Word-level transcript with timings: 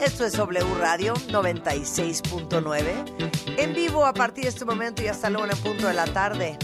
Esto 0.00 0.24
es 0.24 0.32
W 0.32 0.64
Radio 0.78 1.12
96.9. 1.12 3.58
En 3.58 3.74
vivo 3.74 4.06
a 4.06 4.14
partir 4.14 4.44
de 4.44 4.50
este 4.50 4.64
momento 4.64 5.02
y 5.02 5.08
hasta 5.08 5.28
luego 5.28 5.46
en 5.46 5.58
punto 5.58 5.88
de 5.88 5.92
la 5.92 6.06
tarde. 6.06 6.56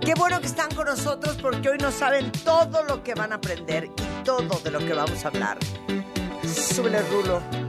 Qué 0.00 0.14
bueno 0.14 0.38
que 0.40 0.46
están 0.46 0.72
con 0.72 0.86
nosotros 0.86 1.36
porque 1.42 1.70
hoy 1.70 1.78
nos 1.78 1.94
saben 1.94 2.30
todo 2.44 2.84
lo 2.84 3.02
que 3.02 3.14
van 3.14 3.32
a 3.32 3.36
aprender 3.36 3.86
y 3.86 4.24
todo 4.24 4.60
de 4.60 4.70
lo 4.70 4.78
que 4.78 4.94
vamos 4.94 5.24
a 5.24 5.28
hablar. 5.28 5.58
Súbele 6.44 7.02
rulo. 7.10 7.65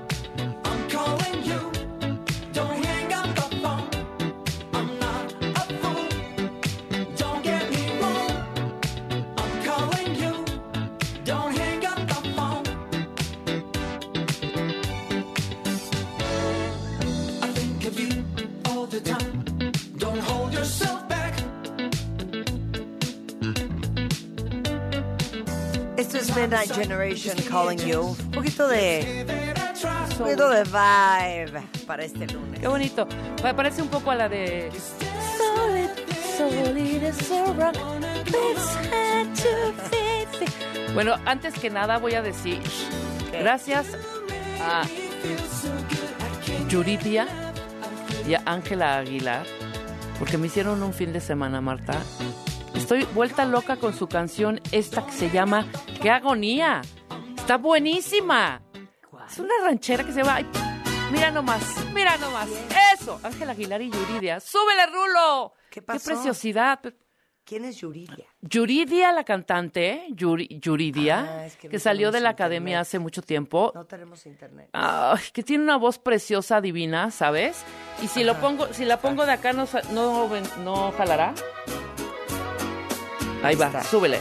Generation 26.82 27.36
Calling 27.50 27.80
You. 27.80 28.16
Un 28.20 28.32
poquito 28.32 28.68
de, 28.68 29.26
un 30.12 30.18
poquito 30.18 30.50
de 30.50 30.64
vibe 30.64 31.62
para 31.86 32.04
este 32.04 32.28
lunes. 32.28 32.60
Qué 32.60 32.68
bonito. 32.68 33.08
Pa- 33.42 33.56
Parece 33.56 33.82
un 33.82 33.88
poco 33.90 34.12
a 34.12 34.16
la 34.16 34.30
de. 34.30 34.70
Solid, 35.38 35.90
solid 36.38 37.04
rock. 37.58 37.74
To. 37.74 37.98
Bueno, 40.94 41.16
antes 41.26 41.54
que 41.60 41.70
nada 41.70 41.98
voy 42.00 42.14
a 42.16 42.22
decir 42.22 42.60
gracias 43.32 43.86
a 44.62 44.84
Yuridia 46.70 47.28
y 48.28 48.34
a 48.34 48.42
Ángela 48.46 48.98
Aguilar 48.98 49.46
porque 50.18 50.38
me 50.38 50.48
hicieron 50.48 50.82
un 50.82 50.94
fin 50.94 51.14
de 51.14 51.22
semana, 51.22 51.62
Marta. 51.62 51.94
Estoy 52.88 53.04
vuelta 53.14 53.44
loca 53.44 53.76
con 53.76 53.94
su 53.94 54.08
canción 54.08 54.62
esta 54.72 55.06
que 55.06 55.12
se 55.12 55.30
llama 55.30 55.70
¡Qué 56.02 56.10
agonía! 56.10 56.80
Está 57.36 57.58
buenísima. 57.58 58.62
Es 59.30 59.40
una 59.40 59.54
ranchera 59.62 60.06
que 60.06 60.14
se 60.14 60.24
va. 60.24 60.40
Mira 61.12 61.30
nomás, 61.30 61.66
mira 61.94 62.16
nomás. 62.16 62.48
Eso, 62.98 63.20
Ángela 63.24 63.52
Aguilar 63.52 63.82
y 63.82 63.92
Yuridia. 63.92 64.40
¡Súbele, 64.40 64.86
Rulo! 64.86 65.52
¿Qué 65.70 65.82
pasó? 65.82 66.06
preciosidad! 66.12 66.80
¿Quién 67.44 67.66
es 67.66 67.76
Yuridia? 67.76 68.26
Yuridia, 68.40 69.12
la 69.12 69.26
cantante, 69.26 70.06
Yuri- 70.12 70.48
Yuridia, 70.58 71.28
Ah, 71.30 71.46
es 71.46 71.58
que 71.58 71.80
salió 71.80 72.12
de 72.14 72.22
la 72.22 72.30
academia 72.30 72.80
hace 72.80 73.00
mucho 73.00 73.22
tiempo. 73.22 73.74
No 73.76 73.84
tenemos 73.86 74.26
internet. 74.26 74.70
Ay, 74.72 75.20
que 75.34 75.44
tiene 75.44 75.62
una 75.66 75.76
voz 75.76 76.00
preciosa, 76.00 76.62
divina, 76.62 77.12
¿sabes? 77.12 77.66
Y 78.02 78.08
si 78.08 78.24
lo 78.24 78.36
pongo, 78.40 78.72
si 78.74 78.86
la 78.86 79.02
pongo 79.02 79.26
de 79.26 79.34
acá, 79.34 79.52
no, 79.52 79.68
no, 79.92 80.30
no 80.64 80.94
jalará. 80.94 81.34
Ahí 83.44 83.56
va, 83.56 83.68
está. 83.68 83.84
súbele. 83.84 84.20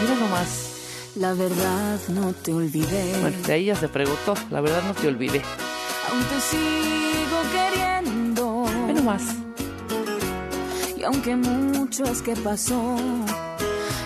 Mira 0.00 0.14
nomás. 0.16 0.70
La 1.14 1.34
verdad 1.34 2.00
no 2.08 2.32
te 2.32 2.54
olvidé. 2.54 3.18
Bueno, 3.20 3.36
de 3.46 3.52
ahí 3.52 3.66
ya 3.66 3.76
se 3.76 3.88
preguntó. 3.88 4.34
La 4.50 4.60
verdad 4.60 4.82
no 4.82 4.94
te 4.94 5.08
olvidé. 5.08 5.42
Aún 6.10 6.24
te 6.24 6.40
sigo 6.40 7.42
queriendo. 7.52 8.64
Ve 8.86 8.94
nomás. 8.94 9.22
Y 10.96 11.04
aunque 11.04 11.36
mucho 11.36 12.04
es 12.04 12.22
que 12.22 12.34
pasó 12.36 12.96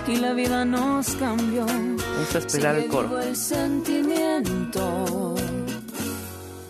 y 0.08 0.16
la 0.16 0.32
vida 0.32 0.64
nos 0.64 1.08
cambió. 1.16 1.66
Vamos 1.66 2.34
a 2.34 2.38
esperar 2.38 2.76
el 2.76 2.88
coro. 2.88 3.20
el 3.20 3.36
sentimiento. 3.36 5.34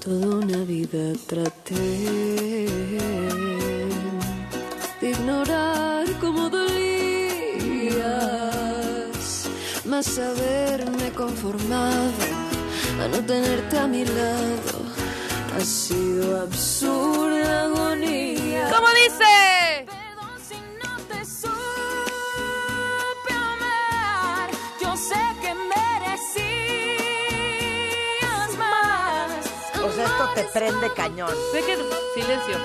Toda 0.01 0.37
una 0.37 0.59
vida 0.59 1.13
traté 1.27 2.67
ignorar 5.11 6.05
cómo 6.21 6.51
dolías, 6.51 7.97
más 9.85 10.19
haberme 10.19 11.11
conformado 11.13 12.13
a 13.03 13.09
no 13.09 13.19
tenerte 13.25 13.79
a 13.79 13.87
mi 13.87 14.05
lado 14.05 14.87
ha 15.57 15.61
sido 15.61 16.41
absurda 16.41 17.65
agonía. 17.65 18.71
¿Cómo 18.75 18.89
dice? 18.89 19.87
Perdón 19.87 20.39
si 20.49 20.57
no 20.83 20.97
te 21.09 21.25
supe 21.25 23.33
amar. 23.33 24.51
Yo 24.83 24.97
sé 24.97 25.21
que 25.41 25.55
merecías 25.55 26.45
más. 28.59 29.45
Sea, 29.95 30.05
esto 30.05 30.29
te 30.35 30.43
prende 30.45 30.93
cañón. 30.95 31.35
Ve 31.53 31.61
que 31.61 31.77
silencio. 32.15 32.57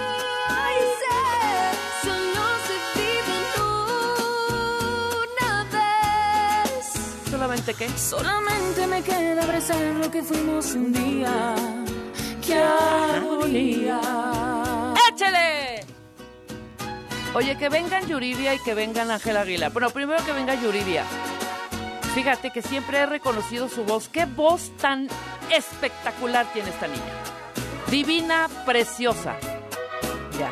¿Solamente 7.51 7.73
qué? 7.73 7.89
Solamente 7.99 8.87
me 8.87 9.01
queda 9.03 9.43
abrazar 9.43 9.75
lo 9.81 10.09
que 10.09 10.23
fuimos 10.23 10.67
un 10.73 10.93
día. 10.93 11.53
¡Qué 12.47 12.55
agonía! 12.55 13.99
¡Échele! 15.09 15.85
Oye, 17.33 17.57
que 17.57 17.67
vengan 17.67 18.07
Yuridia 18.07 18.53
y 18.55 18.59
que 18.59 18.73
vengan 18.73 19.11
Ángela 19.11 19.41
Aguilar. 19.41 19.69
Bueno, 19.73 19.89
primero 19.89 20.23
que 20.23 20.31
venga 20.31 20.55
Yuridia. 20.55 21.03
Fíjate 22.15 22.51
que 22.51 22.61
siempre 22.61 22.99
he 22.99 23.05
reconocido 23.05 23.67
su 23.67 23.83
voz. 23.83 24.07
¡Qué 24.07 24.23
voz 24.23 24.71
tan 24.77 25.09
espectacular 25.49 26.45
tiene 26.53 26.69
esta 26.69 26.87
niña! 26.87 27.03
Divina, 27.89 28.47
preciosa. 28.65 29.35
Ya. 30.39 30.49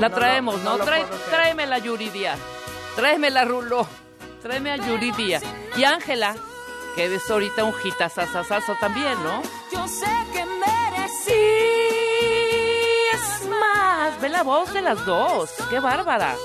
La 0.00 0.08
No, 0.08 0.14
traemos, 0.14 0.62
no, 0.62 0.78
¿no? 0.78 0.78
no 0.78 0.84
Trae- 0.86 1.04
tráeme 1.28 1.66
la 1.66 1.76
Yuridia. 1.78 2.36
Tráeme 2.96 3.28
la 3.28 3.44
Rulo. 3.44 3.86
Tráeme 4.42 4.70
a 4.72 4.76
Yuridia. 4.76 5.40
Y 5.76 5.84
Ángela, 5.84 6.36
que 6.94 7.12
es 7.14 7.30
ahorita 7.30 7.64
un 7.64 7.74
hitazazazazo 7.82 8.74
también, 8.80 9.14
¿no? 9.24 9.42
Yo 9.72 9.88
sé 9.88 10.06
que 10.32 10.44
Es 13.12 13.48
más, 13.48 14.20
ve 14.20 14.28
la 14.28 14.42
voz 14.42 14.72
de 14.72 14.82
las 14.82 15.04
dos. 15.04 15.50
¡Qué 15.70 15.80
bárbara! 15.80 16.36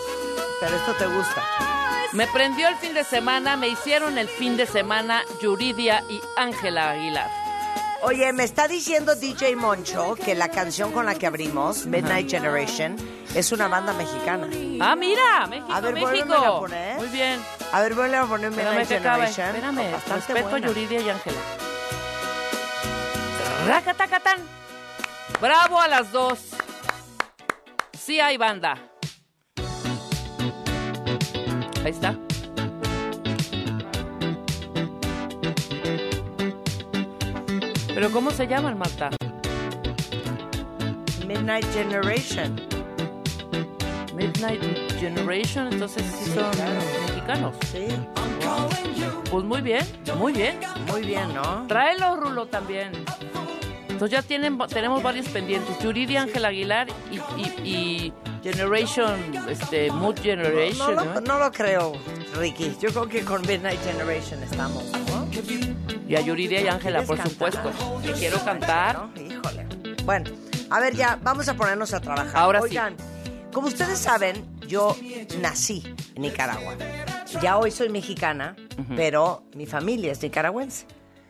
Pero 0.60 0.76
esto 0.76 0.94
te 0.94 1.06
gusta. 1.08 1.44
Me 2.14 2.26
prendió 2.28 2.68
el 2.68 2.76
fin 2.78 2.94
de 2.94 3.04
semana, 3.04 3.56
me 3.56 3.68
hicieron 3.68 4.18
el 4.18 4.28
fin 4.28 4.58
de 4.58 4.66
semana 4.66 5.24
Yuridia 5.42 6.04
y 6.10 6.20
Ángela 6.36 6.92
Aguilar. 6.92 7.30
Oye, 8.02 8.32
me 8.34 8.46
está 8.46 8.68
diciendo 8.68 9.16
DJ 9.16 9.56
Moncho 9.58 10.16
que 10.16 10.34
la 10.34 10.50
canción 10.50 10.92
con 10.92 11.06
la 11.06 11.16
que 11.16 11.28
abrimos, 11.28 11.86
Midnight 11.86 12.30
Generation, 12.30 12.96
es 13.36 13.52
una 13.52 13.68
banda 13.68 13.94
mexicana. 13.94 14.48
Ah, 14.80 14.96
mira, 14.96 15.46
México, 15.48 15.72
A 15.72 15.82
ver, 15.82 15.94
México. 15.94 16.34
a 16.34 16.60
poner. 16.60 16.98
Muy 16.98 17.08
bien. 17.10 17.40
A 17.72 17.82
ver, 17.82 17.94
vuelve 17.94 18.18
a 18.18 18.26
poner 18.26 18.50
Espérame 18.50 18.76
Midnight 18.76 18.88
que. 18.90 19.00
Generation. 19.00 19.48
Espérame, 19.48 19.92
Bastante 19.92 20.34
respeto 20.34 20.48
a 20.48 20.50
buena. 20.52 20.68
Yuridia 20.68 21.02
y 21.02 21.10
Ángela. 21.10 21.38
Racatacatán. 23.68 24.40
Bravo 25.40 25.80
a 25.80 25.88
las 25.88 26.12
dos. 26.12 26.40
Sí 27.98 28.20
hay 28.20 28.38
banda. 28.38 28.76
Ahí 31.84 31.92
está. 31.92 32.16
Pero 37.94 38.12
¿cómo 38.12 38.32
se 38.32 38.48
llaman, 38.48 38.78
Marta? 38.78 39.10
Midnight 41.28 41.66
Generation. 41.74 42.69
Midnight 44.20 44.62
Generation, 45.00 45.72
entonces 45.72 46.04
sí 46.04 46.32
son 46.32 46.46
mexicanos. 47.08 47.56
Sí. 47.72 47.88
Pues 49.32 49.46
muy 49.46 49.62
bien, 49.62 49.86
muy 50.18 50.34
bien. 50.34 50.60
Muy 50.92 51.02
bien, 51.02 51.34
¿no? 51.34 51.66
Tráelo, 51.68 52.18
Rulo, 52.18 52.48
también. 52.48 52.92
Entonces 53.88 54.12
ya 54.12 54.22
tienen, 54.22 54.58
tenemos 54.68 55.02
varios 55.02 55.28
pendientes. 55.30 55.78
Yuridia 55.80 56.22
Ángel 56.24 56.44
Aguilar 56.46 56.88
y, 57.12 57.18
y- 57.42 57.70
y 57.70 58.14
Generation, 58.44 59.20
este, 59.50 59.92
Mood 59.92 60.16
No, 60.18 60.22
Generation, 60.24 60.96
lo, 60.96 61.06
¿no? 61.06 61.22
no 61.22 61.40
lo 61.40 61.52
creo, 61.52 61.94
Ricky. 62.36 62.76
Yo 62.82 62.90
creo 62.90 63.08
que 63.08 63.24
con 63.24 63.42
Midnight 63.46 63.80
Generation 63.84 64.42
estamos, 64.44 64.84
¿no? 65.10 65.28
Y 66.08 66.16
a 66.16 66.22
Yuridia 66.22 66.62
y 66.62 66.68
Ángela, 66.68 67.04
por 67.04 67.16
¿Quieres 67.18 67.34
supuesto. 67.34 67.62
cantar? 67.64 68.02
Que 68.02 68.12
quiero 68.14 68.40
cantar. 68.44 68.96
¿No? 69.16 69.22
Híjole. 69.22 69.68
Bueno, 70.06 70.30
a 70.70 70.80
ver 70.80 70.96
ya, 70.96 71.20
vamos 71.22 71.48
a 71.50 71.54
ponernos 71.54 71.94
a 71.94 72.00
trabajar. 72.00 72.36
Ahora 72.38 72.62
sí. 72.62 72.78
Como 73.54 73.68
ustedes 73.68 73.98
saben, 73.98 74.46
yo 74.68 74.96
nací 75.42 75.84
en 76.16 76.22
Nicaragua. 76.22 76.78
Ya 77.42 77.58
hoy 77.58 77.72
soy 77.72 77.90
mexicana, 77.90 78.56
pero 78.96 79.44
mi 79.56 79.66
familia 79.66 80.12
es 80.12 80.22
nicaragüense. 80.22 80.86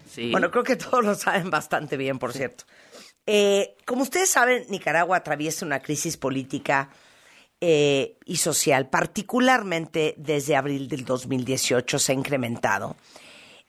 Sí. 0.10 0.32
Bueno, 0.32 0.52
creo 0.52 0.64
que 0.64 0.76
todos 0.76 1.04
lo 1.04 1.16
saben 1.16 1.50
bastante 1.50 1.96
bien, 1.96 2.20
por 2.20 2.34
cierto. 2.34 2.66
Eh, 3.26 3.78
como 3.86 4.02
ustedes 4.02 4.30
saben, 4.30 4.66
Nicaragua 4.70 5.18
atraviesa 5.18 5.66
una 5.66 5.82
crisis 5.82 6.18
política 6.18 6.90
eh, 7.62 8.18
y 8.26 8.38
social, 8.38 8.90
particularmente 8.90 10.16
desde 10.18 10.56
abril 10.56 10.88
del 10.88 11.06
2018 11.06 12.00
se 12.00 12.12
ha 12.12 12.16
incrementado 12.16 12.96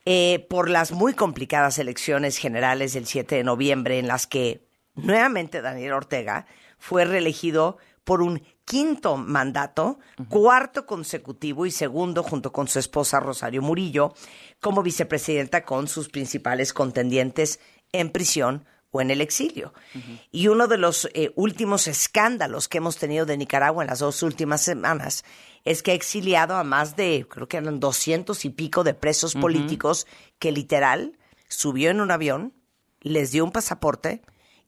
eh, 0.06 0.46
por 0.48 0.70
las 0.70 0.92
muy 0.92 1.12
complicadas 1.12 1.78
elecciones 1.78 2.38
generales 2.38 2.94
del 2.94 3.06
7 3.06 3.34
de 3.34 3.44
noviembre 3.44 3.98
en 3.98 4.08
las 4.08 4.26
que 4.26 4.66
nuevamente 4.94 5.60
Daniel 5.60 5.92
Ortega 5.92 6.46
fue 6.78 7.04
reelegido 7.04 7.78
por 8.04 8.22
un 8.22 8.42
quinto 8.64 9.16
mandato, 9.16 9.98
cuarto 10.28 10.86
consecutivo 10.86 11.66
y 11.66 11.70
segundo 11.70 12.22
junto 12.22 12.52
con 12.52 12.68
su 12.68 12.78
esposa 12.78 13.20
Rosario 13.20 13.62
Murillo 13.62 14.14
como 14.60 14.82
vicepresidenta 14.82 15.64
con 15.64 15.88
sus 15.88 16.08
principales 16.08 16.72
contendientes 16.72 17.60
en 17.92 18.10
prisión 18.10 18.64
o 18.92 19.00
en 19.00 19.10
el 19.10 19.20
exilio. 19.20 19.72
Y 20.30 20.48
uno 20.48 20.66
de 20.66 20.78
los 20.78 21.08
eh, 21.14 21.32
últimos 21.36 21.86
escándalos 21.86 22.68
que 22.68 22.78
hemos 22.78 22.96
tenido 22.96 23.26
de 23.26 23.36
Nicaragua 23.36 23.84
en 23.84 23.90
las 23.90 24.00
dos 24.00 24.22
últimas 24.22 24.62
semanas 24.62 25.24
es 25.64 25.82
que 25.82 25.92
ha 25.92 25.94
exiliado 25.94 26.56
a 26.56 26.64
más 26.64 26.96
de, 26.96 27.26
creo 27.28 27.48
que 27.48 27.58
eran 27.58 27.80
doscientos 27.80 28.44
y 28.44 28.50
pico 28.50 28.82
de 28.82 28.94
presos 28.94 29.34
políticos 29.34 30.06
que 30.38 30.52
literal 30.52 31.18
subió 31.48 31.90
en 31.90 32.00
un 32.00 32.10
avión, 32.10 32.54
les 33.00 33.30
dio 33.30 33.44
un 33.44 33.52
pasaporte 33.52 34.22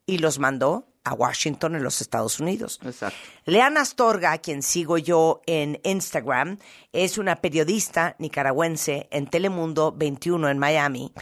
y 0.06 0.18
los 0.18 0.38
mandó 0.38 0.91
a 1.04 1.14
Washington 1.14 1.76
en 1.76 1.82
los 1.82 2.00
Estados 2.00 2.40
Unidos. 2.40 2.80
Exacto. 2.84 3.18
Leana 3.44 3.80
Astorga, 3.82 4.32
a 4.32 4.38
quien 4.38 4.62
sigo 4.62 4.98
yo 4.98 5.42
en 5.46 5.80
Instagram, 5.84 6.58
es 6.92 7.18
una 7.18 7.36
periodista 7.36 8.16
nicaragüense 8.18 9.08
en 9.10 9.26
Telemundo 9.26 9.92
21 9.92 10.48
en 10.48 10.58
Miami 10.58 11.12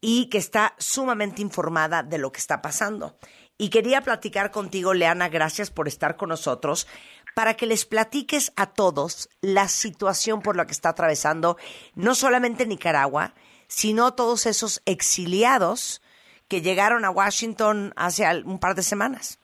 y 0.00 0.26
que 0.26 0.38
está 0.38 0.74
sumamente 0.78 1.42
informada 1.42 2.02
de 2.02 2.18
lo 2.18 2.32
que 2.32 2.40
está 2.40 2.62
pasando. 2.62 3.18
Y 3.58 3.70
quería 3.70 4.02
platicar 4.02 4.52
contigo, 4.52 4.94
Leana, 4.94 5.28
gracias 5.28 5.70
por 5.70 5.88
estar 5.88 6.16
con 6.16 6.28
nosotros, 6.28 6.86
para 7.34 7.54
que 7.54 7.66
les 7.66 7.84
platiques 7.84 8.52
a 8.56 8.66
todos 8.66 9.28
la 9.40 9.68
situación 9.68 10.40
por 10.42 10.56
la 10.56 10.66
que 10.66 10.72
está 10.72 10.90
atravesando 10.90 11.56
no 11.94 12.14
solamente 12.14 12.66
Nicaragua, 12.66 13.34
sino 13.66 14.14
todos 14.14 14.46
esos 14.46 14.80
exiliados 14.86 16.00
que 16.48 16.62
llegaron 16.62 17.04
a 17.04 17.10
Washington 17.10 17.92
hace 17.96 18.24
un 18.44 18.58
par 18.58 18.74
de 18.74 18.82
semanas. 18.82 19.38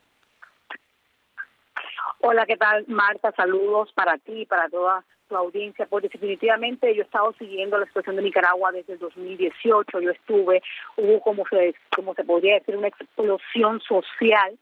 Hola, 2.20 2.46
¿qué 2.46 2.56
tal, 2.56 2.84
Marta? 2.88 3.32
Saludos 3.36 3.92
para 3.92 4.16
ti 4.16 4.46
para 4.46 4.68
toda 4.70 5.04
tu 5.28 5.36
audiencia. 5.36 5.86
Pues 5.86 6.04
definitivamente 6.04 6.94
yo 6.94 7.02
he 7.02 7.04
estado 7.04 7.34
siguiendo 7.38 7.78
la 7.78 7.86
situación 7.86 8.16
de 8.16 8.22
Nicaragua 8.22 8.72
desde 8.72 8.94
el 8.94 8.98
2018. 8.98 10.00
Yo 10.00 10.10
estuve, 10.10 10.62
hubo 10.96 11.20
como 11.20 11.44
se, 11.48 11.74
como 11.94 12.14
se 12.14 12.24
podría 12.24 12.54
decir, 12.54 12.76
una 12.76 12.88
explosión 12.88 13.80
social 13.82 14.58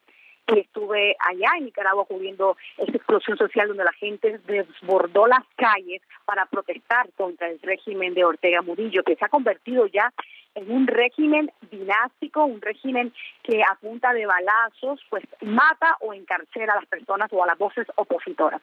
y 0.48 0.58
estuve 0.58 1.16
allá 1.20 1.50
en 1.56 1.66
Nicaragua 1.66 2.04
cubriendo 2.04 2.56
esta 2.76 2.96
explosión 2.96 3.38
social 3.38 3.68
donde 3.68 3.84
la 3.84 3.92
gente 3.92 4.40
desbordó 4.44 5.26
las 5.26 5.44
calles 5.56 6.02
para 6.24 6.46
protestar 6.46 7.10
contra 7.12 7.48
el 7.48 7.60
régimen 7.62 8.12
de 8.12 8.24
Ortega 8.24 8.60
Murillo, 8.60 9.04
que 9.04 9.14
se 9.14 9.24
ha 9.24 9.28
convertido 9.28 9.86
ya 9.86 10.12
en 10.54 10.70
un 10.70 10.86
régimen 10.86 11.50
dinástico, 11.70 12.44
un 12.44 12.60
régimen 12.60 13.12
que 13.42 13.62
a 13.62 13.74
punta 13.76 14.12
de 14.12 14.26
balazos 14.26 15.00
pues 15.08 15.24
mata 15.42 15.96
o 16.00 16.12
encarcela 16.12 16.72
a 16.72 16.76
las 16.76 16.86
personas 16.86 17.32
o 17.32 17.42
a 17.42 17.46
las 17.46 17.58
voces 17.58 17.86
opositoras. 17.96 18.60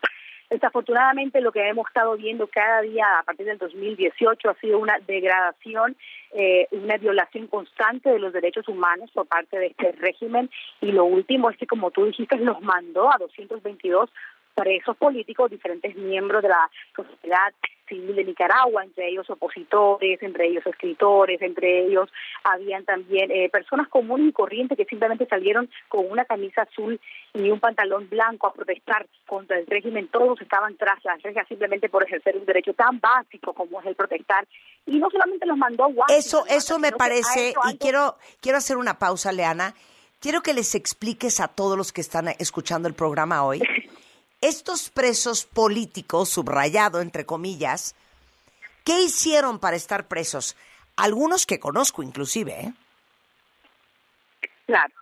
Desafortunadamente 0.49 1.41
lo 1.41 1.51
que 1.51 1.67
hemos 1.67 1.87
estado 1.87 2.17
viendo 2.17 2.47
cada 2.47 2.81
día 2.81 3.19
a 3.19 3.23
partir 3.23 3.45
del 3.45 3.59
2018 3.59 4.49
ha 4.49 4.55
sido 4.55 4.79
una 4.79 4.97
degradación, 5.05 5.95
eh, 6.33 6.67
una 6.71 6.97
violación 6.97 7.45
constante 7.47 8.09
de 8.09 8.19
los 8.19 8.33
derechos 8.33 8.67
humanos 8.67 9.11
por 9.13 9.27
parte 9.27 9.59
de 9.59 9.67
este 9.67 9.91
régimen 9.91 10.49
y 10.81 10.91
lo 10.91 11.05
último 11.05 11.51
es 11.51 11.57
que 11.57 11.67
como 11.67 11.91
tú 11.91 12.05
dijiste 12.05 12.37
los 12.37 12.61
mandó 12.61 13.13
a 13.13 13.17
222 13.19 14.09
presos 14.55 14.97
políticos, 14.97 15.51
diferentes 15.51 15.95
miembros 15.95 16.41
de 16.41 16.49
la 16.49 16.69
sociedad 16.95 17.53
civil 17.89 18.15
de 18.15 18.23
Nicaragua, 18.23 18.83
entre 18.83 19.09
ellos 19.09 19.29
opositores, 19.29 20.21
entre 20.23 20.47
ellos 20.47 20.65
escritores, 20.65 21.41
entre 21.41 21.85
ellos 21.85 22.09
habían 22.43 22.85
también 22.85 23.29
eh, 23.31 23.49
personas 23.49 23.87
comunes 23.89 24.29
y 24.29 24.31
corrientes 24.31 24.77
que 24.77 24.85
simplemente 24.85 25.25
salieron 25.25 25.69
con 25.89 26.09
una 26.09 26.23
camisa 26.23 26.61
azul 26.61 26.99
y 27.33 27.49
un 27.49 27.59
pantalón 27.59 28.07
blanco 28.09 28.47
a 28.47 28.53
protestar 28.53 29.07
contra 29.25 29.57
el 29.57 29.67
régimen. 29.67 30.07
Todos 30.07 30.41
estaban 30.41 30.77
tras 30.77 31.03
las 31.03 31.21
rejas 31.21 31.47
simplemente 31.47 31.89
por 31.89 32.03
ejercer 32.03 32.37
un 32.37 32.45
derecho 32.45 32.73
tan 32.73 32.99
básico 32.99 33.53
como 33.53 33.81
es 33.81 33.87
el 33.87 33.95
protestar. 33.95 34.47
Y 34.85 34.97
no 34.97 35.09
solamente 35.09 35.45
los 35.45 35.57
mandó 35.57 35.83
a 35.83 35.87
Washington, 35.87 36.15
Eso, 36.17 36.45
eso 36.47 36.79
me 36.79 36.91
parece, 36.91 37.53
y 37.69 37.77
quiero, 37.77 38.15
quiero 38.41 38.57
hacer 38.57 38.77
una 38.77 38.97
pausa, 38.97 39.31
Leana. 39.31 39.73
Quiero 40.19 40.41
que 40.41 40.53
les 40.53 40.75
expliques 40.75 41.39
a 41.39 41.47
todos 41.47 41.77
los 41.77 41.93
que 41.93 42.01
están 42.01 42.27
escuchando 42.39 42.87
el 42.87 42.93
programa 42.93 43.43
hoy. 43.43 43.61
Estos 44.41 44.89
presos 44.89 45.45
políticos, 45.45 46.29
subrayado 46.29 47.01
entre 47.01 47.25
comillas, 47.25 47.93
¿qué 48.85 49.01
hicieron 49.01 49.59
para 49.59 49.75
estar 49.75 50.07
presos? 50.07 50.55
Algunos 50.95 51.45
que 51.45 51.59
conozco 51.59 52.03
inclusive, 52.03 52.53
¿eh? 52.53 52.73
Claro. 54.65 54.93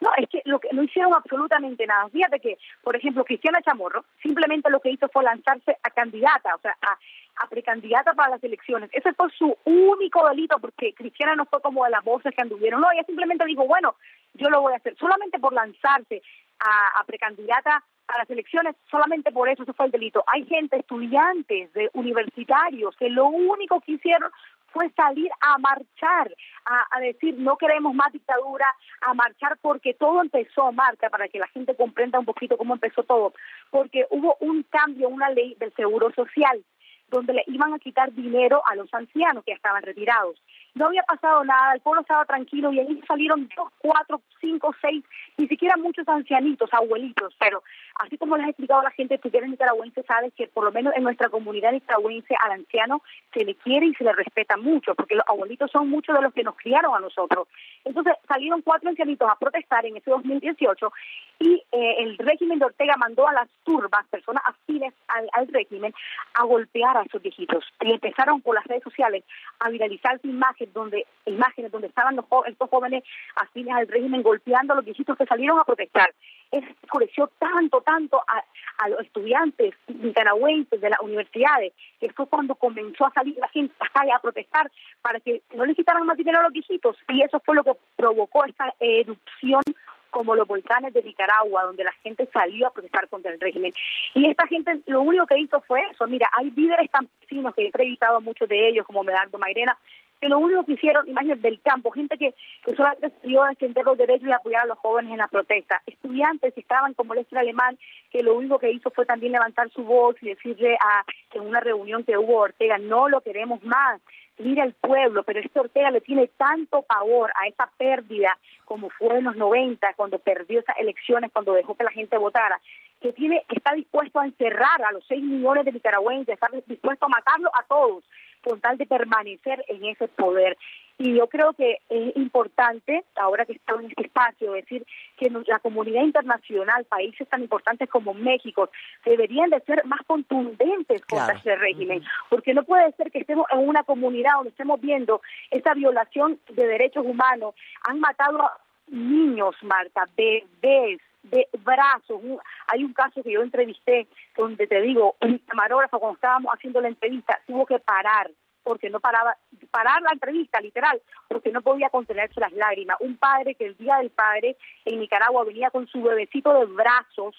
No, 0.00 0.10
es 0.16 0.28
que 0.30 0.40
lo 0.46 0.58
que 0.58 0.70
no 0.72 0.82
hicieron 0.82 1.12
absolutamente 1.12 1.86
nada. 1.86 2.08
Fíjate 2.08 2.40
que, 2.40 2.58
por 2.82 2.96
ejemplo, 2.96 3.22
Cristiana 3.22 3.60
Chamorro 3.60 4.04
simplemente 4.22 4.70
lo 4.70 4.80
que 4.80 4.90
hizo 4.90 5.08
fue 5.08 5.22
lanzarse 5.22 5.76
a 5.82 5.90
candidata, 5.90 6.54
o 6.54 6.60
sea, 6.60 6.74
a, 6.80 6.98
a 7.44 7.48
precandidata 7.48 8.14
para 8.14 8.30
las 8.30 8.42
elecciones. 8.42 8.88
Ese 8.92 9.12
fue 9.12 9.28
su 9.38 9.54
único 9.64 10.26
delito, 10.28 10.58
porque 10.58 10.94
Cristiana 10.94 11.36
no 11.36 11.44
fue 11.44 11.60
como 11.60 11.84
de 11.84 11.90
las 11.90 12.02
voces 12.02 12.34
que 12.34 12.42
anduvieron. 12.42 12.80
No, 12.80 12.90
ella 12.90 13.04
simplemente 13.04 13.44
dijo, 13.44 13.66
bueno, 13.66 13.94
yo 14.34 14.48
lo 14.48 14.62
voy 14.62 14.72
a 14.72 14.76
hacer. 14.76 14.96
Solamente 14.96 15.38
por 15.38 15.52
lanzarse 15.52 16.22
a, 16.58 16.98
a 17.00 17.04
precandidata 17.04 17.84
a 18.14 18.18
las 18.18 18.30
elecciones, 18.30 18.76
solamente 18.90 19.32
por 19.32 19.48
eso 19.48 19.62
ese 19.62 19.72
fue 19.72 19.86
el 19.86 19.92
delito. 19.92 20.24
Hay 20.26 20.44
gente, 20.46 20.78
estudiantes 20.78 21.72
de 21.72 21.90
universitarios, 21.94 22.96
que 22.96 23.08
lo 23.08 23.26
único 23.26 23.80
que 23.80 23.92
hicieron 23.92 24.30
fue 24.72 24.90
salir 24.90 25.30
a 25.40 25.58
marchar, 25.58 26.34
a, 26.64 26.86
a 26.90 27.00
decir 27.00 27.34
no 27.38 27.56
queremos 27.56 27.94
más 27.94 28.12
dictadura, 28.12 28.66
a 29.00 29.14
marchar 29.14 29.58
porque 29.60 29.94
todo 29.94 30.20
empezó, 30.20 30.72
Marta, 30.72 31.10
para 31.10 31.28
que 31.28 31.38
la 31.38 31.48
gente 31.48 31.74
comprenda 31.74 32.18
un 32.18 32.24
poquito 32.26 32.56
cómo 32.56 32.74
empezó 32.74 33.02
todo, 33.02 33.32
porque 33.70 34.06
hubo 34.10 34.36
un 34.40 34.62
cambio, 34.64 35.08
una 35.08 35.30
ley 35.30 35.56
del 35.58 35.74
seguro 35.74 36.12
social 36.12 36.64
donde 37.10 37.34
le 37.34 37.44
iban 37.48 37.74
a 37.74 37.78
quitar 37.78 38.12
dinero 38.12 38.62
a 38.66 38.76
los 38.76 38.92
ancianos 38.94 39.44
que 39.44 39.52
estaban 39.52 39.82
retirados. 39.82 40.40
No 40.74 40.86
había 40.86 41.02
pasado 41.02 41.44
nada, 41.44 41.74
el 41.74 41.80
pueblo 41.80 42.02
estaba 42.02 42.24
tranquilo 42.24 42.72
y 42.72 42.80
ahí 42.80 43.02
salieron 43.06 43.48
dos, 43.56 43.68
cuatro, 43.78 44.20
cinco, 44.40 44.74
seis, 44.80 45.04
ni 45.36 45.48
siquiera 45.48 45.76
muchos 45.76 46.06
ancianitos, 46.08 46.72
abuelitos, 46.72 47.34
pero 47.38 47.62
así 47.96 48.16
como 48.16 48.36
les 48.36 48.46
ha 48.46 48.50
explicado 48.50 48.80
a 48.80 48.84
la 48.84 48.90
gente 48.90 49.18
que 49.18 49.28
eres 49.36 49.50
nicaragüense, 49.50 50.02
sabes 50.04 50.32
que 50.34 50.46
por 50.46 50.64
lo 50.64 50.72
menos 50.72 50.94
en 50.96 51.02
nuestra 51.02 51.28
comunidad 51.28 51.72
nicaragüense 51.72 52.34
al 52.44 52.52
anciano 52.52 53.02
se 53.34 53.44
le 53.44 53.54
quiere 53.56 53.86
y 53.86 53.94
se 53.94 54.04
le 54.04 54.12
respeta 54.12 54.56
mucho, 54.56 54.94
porque 54.94 55.16
los 55.16 55.24
abuelitos 55.28 55.70
son 55.70 55.90
muchos 55.90 56.14
de 56.14 56.22
los 56.22 56.32
que 56.32 56.44
nos 56.44 56.56
criaron 56.56 56.94
a 56.94 57.00
nosotros. 57.00 57.48
Entonces 57.84 58.14
salieron 58.28 58.62
cuatro 58.62 58.88
ancianitos 58.88 59.28
a 59.28 59.36
protestar 59.36 59.84
en 59.86 59.96
ese 59.96 60.10
2018 60.10 60.92
y 61.40 61.62
eh, 61.72 61.94
el 61.98 62.18
régimen 62.18 62.58
de 62.58 62.66
Ortega 62.66 62.96
mandó 62.96 63.26
a 63.26 63.32
las 63.32 63.48
turbas, 63.64 64.06
personas 64.08 64.42
afines 64.46 64.92
al, 65.08 65.28
al 65.32 65.48
régimen, 65.48 65.92
a 66.34 66.44
golpear 66.44 66.96
a 66.96 67.02
esos 67.02 67.22
viejitos. 67.22 67.64
Y 67.80 67.92
empezaron 67.92 68.40
por 68.40 68.54
las 68.54 68.64
redes 68.64 68.82
sociales 68.82 69.24
a 69.58 69.70
viralizarse 69.70 70.28
donde, 70.66 71.06
imágenes 71.26 71.72
donde 71.72 71.88
estaban 71.88 72.16
los, 72.16 72.24
estos 72.46 72.70
jóvenes 72.70 73.04
afines 73.36 73.74
al 73.74 73.88
régimen 73.88 74.22
golpeando 74.22 74.72
a 74.72 74.76
los 74.76 74.84
viejitos 74.84 75.16
que 75.16 75.26
salieron 75.26 75.58
a 75.58 75.64
protestar. 75.64 76.12
Eso 76.50 76.66
oscureció 76.82 77.30
tanto, 77.38 77.80
tanto 77.82 78.20
a, 78.26 78.88
los 78.88 79.00
estudiantes 79.00 79.74
nicaragüenses 79.88 80.80
de 80.80 80.90
las 80.90 81.00
universidades, 81.00 81.72
que 82.00 82.10
fue 82.12 82.26
cuando 82.26 82.54
comenzó 82.54 83.06
a 83.06 83.12
salir 83.12 83.36
la 83.36 83.48
gente 83.48 83.74
a 83.94 84.18
protestar 84.18 84.70
para 85.02 85.20
que 85.20 85.42
no 85.54 85.66
les 85.66 85.76
quitaran 85.76 86.06
más 86.06 86.16
dinero 86.16 86.38
a 86.40 86.44
los 86.44 86.52
viejitos. 86.52 86.96
Y 87.08 87.22
eso 87.22 87.40
fue 87.40 87.54
lo 87.54 87.62
que 87.62 87.72
provocó 87.96 88.44
esta 88.44 88.74
erupción 88.80 89.62
como 90.10 90.34
los 90.34 90.46
volcanes 90.46 90.92
de 90.92 91.02
Nicaragua, 91.02 91.64
donde 91.64 91.84
la 91.84 91.92
gente 92.02 92.28
salió 92.32 92.66
a 92.66 92.72
protestar 92.72 93.08
contra 93.08 93.32
el 93.32 93.40
régimen. 93.40 93.72
Y 94.14 94.26
esta 94.28 94.46
gente 94.46 94.80
lo 94.86 95.02
único 95.02 95.26
que 95.26 95.38
hizo 95.38 95.60
fue 95.62 95.82
eso. 95.90 96.06
Mira, 96.06 96.28
hay 96.36 96.50
líderes 96.50 96.90
campesinos 96.90 97.54
que 97.54 97.62
he 97.62 97.66
entrevistado 97.66 98.16
a 98.16 98.20
muchos 98.20 98.48
de 98.48 98.68
ellos, 98.68 98.86
como 98.86 99.04
Medardo 99.04 99.38
Mairena, 99.38 99.78
que 100.20 100.28
lo 100.28 100.38
único 100.38 100.64
que 100.64 100.72
hicieron, 100.72 101.08
imagínate, 101.08 101.40
del 101.40 101.60
campo, 101.62 101.90
gente 101.90 102.18
que, 102.18 102.34
que 102.64 102.76
solamente 102.76 103.10
salió 103.22 103.42
a 103.42 103.48
defender 103.50 103.84
los 103.84 103.96
derechos 103.96 104.28
y 104.28 104.32
apoyar 104.32 104.62
a 104.62 104.66
los 104.66 104.78
jóvenes 104.78 105.12
en 105.12 105.18
la 105.18 105.28
protesta, 105.28 105.82
estudiantes 105.86 106.52
que 106.52 106.60
estaban 106.60 106.94
como 106.94 107.14
Lester 107.14 107.38
Alemán, 107.38 107.78
que 108.10 108.22
lo 108.22 108.34
único 108.34 108.58
que 108.58 108.70
hizo 108.70 108.90
fue 108.90 109.06
también 109.06 109.32
levantar 109.32 109.70
su 109.70 109.82
voz 109.82 110.16
y 110.20 110.28
decirle 110.28 110.74
a 110.74 111.04
en 111.32 111.42
una 111.42 111.60
reunión 111.60 112.04
que 112.04 112.18
hubo 112.18 112.38
Ortega, 112.38 112.76
no 112.76 113.08
lo 113.08 113.22
queremos 113.22 113.62
más, 113.62 114.00
mira 114.38 114.64
el 114.64 114.74
pueblo, 114.74 115.22
pero 115.22 115.40
este 115.40 115.60
Ortega 115.60 115.90
le 115.90 116.00
tiene 116.00 116.28
tanto 116.36 116.82
pavor 116.82 117.30
a 117.40 117.46
esa 117.46 117.70
pérdida 117.78 118.36
como 118.64 118.90
fue 118.90 119.18
en 119.18 119.24
los 119.24 119.36
90, 119.36 119.94
cuando 119.94 120.18
perdió 120.18 120.60
esas 120.60 120.78
elecciones, 120.78 121.30
cuando 121.32 121.54
dejó 121.54 121.74
que 121.74 121.84
la 121.84 121.90
gente 121.90 122.16
votara, 122.18 122.60
que 123.00 123.12
tiene 123.12 123.42
que 123.48 123.56
está 123.56 123.72
dispuesto 123.72 124.20
a 124.20 124.26
encerrar 124.26 124.82
a 124.86 124.92
los 124.92 125.04
6 125.08 125.22
millones 125.22 125.64
de 125.64 125.72
nicaragüenses, 125.72 126.34
está 126.34 126.48
dispuesto 126.66 127.06
a 127.06 127.08
matarlos 127.08 127.50
a 127.54 127.64
todos 127.64 128.04
con 128.42 128.60
tal 128.60 128.76
de 128.78 128.86
permanecer 128.86 129.64
en 129.68 129.84
ese 129.84 130.08
poder. 130.08 130.56
Y 130.98 131.16
yo 131.16 131.28
creo 131.28 131.54
que 131.54 131.78
es 131.88 132.14
importante, 132.16 133.04
ahora 133.16 133.46
que 133.46 133.54
estamos 133.54 133.84
en 133.84 133.90
este 133.90 134.02
espacio, 134.02 134.52
decir 134.52 134.84
que 135.16 135.30
la 135.46 135.58
comunidad 135.60 136.02
internacional, 136.02 136.84
países 136.84 137.26
tan 137.28 137.40
importantes 137.42 137.88
como 137.88 138.12
México, 138.12 138.68
deberían 139.04 139.48
de 139.50 139.60
ser 139.60 139.84
más 139.86 140.00
contundentes 140.06 141.00
contra 141.06 141.26
Claro. 141.26 141.38
este 141.38 141.56
régimen, 141.56 142.02
porque 142.28 142.52
no 142.52 142.64
puede 142.64 142.92
ser 142.92 143.10
que 143.10 143.20
estemos 143.20 143.46
en 143.50 143.66
una 143.66 143.82
comunidad 143.84 144.32
donde 144.34 144.50
estemos 144.50 144.80
viendo 144.80 145.22
esta 145.50 145.72
violación 145.74 146.38
de 146.50 146.66
derechos 146.66 147.04
humanos. 147.06 147.54
Han 147.88 148.00
matado 148.00 148.42
a 148.42 148.60
niños, 148.88 149.54
Marta, 149.62 150.06
bebés, 150.16 151.00
de 151.22 151.48
brazos. 151.64 152.20
Hay 152.68 152.84
un 152.84 152.92
caso 152.92 153.22
que 153.22 153.32
yo 153.32 153.42
entrevisté 153.42 154.08
donde 154.36 154.66
te 154.66 154.80
digo, 154.80 155.16
un 155.20 155.38
camarógrafo 155.38 155.98
cuando 155.98 156.14
estábamos 156.16 156.52
haciendo 156.54 156.80
la 156.80 156.88
entrevista 156.88 157.40
tuvo 157.46 157.66
que 157.66 157.78
parar 157.78 158.30
porque 158.62 158.90
no 158.90 159.00
paraba, 159.00 159.36
parar 159.70 160.02
la 160.02 160.12
entrevista, 160.12 160.60
literal, 160.60 161.00
porque 161.28 161.50
no 161.50 161.62
podía 161.62 161.88
contenerse 161.88 162.40
las 162.40 162.52
lágrimas. 162.52 162.98
Un 163.00 163.16
padre 163.16 163.54
que 163.54 163.64
el 163.66 163.76
día 163.78 163.96
del 163.96 164.10
padre 164.10 164.56
en 164.84 165.00
Nicaragua 165.00 165.44
venía 165.44 165.70
con 165.70 165.86
su 165.88 166.02
bebecito 166.02 166.52
de 166.52 166.66
brazos 166.66 167.34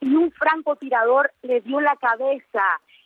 y 0.00 0.14
un 0.14 0.30
francotirador 0.32 1.32
le 1.42 1.60
dio 1.62 1.80
la 1.80 1.96
cabeza. 1.96 2.62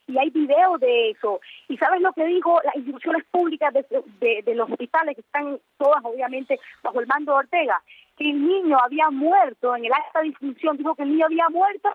Y 0.09 0.19
hay 0.19 0.31
videos 0.31 0.81
de 0.81 1.11
eso. 1.11 1.41
¿Y 1.69 1.77
sabes 1.77 2.01
lo 2.01 2.13
que 2.13 2.25
dijo 2.25 2.61
las 2.65 2.75
instituciones 2.75 3.25
públicas 3.31 3.73
de, 3.73 3.87
de- 4.19 4.43
de 4.45 4.55
los 4.57 4.69
hospitales, 4.69 5.15
que 5.15 5.21
están 5.21 5.61
todas 5.79 6.05
obviamente 6.05 6.59
bajo 6.83 7.01
el 7.01 7.07
mando 7.07 7.31
de 7.33 7.39
Ortega? 7.39 7.81
Que 8.21 8.29
el 8.29 8.47
niño 8.47 8.77
había 8.79 9.09
muerto 9.11 9.75
en 9.75 9.87
el 9.87 9.93
acta 9.95 10.21
de 10.21 10.27
disfunción, 10.27 10.77
dijo 10.77 10.95
que 10.95 11.05
el 11.05 11.13
niño 11.13 11.25
había 11.25 11.49
muerto 11.49 11.89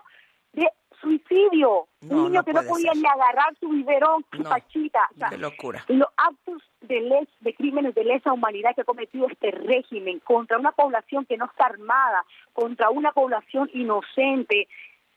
de 0.54 0.68
suicidio. 1.00 1.86
No, 2.00 2.16
un 2.16 2.22
niño 2.24 2.40
no 2.40 2.44
que 2.44 2.52
no 2.52 2.62
podía 2.64 2.92
ser. 2.94 3.02
ni 3.02 3.06
agarrar 3.06 3.54
su 3.60 3.68
biberón, 3.68 4.24
su 4.32 4.42
No, 4.42 4.48
pachita. 4.50 5.08
O 5.14 5.18
sea, 5.18 5.28
qué 5.28 5.38
locura. 5.38 5.84
los 5.86 6.08
actos 6.16 6.62
de, 6.80 7.00
les, 7.00 7.28
de 7.38 7.54
crímenes 7.54 7.94
de 7.94 8.02
lesa 8.02 8.32
humanidad 8.32 8.74
que 8.74 8.80
ha 8.80 8.84
cometido 8.84 9.28
este 9.28 9.52
régimen 9.52 10.18
contra 10.18 10.58
una 10.58 10.72
población 10.72 11.26
que 11.26 11.36
no 11.36 11.44
está 11.44 11.66
armada, 11.66 12.24
contra 12.52 12.90
una 12.90 13.12
población 13.12 13.70
inocente, 13.72 14.66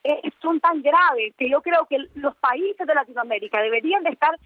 eh, 0.04 0.22
son 0.44 0.60
tan 0.60 0.84
graves 0.84 1.34
que 1.38 1.50
yo 1.50 1.62
creo 1.64 1.86
que 1.86 1.98
los 2.14 2.36
países 2.36 2.86
de 2.86 2.94
Latinoamérica 2.94 3.60
deberían 3.62 4.04
de 4.04 4.12
estar 4.12 4.38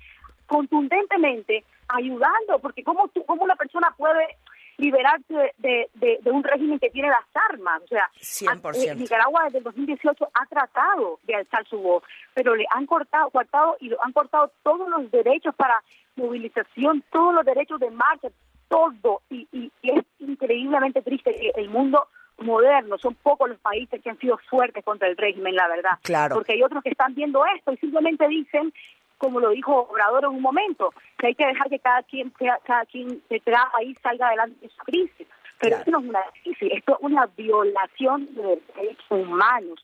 contundentemente 0.48 1.66
ayudando, 1.90 2.60
porque 2.62 2.84
cómo, 2.84 3.10
tú, 3.10 3.26
cómo 3.26 3.44
una 3.44 3.56
persona 3.56 3.94
puede 3.98 4.38
liberarse 4.78 5.54
de, 5.58 5.90
de- 5.94 6.20
un 6.32 6.44
régimen 6.44 6.80
que 6.80 6.90
tiene 6.90 7.10
las 7.10 7.26
armas. 7.52 7.82
O 7.84 7.88
sea, 7.88 8.10
100%. 8.20 8.76
eh, 8.92 8.96
Nicaragua 8.96 9.44
desde 9.46 9.60
el 9.60 9.64
2018 9.64 10.30
ha 10.34 10.46
tratado 10.48 11.20
de 11.24 11.36
alzar 11.36 11.66
su 11.68 11.78
voz, 11.80 12.04
pero 12.34 12.56
le 12.56 12.66
han 12.72 12.86
cortado, 12.86 13.30
cortado 13.30 13.78
y 13.80 13.90
lo- 13.90 14.04
han 14.04 14.12
cortado 14.14 14.52
todos 14.64 14.88
los 14.90 15.10
derechos 15.12 15.54
para 15.56 15.76
movilización, 16.16 17.04
todos 17.12 17.34
los 17.36 17.46
derechos 17.46 17.80
de 17.80 17.92
marcha, 17.92 18.30
todo. 18.68 19.22
Y, 19.30 19.48
y- 19.52 19.72
y 19.82 19.92
es 19.92 20.06
increíblemente 20.20 21.02
triste 21.02 21.36
que 21.36 21.52
el 21.62 21.70
mundo 21.70 22.08
moderno, 22.40 22.98
son 22.98 23.14
pocos 23.16 23.48
los 23.48 23.60
países 23.60 24.02
que 24.02 24.10
han 24.10 24.18
sido 24.18 24.38
fuertes 24.50 24.84
contra 24.84 25.08
el 25.08 25.16
régimen, 25.16 25.56
la 25.56 25.68
verdad. 25.68 25.92
Claro. 26.02 26.36
Porque 26.36 26.54
hay 26.54 26.64
otros 26.64 26.82
que 26.84 26.90
están 26.90 27.14
viendo 27.14 27.46
esto 27.56 27.72
y 27.72 27.78
simplemente 27.78 28.28
dicen 28.28 28.74
como 29.18 29.40
lo 29.40 29.50
dijo 29.52 29.88
Obrador 29.90 30.26
en 30.26 30.32
un 30.32 30.42
momento, 30.42 30.94
que 31.18 31.28
hay 31.28 31.36
que 31.36 31.46
dejar 31.46 31.70
que 31.70 31.80
cada 31.80 32.04
quien, 32.04 32.34
sea- 32.38 32.60
cada 32.66 32.86
quien 32.86 33.22
de 33.30 33.40
cada 33.40 33.72
país 33.72 33.98
salga 34.04 34.28
adelante 34.28 34.58
de 34.62 34.70
su 34.70 34.78
crisis. 34.84 35.28
Pero 35.60 35.78
Claro. 35.78 35.80
esto 35.80 35.92
no 35.92 36.00
es 36.00 36.10
una 36.10 36.20
crisis, 36.44 36.70
esto 36.74 36.94
es 36.94 36.98
una 37.02 37.26
violación 37.38 38.36
de 38.36 38.62
derechos 38.76 39.06
humanos. 39.12 39.84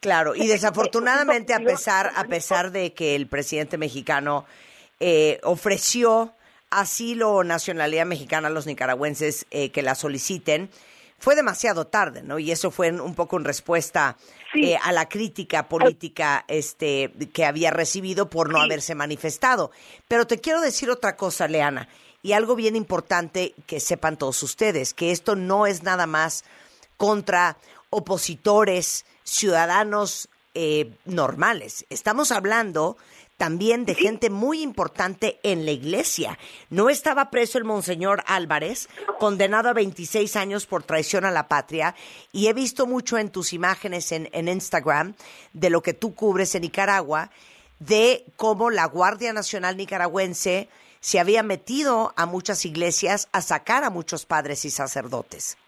Claro, 0.00 0.34
y 0.34 0.46
desafortunadamente 0.48 1.54
a 1.54 1.60
pesar, 1.60 2.10
a 2.16 2.24
pesar 2.24 2.70
de 2.72 2.92
que 2.92 3.14
el 3.14 3.26
presidente 3.28 3.78
mexicano 3.78 4.46
eh, 5.00 5.38
ofreció 5.44 6.32
asilo 6.70 7.32
o 7.32 7.44
nacionalidad 7.44 8.06
mexicana 8.06 8.48
a 8.48 8.50
los 8.50 8.66
nicaragüenses 8.66 9.46
eh, 9.50 9.70
que 9.70 9.82
la 9.82 9.94
soliciten, 9.94 10.70
fue 11.18 11.36
demasiado 11.36 11.86
tarde, 11.86 12.22
¿no? 12.22 12.38
Y 12.40 12.50
eso 12.50 12.70
fue 12.72 12.90
un 12.90 13.14
poco 13.14 13.36
en 13.36 13.44
respuesta 13.44 14.16
Sí. 14.52 14.72
eh, 14.72 14.78
a 14.82 14.92
la 14.92 15.08
crítica 15.08 15.68
política 15.68 16.44
este, 16.48 17.10
que 17.32 17.44
había 17.44 17.70
recibido 17.70 18.28
por 18.28 18.50
no 18.50 18.58
Sí. 18.58 18.64
haberse 18.64 18.94
manifestado. 18.94 19.70
Pero 20.08 20.26
te 20.26 20.38
quiero 20.40 20.60
decir 20.60 20.90
otra 20.90 21.16
cosa, 21.16 21.48
Leana, 21.48 21.88
y 22.22 22.32
algo 22.32 22.54
bien 22.54 22.76
importante 22.76 23.54
que 23.66 23.80
sepan 23.80 24.16
todos 24.16 24.42
ustedes, 24.42 24.94
que 24.94 25.10
esto 25.10 25.34
no 25.36 25.66
es 25.66 25.82
nada 25.82 26.06
más 26.06 26.44
contra 26.96 27.56
opositores, 27.90 29.04
ciudadanos 29.24 30.28
eh, 30.54 30.90
normales. 31.06 31.86
Estamos 31.88 32.30
hablando 32.30 32.96
también 33.42 33.84
de 33.86 33.96
gente 33.96 34.30
muy 34.30 34.62
importante 34.62 35.40
en 35.42 35.64
la 35.64 35.72
iglesia. 35.72 36.38
No 36.70 36.88
estaba 36.88 37.28
preso 37.28 37.58
el 37.58 37.64
monseñor 37.64 38.22
Álvarez, 38.28 38.88
condenado 39.18 39.68
a 39.68 39.72
26 39.72 40.36
años 40.36 40.64
por 40.64 40.84
traición 40.84 41.24
a 41.24 41.32
la 41.32 41.48
patria, 41.48 41.96
y 42.30 42.46
he 42.46 42.52
visto 42.52 42.86
mucho 42.86 43.18
en 43.18 43.32
tus 43.32 43.52
imágenes 43.52 44.12
en, 44.12 44.28
en 44.30 44.46
Instagram 44.46 45.14
de 45.54 45.70
lo 45.70 45.82
que 45.82 45.92
tú 45.92 46.14
cubres 46.14 46.54
en 46.54 46.62
Nicaragua, 46.62 47.30
de 47.80 48.24
cómo 48.36 48.70
la 48.70 48.86
Guardia 48.86 49.32
Nacional 49.32 49.76
Nicaragüense 49.76 50.68
se 51.00 51.18
había 51.18 51.42
metido 51.42 52.12
a 52.16 52.26
muchas 52.26 52.64
iglesias 52.64 53.28
a 53.32 53.40
sacar 53.40 53.82
a 53.82 53.90
muchos 53.90 54.24
padres 54.24 54.64
y 54.64 54.70
sacerdotes. 54.70 55.58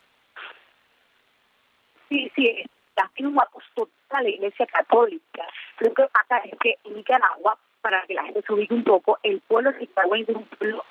Sí, 2.09 2.31
sí, 2.37 2.65
también 2.95 3.33
un 3.33 3.41
apostolado 3.41 3.91
a 4.11 4.23
la 4.23 4.29
Iglesia 4.29 4.65
Católica. 4.67 5.43
Lo 5.81 5.93
que 5.93 6.05
pasa 6.07 6.39
es 6.45 6.59
que 6.59 6.77
en 6.85 6.95
Nicaragua, 6.95 7.59
para 7.81 8.03
que 8.07 8.15
la 8.15 8.25
gente 8.25 8.43
se 8.43 8.53
ubique 8.53 8.73
un 8.73 8.85
poco, 8.85 9.19
el 9.23 9.41
pueblo 9.41 9.71
nicaragüense 9.73 10.33
es 10.33 10.39
un 10.39 10.45
pueblo 10.45 10.85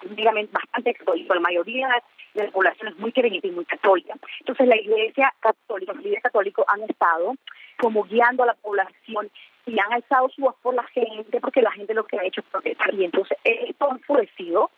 bastante 0.51 0.93
católico. 0.93 1.33
La 1.33 1.39
mayoría 1.39 1.89
de 2.33 2.45
la 2.45 2.51
población 2.51 2.89
es 2.89 2.99
muy 2.99 3.11
creyente 3.11 3.47
y 3.47 3.51
muy 3.51 3.65
católica. 3.65 4.15
Entonces, 4.39 4.67
la 4.67 4.77
Iglesia 4.77 5.33
Católica, 5.39 5.93
los 5.93 6.03
líderes 6.03 6.23
católicos 6.23 6.65
han 6.67 6.83
estado 6.83 7.35
como 7.79 8.03
guiando 8.03 8.43
a 8.43 8.47
la 8.47 8.53
población 8.53 9.31
y 9.65 9.79
han 9.79 9.93
alzado 9.93 10.29
su 10.29 10.41
voz 10.41 10.55
por 10.61 10.75
la 10.75 10.83
gente, 10.83 11.39
porque 11.39 11.61
la 11.61 11.71
gente 11.71 11.93
lo 11.93 12.05
que 12.05 12.19
ha 12.19 12.25
hecho 12.25 12.41
es 12.41 12.47
protestar. 12.47 12.93
Y 12.93 13.05
entonces, 13.05 13.37
esto 13.43 13.89
ha 13.89 13.95
enfurecido. 13.95 14.69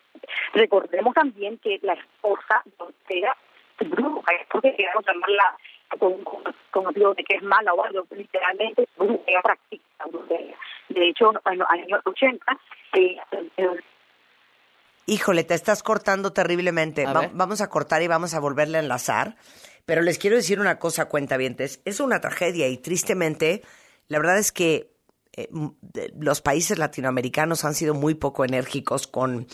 Recordemos 0.54 1.14
también 1.14 1.58
que 1.58 1.78
la 1.82 1.94
esposa 1.94 2.62
de 2.64 2.84
Ortega 2.84 3.36
bruja, 3.84 4.32
es 4.32 4.46
porque 4.50 4.74
queremos 4.76 5.04
llamarla 5.06 5.56
con, 5.98 6.24
con, 6.70 6.84
motivo 6.84 7.14
de 7.14 7.24
que 7.24 7.36
es 7.36 7.42
mala 7.42 7.72
o 7.74 7.84
algo, 7.84 8.06
literalmente 8.10 8.88
ella 9.26 9.42
practica 9.42 9.84
brujería. 10.10 10.56
De 10.88 11.08
hecho, 11.08 11.32
en 11.50 11.58
los 11.58 11.68
años 11.70 12.00
80, 12.04 12.44
eh, 12.94 13.16
eh, 13.56 13.68
Híjole, 15.08 15.44
te 15.44 15.54
estás 15.54 15.82
cortando 15.84 16.32
terriblemente. 16.32 17.06
A 17.06 17.12
Va- 17.12 17.20
ver. 17.20 17.30
vamos 17.32 17.60
a 17.60 17.68
cortar 17.68 18.02
y 18.02 18.08
vamos 18.08 18.34
a 18.34 18.40
volverle 18.40 18.78
a 18.78 18.80
enlazar. 18.80 19.36
Pero 19.84 20.02
les 20.02 20.18
quiero 20.18 20.34
decir 20.36 20.58
una 20.58 20.80
cosa, 20.80 21.08
cuentavientes. 21.08 21.80
Es 21.84 22.00
una 22.00 22.20
tragedia 22.20 22.66
y 22.66 22.78
tristemente, 22.78 23.62
la 24.08 24.18
verdad 24.18 24.38
es 24.38 24.50
que 24.50 24.90
eh, 25.36 25.48
los 26.18 26.42
países 26.42 26.78
latinoamericanos 26.78 27.64
han 27.64 27.74
sido 27.74 27.94
muy 27.94 28.14
poco 28.14 28.44
enérgicos 28.44 29.06
con, 29.06 29.46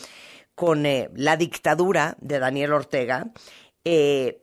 con 0.54 0.86
eh, 0.86 1.10
la 1.14 1.36
dictadura 1.36 2.16
de 2.20 2.38
Daniel 2.38 2.72
Ortega. 2.72 3.26
Eh, 3.84 4.42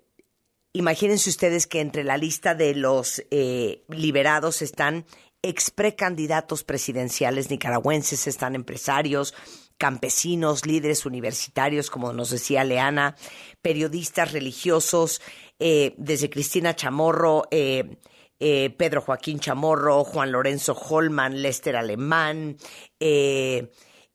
Imagínense 0.72 1.32
ustedes 1.32 1.66
que 1.66 1.82
entre 1.82 2.04
la 2.04 2.16
lista 2.16 2.54
de 2.54 2.76
los 2.76 3.24
eh, 3.32 3.86
liberados 3.90 4.62
están 4.62 5.06
ex 5.42 5.72
precandidatos 5.72 6.64
presidenciales 6.64 7.50
nicaragüenses, 7.50 8.28
están 8.28 8.54
empresarios, 8.54 9.34
campesinos, 9.80 10.68
líderes 10.68 11.08
universitarios, 11.08 11.90
como 11.90 12.14
nos 12.14 12.30
decía 12.30 12.64
Leana, 12.64 13.16
periodistas 13.64 14.32
religiosos, 14.32 15.22
eh, 15.58 15.96
desde 15.98 16.30
Cristina 16.30 16.76
Chamorro, 16.76 17.46
eh, 17.50 17.98
eh, 18.40 18.70
Pedro 18.78 19.02
Joaquín 19.02 19.40
Chamorro, 19.40 20.04
Juan 20.04 20.32
Lorenzo 20.32 20.74
Holman, 20.74 21.42
Lester 21.42 21.78
Alemán, 21.78 22.58
eh, 23.00 23.72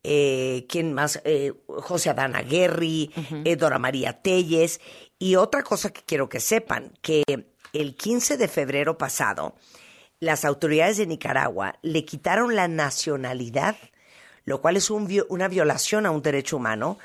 eh, 0.06 0.66
¿quién 0.68 0.92
más? 0.92 1.20
Eh, 1.24 1.52
José 1.66 2.10
Adán 2.10 2.36
Aguerri, 2.36 3.10
eh, 3.44 3.56
Dora 3.56 3.78
María 3.78 4.20
Telles. 4.20 4.78
Y 5.18 5.36
otra 5.36 5.62
cosa 5.62 5.90
que 5.90 6.02
quiero 6.02 6.28
que 6.28 6.40
sepan, 6.40 6.92
que 7.00 7.22
el 7.72 7.96
15 7.96 8.36
de 8.36 8.48
febrero 8.48 8.98
pasado, 8.98 9.54
las 10.20 10.44
autoridades 10.44 10.96
de 10.96 11.06
Nicaragua 11.06 11.78
le 11.82 12.04
quitaron 12.04 12.54
la 12.54 12.68
nacionalidad, 12.68 13.76
lo 14.44 14.60
cual 14.60 14.76
es 14.76 14.90
un 14.90 15.08
una 15.28 15.48
violación 15.48 16.06
a 16.06 16.10
un 16.10 16.22
derecho 16.22 16.56
humano, 16.56 16.98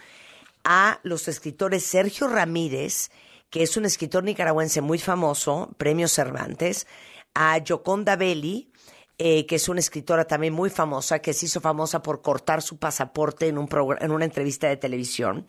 a 0.63 0.99
los 1.03 1.27
escritores 1.27 1.83
Sergio 1.83 2.27
Ramírez, 2.27 3.09
que 3.49 3.63
es 3.63 3.77
un 3.77 3.85
escritor 3.85 4.23
nicaragüense 4.23 4.81
muy 4.81 4.99
famoso, 4.99 5.73
premio 5.77 6.07
Cervantes, 6.07 6.87
a 7.33 7.57
Yoconda 7.57 8.15
Belli, 8.15 8.71
eh, 9.17 9.45
que 9.45 9.55
es 9.55 9.67
una 9.67 9.79
escritora 9.79 10.25
también 10.25 10.53
muy 10.53 10.69
famosa, 10.69 11.19
que 11.19 11.33
se 11.33 11.47
hizo 11.47 11.59
famosa 11.59 12.01
por 12.01 12.21
cortar 12.21 12.61
su 12.61 12.77
pasaporte 12.77 13.47
en, 13.47 13.57
un 13.57 13.67
en 13.99 14.11
una 14.11 14.25
entrevista 14.25 14.67
de 14.67 14.77
televisión, 14.77 15.45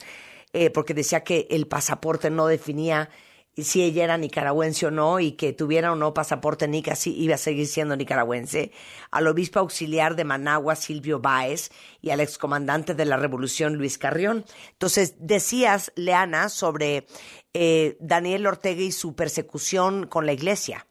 eh, 0.52 0.70
porque 0.70 0.94
decía 0.94 1.24
que 1.24 1.46
el 1.50 1.66
pasaporte 1.66 2.30
no 2.30 2.46
definía 2.46 3.10
si 3.56 3.82
ella 3.82 4.04
era 4.04 4.16
nicaragüense 4.16 4.86
o 4.86 4.90
no 4.90 5.20
y 5.20 5.32
que 5.32 5.52
tuviera 5.52 5.92
o 5.92 5.96
no 5.96 6.14
pasaporte 6.14 6.68
nica, 6.68 6.94
sí 6.94 7.14
iba 7.16 7.34
a 7.34 7.38
seguir 7.38 7.66
siendo 7.66 7.96
nicaragüense, 7.96 8.72
al 9.10 9.26
obispo 9.26 9.58
auxiliar 9.58 10.16
de 10.16 10.24
Managua, 10.24 10.76
Silvio 10.76 11.20
Báez, 11.20 11.70
y 12.00 12.10
al 12.10 12.20
excomandante 12.20 12.94
de 12.94 13.04
la 13.04 13.16
Revolución, 13.16 13.74
Luis 13.74 13.98
Carrión. 13.98 14.44
Entonces, 14.72 15.16
decías, 15.18 15.92
Leana, 15.96 16.48
sobre 16.48 17.06
eh, 17.52 17.96
Daniel 18.00 18.46
Ortega 18.46 18.82
y 18.82 18.92
su 18.92 19.14
persecución 19.14 20.06
con 20.06 20.26
la 20.26 20.32
iglesia. 20.32 20.86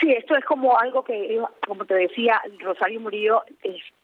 Sí, 0.00 0.12
esto 0.12 0.36
es 0.36 0.44
como 0.44 0.78
algo 0.78 1.02
que, 1.02 1.40
como 1.66 1.84
te 1.84 1.94
decía, 1.94 2.40
Rosario 2.60 3.00
Murillo 3.00 3.42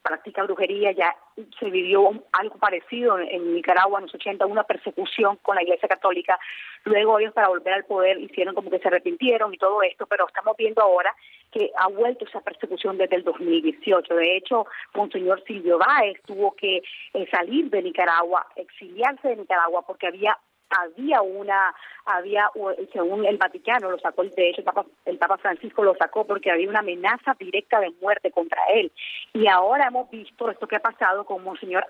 practica 0.03 0.43
brujería, 0.43 0.91
ya 0.91 1.15
se 1.59 1.71
vivió 1.71 2.11
algo 2.33 2.59
parecido 2.59 3.19
en, 3.19 3.29
en 3.29 3.55
Nicaragua 3.55 4.01
en 4.01 4.07
los 4.07 4.15
80, 4.15 4.45
una 4.47 4.65
persecución 4.65 5.37
con 5.43 5.55
la 5.55 5.63
Iglesia 5.63 5.89
Católica. 5.89 6.39
Luego 6.85 7.21
ellos 7.21 7.33
para 7.33 7.49
volver 7.49 7.75
al 7.75 7.85
poder 7.85 8.19
hicieron 8.19 8.57
como 8.57 8.71
que 8.71 8.81
se 8.81 8.89
arrepintieron 8.89 9.55
y 9.55 9.59
todo 9.59 9.83
esto, 9.83 10.07
pero 10.07 10.27
estamos 10.27 10.57
viendo 10.57 10.83
ahora 10.83 11.15
que 11.53 11.71
ha 11.77 11.87
vuelto 11.87 12.25
esa 12.25 12.41
persecución 12.41 12.99
desde 12.99 13.15
el 13.17 13.23
2018. 13.23 14.15
De 14.17 14.37
hecho, 14.37 14.67
Monseñor 14.95 15.45
Silvio 15.45 15.79
Báez 15.79 16.21
tuvo 16.27 16.57
que 16.57 16.83
eh, 17.13 17.29
salir 17.31 17.71
de 17.71 17.83
Nicaragua, 17.83 18.47
exiliarse 18.57 19.29
de 19.29 19.37
Nicaragua 19.37 19.83
porque 19.87 20.09
había 20.09 20.37
había 20.71 21.23
una, 21.23 21.75
había, 22.05 22.51
según 22.93 23.25
el 23.25 23.37
Vaticano, 23.37 23.91
lo 23.91 23.99
sacó, 23.99 24.25
de 24.25 24.51
hecho 24.51 24.61
el 24.61 24.65
Papa, 24.65 24.85
el 25.05 25.19
Papa 25.19 25.39
Francisco 25.39 25.83
lo 25.85 25.95
sacó 25.97 26.27
porque 26.27 26.51
había 26.51 26.69
una 26.69 26.81
amenaza 26.81 27.35
directa 27.39 27.81
de 27.81 27.91
muerte 28.01 28.31
contra 28.31 28.61
él. 28.75 28.93
Y 29.33 29.47
ahora 29.47 29.89
hemos 29.89 30.11
visto 30.11 30.51
esto 30.51 30.67
que 30.67 30.77
ha 30.77 30.81
pasado 30.81 31.25
con 31.25 31.43
Monseñor 31.45 31.87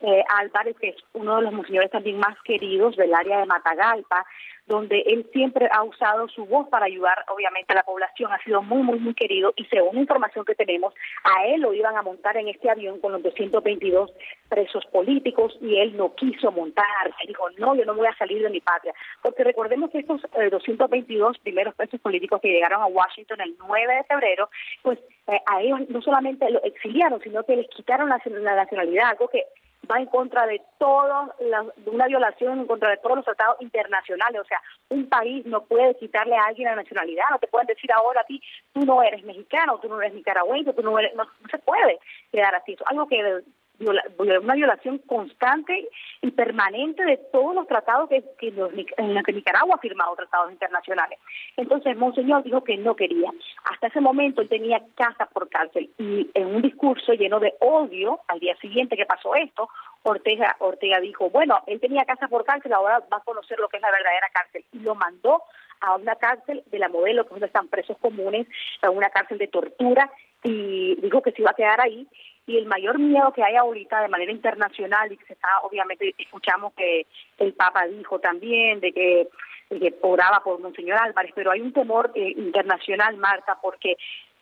eh, 0.00 0.22
Álvarez, 0.28 0.76
que 0.78 0.90
es 0.90 0.96
uno 1.14 1.36
de 1.36 1.42
los 1.42 1.52
monseñores 1.52 1.90
también 1.90 2.18
más 2.18 2.36
queridos 2.42 2.96
del 2.96 3.14
área 3.14 3.40
de 3.40 3.46
Matagalpa, 3.46 4.26
donde 4.66 5.00
él 5.06 5.28
siempre 5.32 5.68
ha 5.72 5.82
usado 5.84 6.28
su 6.28 6.44
voz 6.44 6.68
para 6.68 6.86
ayudar, 6.86 7.24
obviamente, 7.28 7.72
a 7.72 7.76
la 7.76 7.82
población. 7.84 8.32
Ha 8.32 8.42
sido 8.42 8.62
muy, 8.62 8.82
muy, 8.82 8.98
muy 8.98 9.14
querido 9.14 9.52
y 9.56 9.64
según 9.66 9.94
la 9.94 10.00
información 10.00 10.44
que 10.44 10.56
tenemos, 10.56 10.92
a 11.22 11.46
él 11.46 11.60
lo 11.60 11.72
iban 11.72 11.96
a 11.96 12.02
montar 12.02 12.36
en 12.36 12.48
este 12.48 12.68
avión 12.68 13.00
con 13.00 13.12
los 13.12 13.22
222 13.22 14.10
presos 14.48 14.84
políticos 14.86 15.56
y 15.60 15.76
él 15.76 15.96
no 15.96 16.14
quiso 16.16 16.50
montar. 16.50 16.84
Él 17.20 17.28
dijo, 17.28 17.48
no, 17.58 17.76
yo 17.76 17.84
no 17.84 17.94
voy 17.94 18.08
a 18.08 18.16
salir 18.16 18.42
de 18.42 18.50
mi 18.50 18.60
patria. 18.60 18.92
Porque 19.22 19.44
recordemos 19.44 19.90
que 19.90 20.00
estos 20.00 20.24
eh, 20.36 20.50
222 20.50 21.38
primeros 21.38 21.74
presos 21.76 22.00
políticos 22.00 22.40
que 22.40 22.48
llegaron 22.48 22.82
a 22.82 22.86
Washington 22.86 23.40
el 23.40 23.56
9 23.58 23.94
de 23.94 24.04
febrero, 24.04 24.50
pues 24.82 24.98
eh, 25.28 25.40
a 25.46 25.62
ellos 25.62 25.88
no 25.88 26.02
solamente 26.02 26.50
lo 26.50 26.62
exiliaron, 26.64 27.20
sino 27.20 27.44
que 27.44 27.56
les 27.56 27.68
quitaron 27.68 28.08
la, 28.08 28.20
la 28.24 28.56
nacionalidad, 28.56 29.10
algo 29.10 29.28
que 29.28 29.44
va 29.90 29.98
en 29.98 30.06
contra 30.06 30.46
de 30.46 30.60
todo, 30.78 31.32
la- 31.40 31.66
de 31.76 31.90
una 31.90 32.06
violación 32.06 32.60
en 32.60 32.66
contra 32.66 32.90
de 32.90 32.96
todos 32.98 33.16
los 33.16 33.24
tratados 33.24 33.56
internacionales. 33.60 34.40
O 34.40 34.44
sea, 34.44 34.60
un 34.90 35.08
país 35.08 35.44
no 35.46 35.64
puede 35.64 35.94
quitarle 35.96 36.36
a 36.36 36.44
alguien 36.44 36.68
la 36.68 36.76
nacionalidad. 36.76 37.24
No 37.30 37.38
te 37.38 37.46
pueden 37.48 37.66
decir 37.66 37.90
ahora 37.92 38.20
a 38.20 38.24
ti, 38.24 38.40
tú 38.72 38.80
no 38.84 39.02
eres 39.02 39.22
mexicano, 39.24 39.78
tú 39.80 39.88
no 39.88 40.00
eres 40.00 40.14
nicaragüense, 40.14 40.72
tú 40.72 40.82
no 40.82 40.98
eres. 40.98 41.14
No, 41.14 41.24
no 41.24 41.48
se 41.50 41.58
puede 41.58 41.98
quedar 42.32 42.54
así. 42.54 42.72
Eso 42.72 42.84
es 42.84 42.90
algo 42.90 43.06
que 43.06 43.42
una 43.78 44.54
violación 44.54 44.98
constante 44.98 45.88
y 46.22 46.30
permanente 46.30 47.04
de 47.04 47.18
todos 47.32 47.54
los 47.54 47.66
tratados 47.66 48.08
que, 48.08 48.24
en 48.40 49.14
los 49.14 49.24
que 49.24 49.32
Nicaragua 49.32 49.76
ha 49.76 49.80
firmado 49.80 50.14
tratados 50.16 50.52
internacionales. 50.52 51.18
Entonces, 51.56 51.96
Monseñor 51.96 52.42
dijo 52.42 52.64
que 52.64 52.76
no 52.76 52.96
quería. 52.96 53.30
Hasta 53.64 53.88
ese 53.88 54.00
momento 54.00 54.40
él 54.40 54.48
tenía 54.48 54.82
casa 54.94 55.26
por 55.26 55.48
cárcel 55.48 55.90
y 55.98 56.30
en 56.34 56.46
un 56.46 56.62
discurso 56.62 57.12
lleno 57.12 57.40
de 57.40 57.54
odio, 57.60 58.20
al 58.28 58.40
día 58.40 58.56
siguiente 58.56 58.96
que 58.96 59.06
pasó 59.06 59.34
esto, 59.34 59.68
Ortega, 60.02 60.56
Ortega 60.60 61.00
dijo, 61.00 61.30
bueno, 61.30 61.62
él 61.66 61.80
tenía 61.80 62.04
casa 62.04 62.28
por 62.28 62.44
cárcel, 62.44 62.72
ahora 62.72 63.00
va 63.12 63.18
a 63.18 63.24
conocer 63.24 63.58
lo 63.58 63.68
que 63.68 63.76
es 63.76 63.82
la 63.82 63.90
verdadera 63.90 64.28
cárcel. 64.32 64.64
Y 64.72 64.78
lo 64.78 64.94
mandó 64.94 65.42
a 65.80 65.96
una 65.96 66.14
cárcel 66.16 66.62
de 66.66 66.78
la 66.78 66.88
modelo, 66.88 67.24
que 67.24 67.28
es 67.28 67.30
donde 67.32 67.46
están 67.46 67.68
presos 67.68 67.98
comunes, 67.98 68.46
a 68.82 68.90
una 68.90 69.10
cárcel 69.10 69.38
de 69.38 69.48
tortura, 69.48 70.10
y 70.42 70.94
dijo 71.00 71.22
que 71.22 71.32
se 71.32 71.42
iba 71.42 71.50
a 71.50 71.54
quedar 71.54 71.80
ahí. 71.80 72.06
Y 72.46 72.56
el 72.56 72.66
mayor 72.66 72.98
miedo 72.98 73.32
que 73.32 73.42
hay 73.42 73.56
ahorita 73.56 74.02
de 74.02 74.08
manera 74.08 74.32
internacional, 74.32 75.10
y 75.10 75.16
que 75.16 75.26
se 75.26 75.32
está, 75.32 75.48
obviamente, 75.62 76.14
escuchamos 76.16 76.72
que 76.74 77.06
el 77.38 77.52
Papa 77.54 77.86
dijo 77.86 78.20
también, 78.20 78.80
de 78.80 78.92
que, 78.92 79.28
que 79.68 79.94
oraba 80.02 80.40
por 80.44 80.60
Monseñor 80.60 80.98
Álvarez, 80.98 81.32
pero 81.34 81.50
hay 81.50 81.60
un 81.60 81.72
temor 81.72 82.12
eh, 82.14 82.34
internacional, 82.36 83.16
Marta, 83.16 83.58
porque 83.60 83.96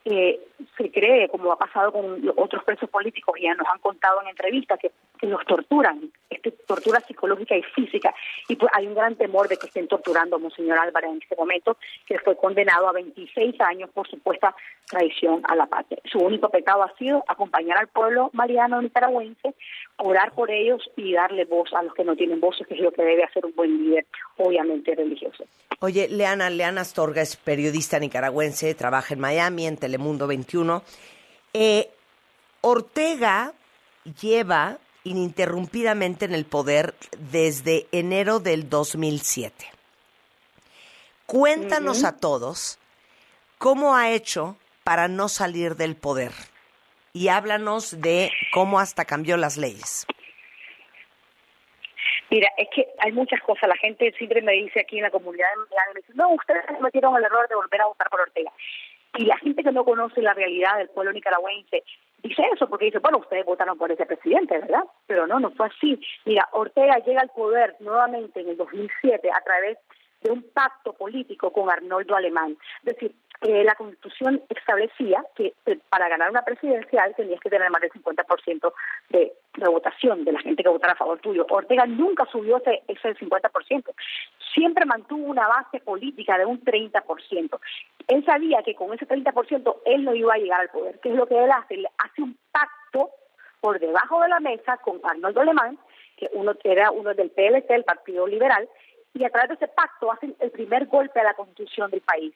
eh, 0.05 0.39
se 0.77 0.91
cree, 0.91 1.29
como 1.31 1.51
ha 1.51 1.57
pasado 1.57 1.91
con 1.93 2.31
otros 2.37 2.63
presos 2.65 2.91
políticos, 2.91 3.37
ya 3.41 3.55
nos 3.55 3.67
han 3.69 3.79
contado 3.79 4.21
en 4.21 4.29
entrevistas, 4.29 4.79
que 4.79 4.93
los 5.31 5.45
torturan, 5.47 6.11
este, 6.31 6.51
tortura 6.51 7.01
psicológica 7.01 7.57
y 7.57 7.63
física, 7.63 8.15
y 8.49 8.57
pues 8.57 8.71
hay 8.75 8.87
un 8.87 8.95
gran 8.95 9.17
temor 9.17 9.49
de 9.49 9.57
que 9.57 9.67
estén 9.67 9.89
torturando 9.89 10.37
a 10.37 10.39
Monseñor 10.39 10.79
Álvarez 10.79 11.11
en 11.11 11.23
este 11.23 11.37
momento, 11.37 11.77
que 12.07 12.19
fue 12.19 12.37
condenado 12.37 12.89
a 12.89 12.93
26 12.93 13.61
años 13.61 13.91
por 13.91 14.09
supuesta 14.09 14.55
traición 14.87 15.43
a 15.45 15.57
la 15.57 15.67
patria. 15.67 15.99
Su 16.05 16.19
único 16.19 16.49
pecado 16.49 16.83
ha 16.83 16.95
sido 16.97 17.25
acompañar 17.29 17.79
al 17.79 17.89
pueblo 17.89 18.31
mariano 18.33 18.81
nicaragüense, 18.81 19.55
orar 19.97 20.33
por 20.33 20.51
ellos 20.51 20.83
y 20.97 21.13
darle 21.13 21.45
voz 21.45 21.73
a 21.73 21.83
los 21.83 21.95
que 21.95 22.05
no 22.05 22.17
tienen 22.17 22.41
voces, 22.41 22.67
que 22.67 22.75
es 22.75 22.81
lo 22.81 22.93
que 22.93 23.03
debe 23.03 23.25
hacer 23.25 23.45
un 23.45 23.55
buen 23.55 23.85
líder, 23.85 24.07
obviamente 24.37 24.95
religioso. 24.95 25.45
Oye, 25.81 26.09
Leana, 26.09 26.51
Leana 26.51 26.83
Astorga 26.83 27.23
es 27.23 27.37
periodista 27.37 27.99
nicaragüense, 27.99 28.75
trabaja 28.75 29.15
en 29.15 29.21
Miami, 29.21 29.67
en 29.67 29.77
Telemundo 29.77 30.27
21. 30.27 30.83
Eh, 31.53 31.89
Ortega 32.61 33.53
lleva 34.21 34.79
ininterrumpidamente 35.05 36.25
en 36.25 36.35
el 36.35 36.45
poder 36.47 36.95
desde 37.19 37.87
enero 37.93 38.41
del 38.41 38.69
2007. 38.69 39.67
Cuéntanos 41.27 42.05
a 42.05 42.19
todos 42.19 42.79
cómo 43.59 43.95
ha 43.97 44.11
hecho 44.11 44.57
para 44.83 45.09
no 45.09 45.29
salir 45.29 45.77
del 45.77 45.97
poder 45.97 46.33
y 47.13 47.29
háblanos 47.29 48.01
de 48.01 48.31
cómo 48.53 48.81
hasta 48.81 49.05
cambió 49.05 49.37
las 49.37 49.57
leyes. 49.57 50.07
Mira, 52.31 52.51
es 52.59 52.69
que 52.75 52.89
hay 52.99 53.13
muchas 53.13 53.41
cosas. 53.43 53.69
La 53.69 53.77
gente 53.77 54.13
siempre 54.19 54.43
me 54.43 54.53
dice 54.53 54.81
aquí 54.81 54.97
en 54.97 55.05
la 55.05 55.11
comunidad 55.11 55.47
de 55.55 55.95
me 55.95 56.01
dice, 56.01 56.13
no, 56.15 56.31
ustedes 56.31 56.65
cometieron 56.67 57.17
el 57.17 57.25
error 57.25 57.49
de 57.49 57.55
volver 57.55 57.81
a 57.81 57.87
votar 57.87 58.11
por 58.11 58.21
Ortega. 58.21 58.51
Y 59.17 59.27
la 59.27 59.39
gente 59.39 59.63
que 59.63 59.71
no 59.71 59.85
conoce 59.85 60.21
la 60.21 60.35
realidad 60.35 60.77
del 60.79 60.89
pueblo 60.89 61.13
nicaragüense 61.13 61.85
dice 62.25 62.43
eso 62.53 62.69
porque 62.69 62.87
dice, 62.87 62.99
bueno, 62.99 63.19
ustedes 63.19 63.45
votaron 63.45 63.77
por 63.79 63.93
ese 63.93 64.07
presidente, 64.07 64.59
¿verdad? 64.59 64.85
Pero 65.07 65.27
no, 65.27 65.39
no 65.39 65.51
fue 65.53 65.67
así. 65.67 66.01
Mira, 66.25 66.49
Ortega 66.53 66.99
llega 66.99 67.21
al 67.21 67.31
poder 67.31 67.77
nuevamente 67.81 68.41
en 68.41 68.49
el 68.49 68.57
2007 68.57 69.31
a 69.31 69.41
través 69.43 69.79
de 70.23 70.33
un 70.33 70.43
pacto 70.55 70.95
político 70.95 71.53
con 71.53 71.71
Arnoldo 71.71 72.17
Alemán. 72.17 72.57
Es 72.83 72.95
decir, 72.95 73.15
eh, 73.41 73.65
la 73.65 73.75
Constitución 73.75 74.43
establecía 74.49 75.25
que 75.35 75.55
eh, 75.67 75.79
para 75.91 76.09
ganar 76.09 76.31
una 76.31 76.43
presidencial 76.43 77.15
tenías 77.15 77.41
que 77.41 77.51
tener 77.51 77.71
más 77.71 77.83
del 77.83 77.93
50% 77.93 78.73
de, 79.11 79.33
de 79.57 79.69
votación 79.69 80.25
de 80.25 80.33
la 80.33 80.41
gente 80.41 80.63
que 80.63 80.69
votara 80.69 80.95
a 80.95 80.97
favor 80.97 81.19
tuyo. 81.19 81.47
Ortega 81.51 81.87
nunca 81.87 82.25
subió 82.27 82.57
ese, 82.59 82.83
ese 82.89 83.15
50%. 83.15 83.95
Siempre 84.55 84.87
mantuvo 84.87 85.27
una 85.27 85.47
base 85.47 85.81
política 85.81 86.39
de 86.39 86.47
un 86.47 86.63
30%. 86.63 87.61
Él 88.09 88.25
sabía 88.25 88.63
que 88.63 88.75
con 88.75 88.95
ese 88.95 89.07
30% 89.07 89.77
él 89.85 90.05
no 90.05 90.15
iba 90.15 90.35
a 90.35 90.39
llegar 90.39 90.61
al 90.61 90.71
poder. 90.71 90.99
¿Qué 91.01 91.11
es 91.11 91.15
lo 91.15 91.27
que 91.27 91.43
él 91.43 91.51
hace? 91.51 91.75
Él 91.75 91.87
hace 91.99 92.23
un 92.23 92.39
pacto 92.51 93.11
por 93.61 93.81
debajo 93.81 94.21
de 94.21 94.29
la 94.29 94.41
mesa 94.41 94.77
con 94.79 95.01
Arnoldo 95.05 95.41
Alemán, 95.41 95.79
que 96.17 96.31
uno 96.35 96.53
era 96.65 96.91
uno 96.91 97.15
del 97.15 97.31
PLC, 97.31 97.71
el 97.71 97.85
Partido 97.85 98.27
Liberal, 98.27 98.69
y 99.15 99.25
a 99.25 99.31
través 99.31 99.49
de 99.51 99.55
ese 99.55 99.69
pacto 99.69 100.13
hacen 100.13 100.35
el 100.41 100.51
primer 100.51 100.87
golpe 100.87 101.21
a 101.21 101.25
la 101.25 101.35
constitución 101.35 101.91
del 101.91 102.01
país. 102.01 102.35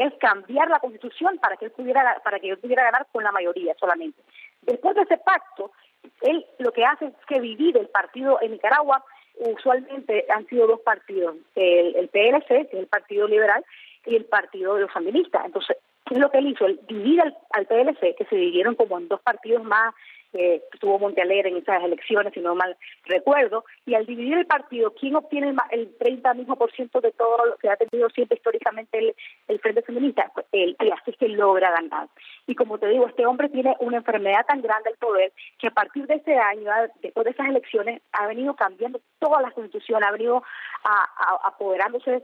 Es 0.00 0.14
cambiar 0.14 0.68
la 0.68 0.80
constitución 0.80 1.38
para 1.38 1.56
que 1.56 1.66
él 1.66 1.70
pudiera 1.70 2.20
para 2.24 2.38
que 2.40 2.50
él 2.50 2.58
pudiera 2.58 2.84
ganar 2.84 3.06
con 3.12 3.24
la 3.24 3.32
mayoría 3.32 3.74
solamente. 3.78 4.20
Después 4.62 4.94
de 4.96 5.02
ese 5.02 5.18
pacto, 5.18 5.72
él 6.22 6.44
lo 6.58 6.72
que 6.72 6.84
hace 6.84 7.06
es 7.06 7.12
que 7.26 7.40
divide 7.40 7.80
el 7.80 7.88
partido 7.88 8.38
en 8.40 8.52
Nicaragua. 8.52 9.04
Usualmente 9.36 10.26
han 10.28 10.46
sido 10.46 10.66
dos 10.66 10.80
partidos, 10.80 11.36
el, 11.56 11.96
el 11.96 12.08
PLC, 12.08 12.68
que 12.68 12.76
es 12.76 12.82
el 12.82 12.86
Partido 12.86 13.26
Liberal, 13.26 13.64
y 14.06 14.14
el 14.14 14.24
Partido 14.26 14.74
de 14.74 14.82
los 14.82 14.92
Sandinistas. 14.92 15.44
Entonces, 15.44 15.76
¿qué 16.06 16.14
es 16.14 16.20
lo 16.20 16.30
que 16.30 16.38
él 16.38 16.48
hizo? 16.48 16.66
Él 16.66 16.78
divide 16.86 17.22
al, 17.22 17.36
al 17.50 17.66
PLC, 17.66 18.14
que 18.14 18.26
se 18.26 18.36
dividieron 18.36 18.76
como 18.76 18.98
en 18.98 19.08
dos 19.08 19.20
partidos 19.22 19.64
más 19.64 19.92
eh, 20.34 20.62
tuvo 20.80 20.98
Montealegre 20.98 21.48
en 21.50 21.56
esas 21.56 21.82
elecciones, 21.82 22.32
si 22.34 22.40
no 22.40 22.54
mal 22.54 22.76
recuerdo, 23.04 23.64
y 23.86 23.94
al 23.94 24.04
dividir 24.06 24.38
el 24.38 24.46
partido, 24.46 24.92
¿quién 24.94 25.14
obtiene 25.16 25.48
el, 25.50 25.56
el 25.70 25.96
30 25.96 26.34
mismo 26.34 26.56
por 26.56 26.70
ciento 26.72 27.00
de 27.00 27.12
todo 27.12 27.46
lo 27.46 27.56
que 27.56 27.68
ha 27.68 27.76
tenido 27.76 28.08
siempre 28.10 28.36
históricamente 28.36 28.98
el, 28.98 29.14
el 29.48 29.58
Frente 29.60 29.82
Feminista? 29.82 30.30
Pues 30.34 30.46
él, 30.52 30.76
y 30.80 30.90
así 30.90 31.12
que 31.12 31.28
logra 31.28 31.70
ganar. 31.70 32.08
Y 32.46 32.54
como 32.54 32.78
te 32.78 32.88
digo, 32.88 33.06
este 33.06 33.26
hombre 33.26 33.48
tiene 33.48 33.74
una 33.80 33.98
enfermedad 33.98 34.44
tan 34.46 34.60
grande 34.62 34.90
al 34.90 34.96
poder 34.96 35.32
que 35.58 35.68
a 35.68 35.70
partir 35.70 36.06
de 36.06 36.16
ese 36.16 36.34
año, 36.36 36.70
después 37.00 37.24
de 37.24 37.30
esas 37.30 37.48
elecciones, 37.48 38.02
ha 38.12 38.26
venido 38.26 38.54
cambiando 38.54 39.00
toda 39.18 39.40
la 39.40 39.50
constitución, 39.52 40.04
ha 40.04 40.10
venido 40.10 40.42
a- 40.84 41.48
apoderándose 41.48 42.22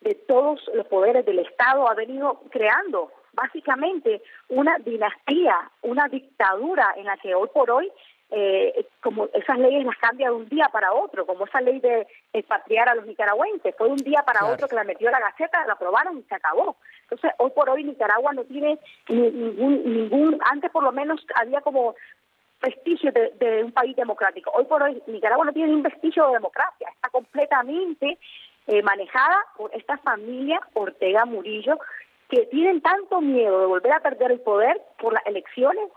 de 0.00 0.14
todos 0.14 0.60
los 0.74 0.86
poderes 0.86 1.26
del 1.26 1.40
Estado, 1.40 1.88
ha 1.88 1.94
venido 1.94 2.42
creando 2.50 3.12
básicamente 3.32 4.22
una 4.48 4.76
dinastía, 4.78 5.70
una 5.82 6.08
dictadura 6.08 6.94
en 6.96 7.04
la 7.06 7.16
que 7.16 7.34
hoy 7.34 7.48
por 7.52 7.70
hoy, 7.70 7.90
eh, 8.32 8.86
como 9.02 9.28
esas 9.32 9.58
leyes 9.58 9.84
las 9.84 9.96
cambia 9.98 10.28
de 10.28 10.36
un 10.36 10.48
día 10.48 10.68
para 10.72 10.92
otro, 10.92 11.26
como 11.26 11.46
esa 11.46 11.60
ley 11.60 11.80
de 11.80 12.06
expatriar 12.32 12.88
a 12.88 12.94
los 12.94 13.06
nicaragüenses, 13.06 13.74
fue 13.76 13.88
de 13.88 13.92
un 13.94 13.98
día 13.98 14.22
para 14.22 14.40
Claro. 14.40 14.54
otro 14.54 14.68
que 14.68 14.76
la 14.76 14.84
metió 14.84 15.08
a 15.08 15.12
la 15.12 15.20
Gaceta, 15.20 15.66
la 15.66 15.72
aprobaron 15.72 16.18
y 16.18 16.22
se 16.22 16.34
acabó. 16.34 16.76
Entonces, 17.02 17.32
hoy 17.38 17.50
por 17.50 17.68
hoy 17.70 17.82
Nicaragua 17.82 18.32
no 18.32 18.44
tiene 18.44 18.78
ni- 19.08 19.30
ningún, 19.30 19.82
ningún, 19.84 20.38
antes 20.48 20.70
por 20.70 20.84
lo 20.84 20.92
menos 20.92 21.24
había 21.34 21.60
como 21.60 21.96
vestigio 22.62 23.10
de, 23.10 23.30
de 23.40 23.64
un 23.64 23.72
país 23.72 23.96
democrático. 23.96 24.52
Hoy 24.54 24.64
por 24.66 24.82
hoy 24.82 25.02
Nicaragua 25.06 25.44
no 25.46 25.52
tiene 25.52 25.68
ni 25.70 25.74
un 25.74 25.82
vestigio 25.82 26.26
de 26.28 26.34
democracia, 26.34 26.88
está 26.94 27.08
completamente 27.08 28.18
eh, 28.66 28.82
manejada 28.82 29.44
por 29.56 29.74
esta 29.74 29.96
familia 29.98 30.60
Ortega 30.74 31.24
Murillo, 31.24 31.78
que 32.30 32.46
tienen 32.46 32.80
tanto 32.80 33.20
miedo 33.20 33.60
de 33.60 33.66
volver 33.66 33.92
a 33.92 34.00
perder 34.00 34.30
el 34.30 34.40
poder 34.40 34.80
por 34.98 35.12
las 35.12 35.26
elecciones, 35.26 35.90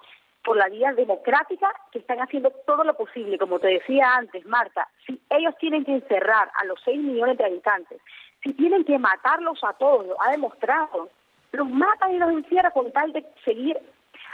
por 0.43 0.58
la 0.58 0.67
vía 0.67 0.91
democrática, 0.93 1.72
que 1.91 2.00
están 2.00 2.19
haciendo 2.19 2.50
todo 2.65 2.84
lo 2.84 2.96
posible. 2.96 3.38
Como 3.38 3.60
te 3.60 3.67
decía 3.67 4.15
antes, 4.15 4.46
Marta, 4.46 4.89
si 5.06 5.22
ellos 5.30 5.56
tienen 5.60 5.86
que 5.86 5.93
encerrar 5.93 6.52
a 6.56 6.65
los 6.65 6.82
6 6.84 7.00
millones 7.00 7.38
de 7.38 7.46
habitantes, 7.46 8.02
si 8.41 8.54
tienen 8.54 8.84
que 8.84 8.98
matarlos 8.98 9.63
a 9.63 9.74
todos, 9.74 10.08
lo 10.08 10.22
ha 10.22 10.32
demostrado, 10.32 11.10
los 11.52 11.69
matan 11.69 12.15
y 12.15 12.17
los 12.17 12.32
encierran 12.32 12.72
con 12.72 12.91
tal 12.91 13.13
de 13.13 13.24
seguir 13.46 13.78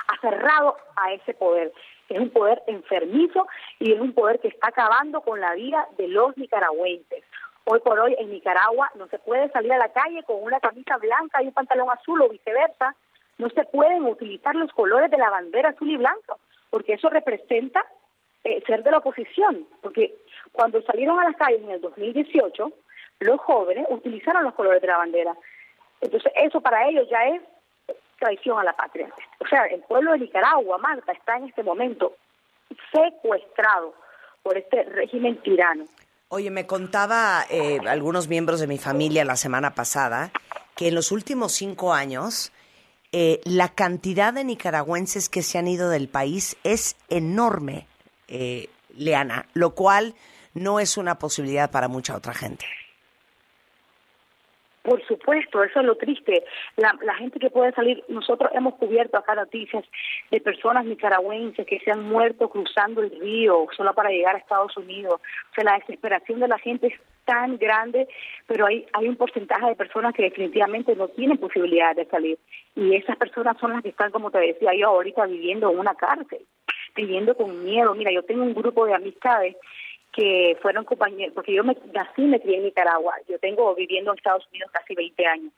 aferrado 0.08 0.78
a 0.96 1.14
ese 1.14 1.34
poder. 1.34 1.72
Es 2.08 2.20
un 2.20 2.32
poder 2.32 2.64
enfermizo 2.66 3.46
y 3.78 3.92
es 3.92 4.00
un 4.00 4.14
poder 4.14 4.40
que 4.40 4.48
está 4.48 4.70
acabando 4.70 5.22
con 5.22 5.40
la 5.40 5.54
vida 5.54 5.86
de 5.98 6.08
los 6.08 6.36
nicaragüenses. 6.38 7.24
Hoy 7.72 7.82
por 7.82 8.00
hoy 8.00 8.16
en 8.18 8.32
Nicaragua 8.32 8.90
no 8.96 9.08
se 9.10 9.20
puede 9.20 9.48
salir 9.52 9.72
a 9.72 9.78
la 9.78 9.90
calle 9.90 10.24
con 10.24 10.42
una 10.42 10.60
camisa 10.60 10.98
blanca 10.98 11.44
y 11.44 11.46
un 11.46 11.54
pantalón 11.54 11.92
azul 11.92 12.20
o 12.24 12.28
viceversa. 12.28 12.96
No 13.38 13.48
se 13.52 13.64
pueden 13.66 14.06
utilizar 14.06 14.56
los 14.56 14.74
colores 14.74 15.12
de 15.12 15.20
la 15.20 15.30
bandera 15.30 15.70
azul 15.70 15.88
y 15.88 15.98
blanco, 15.98 16.40
porque 16.72 16.94
eso 16.94 17.12
representa 17.12 17.86
eh, 18.44 18.64
ser 18.66 18.82
de 18.82 18.90
la 18.90 18.98
oposición. 18.98 19.68
Porque 19.84 20.16
cuando 20.52 20.82
salieron 20.82 21.20
a 21.20 21.26
las 21.26 21.36
calles 21.36 21.62
en 21.62 21.70
el 21.70 21.80
2018, 21.80 22.72
los 23.20 23.40
jóvenes 23.40 23.86
utilizaron 23.92 24.46
los 24.46 24.56
colores 24.56 24.82
de 24.82 24.88
la 24.88 24.98
bandera. 24.98 25.38
Entonces 26.02 26.34
eso 26.38 26.62
para 26.62 26.88
ellos 26.88 27.08
ya 27.08 27.24
es 27.28 27.42
traición 28.18 28.58
a 28.58 28.64
la 28.64 28.74
patria. 28.74 29.14
O 29.42 29.46
sea, 29.46 29.66
el 29.66 29.82
pueblo 29.82 30.14
de 30.14 30.20
Nicaragua, 30.22 30.80
Marta, 30.80 31.12
está 31.12 31.38
en 31.38 31.50
este 31.50 31.62
momento 31.62 32.16
secuestrado 32.92 33.94
por 34.42 34.58
este 34.58 34.86
régimen 34.86 35.38
tirano. 35.44 35.86
Oye, 36.32 36.52
me 36.52 36.68
contaba 36.68 37.44
eh, 37.50 37.80
algunos 37.88 38.28
miembros 38.28 38.60
de 38.60 38.68
mi 38.68 38.78
familia 38.78 39.26
la 39.26 39.36
semana 39.36 39.74
pasada 39.74 40.32
que 40.76 40.90
en 40.90 40.94
los 40.94 41.12
últimos 41.12 41.54
cinco 41.54 41.92
años 41.92 42.52
eh, 43.12 43.42
la 43.46 43.70
cantidad 43.70 44.32
de 44.32 44.44
nicaragüenses 44.44 45.28
que 45.28 45.42
se 45.42 45.58
han 45.58 45.68
ido 45.68 45.90
del 45.90 46.08
país 46.08 46.56
es 46.64 46.98
enorme, 47.10 47.88
eh, 48.28 48.70
Leana, 48.96 49.48
lo 49.56 49.74
cual 49.74 50.14
no 50.54 50.80
es 50.80 50.98
una 50.98 51.18
posibilidad 51.18 51.72
para 51.72 51.88
mucha 51.88 52.16
otra 52.16 52.36
gente. 52.36 52.64
Por 54.90 55.06
supuesto, 55.06 55.64
eso 55.64 55.82
es 55.82 55.86
lo 55.86 55.98
triste. 55.98 56.44
La, 56.76 56.98
la 57.04 57.14
gente 57.14 57.38
que 57.38 57.52
puede 57.52 57.72
salir, 57.74 58.04
nosotros 58.08 58.50
hemos 58.56 58.74
cubierto 58.74 59.18
acá 59.18 59.36
noticias 59.36 59.86
de 60.32 60.42
personas 60.42 60.84
nicaragüenses 60.84 61.68
que 61.68 61.80
se 61.82 61.92
han 61.92 62.10
muerto 62.10 62.50
cruzando 62.50 63.04
el 63.04 63.12
río 63.12 63.68
solo 63.78 63.94
para 63.94 64.10
llegar 64.10 64.34
a 64.34 64.40
Estados 64.40 64.76
Unidos. 64.78 65.22
O 65.22 65.54
sea, 65.54 65.64
la 65.66 65.78
desesperación 65.78 66.40
de 66.40 66.48
la 66.48 66.58
gente 66.58 66.88
es 66.88 67.00
tan 67.24 67.60
grande, 67.60 68.08
pero 68.48 68.66
hay, 68.66 68.88
hay 68.94 69.08
un 69.08 69.16
porcentaje 69.16 69.68
de 69.68 69.76
personas 69.76 70.16
que 70.16 70.24
definitivamente 70.24 70.96
no 70.96 71.08
tienen 71.10 71.38
posibilidad 71.38 71.96
de 71.96 72.06
salir. 72.06 72.40
Y 72.76 72.96
esas 72.96 73.16
personas 73.18 73.58
son 73.60 73.74
las 73.74 73.84
que 73.84 73.90
están, 73.90 74.10
como 74.10 74.32
te 74.32 74.40
decía 74.40 74.72
yo, 74.74 74.88
ahorita 74.88 75.28
viviendo 75.28 75.70
en 75.70 75.78
una 75.78 75.94
cárcel, 75.94 76.40
viviendo 76.96 77.36
con 77.36 77.64
miedo. 77.64 77.94
Mira, 77.94 78.12
yo 78.12 78.24
tengo 78.24 78.42
un 78.42 78.56
grupo 78.56 78.88
de 78.88 78.96
amistades 78.96 79.56
que 80.14 80.58
fueron 80.62 80.86
compañeros, 80.86 81.34
porque 81.34 81.54
yo 81.54 81.64
me, 81.64 81.78
nací 81.94 82.22
me 82.24 82.42
crié 82.42 82.58
en 82.58 82.64
Nicaragua, 82.66 83.16
yo 83.28 83.38
tengo 83.40 83.76
viviendo 83.76 84.12
en 84.12 84.18
Estados 84.18 84.48
Unidos 84.52 84.72
casi 84.72 84.96
20 84.96 85.26
años 85.26 85.54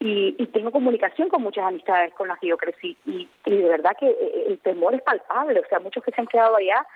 y, 0.00 0.36
y 0.38 0.46
tengo 0.48 0.70
comunicación 0.70 1.28
con 1.28 1.42
muchas 1.42 1.64
amistades 1.64 2.12
con 2.14 2.28
las 2.28 2.38
que 2.38 2.48
yo 2.48 2.56
crecí 2.56 2.96
y, 3.06 3.28
y 3.46 3.56
de 3.56 3.68
verdad 3.68 3.96
que 3.98 4.08
eh, 4.08 4.44
el 4.48 4.58
temor 4.58 4.94
es 4.94 5.02
palpable, 5.02 5.60
o 5.60 5.68
sea, 5.68 5.80
muchos 5.80 6.04
que 6.04 6.12
se 6.12 6.20
han 6.20 6.26
quedado 6.26 6.56
allá 6.56 6.86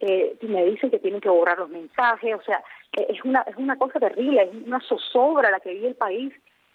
eh, 0.00 0.36
me 0.42 0.64
dicen 0.64 0.90
que 0.90 0.98
tienen 0.98 1.20
que 1.20 1.28
borrar 1.28 1.58
los 1.58 1.70
mensajes, 1.70 2.34
o 2.34 2.42
sea, 2.42 2.62
eh, 2.96 3.06
es 3.08 3.24
una 3.24 3.42
es 3.42 3.56
una 3.56 3.78
cosa 3.78 4.00
terrible, 4.00 4.42
es 4.42 4.66
una 4.66 4.80
zozobra 4.80 5.50
la 5.50 5.60
que 5.60 5.72
vive 5.72 5.88
el 5.88 5.94
país 5.94 6.32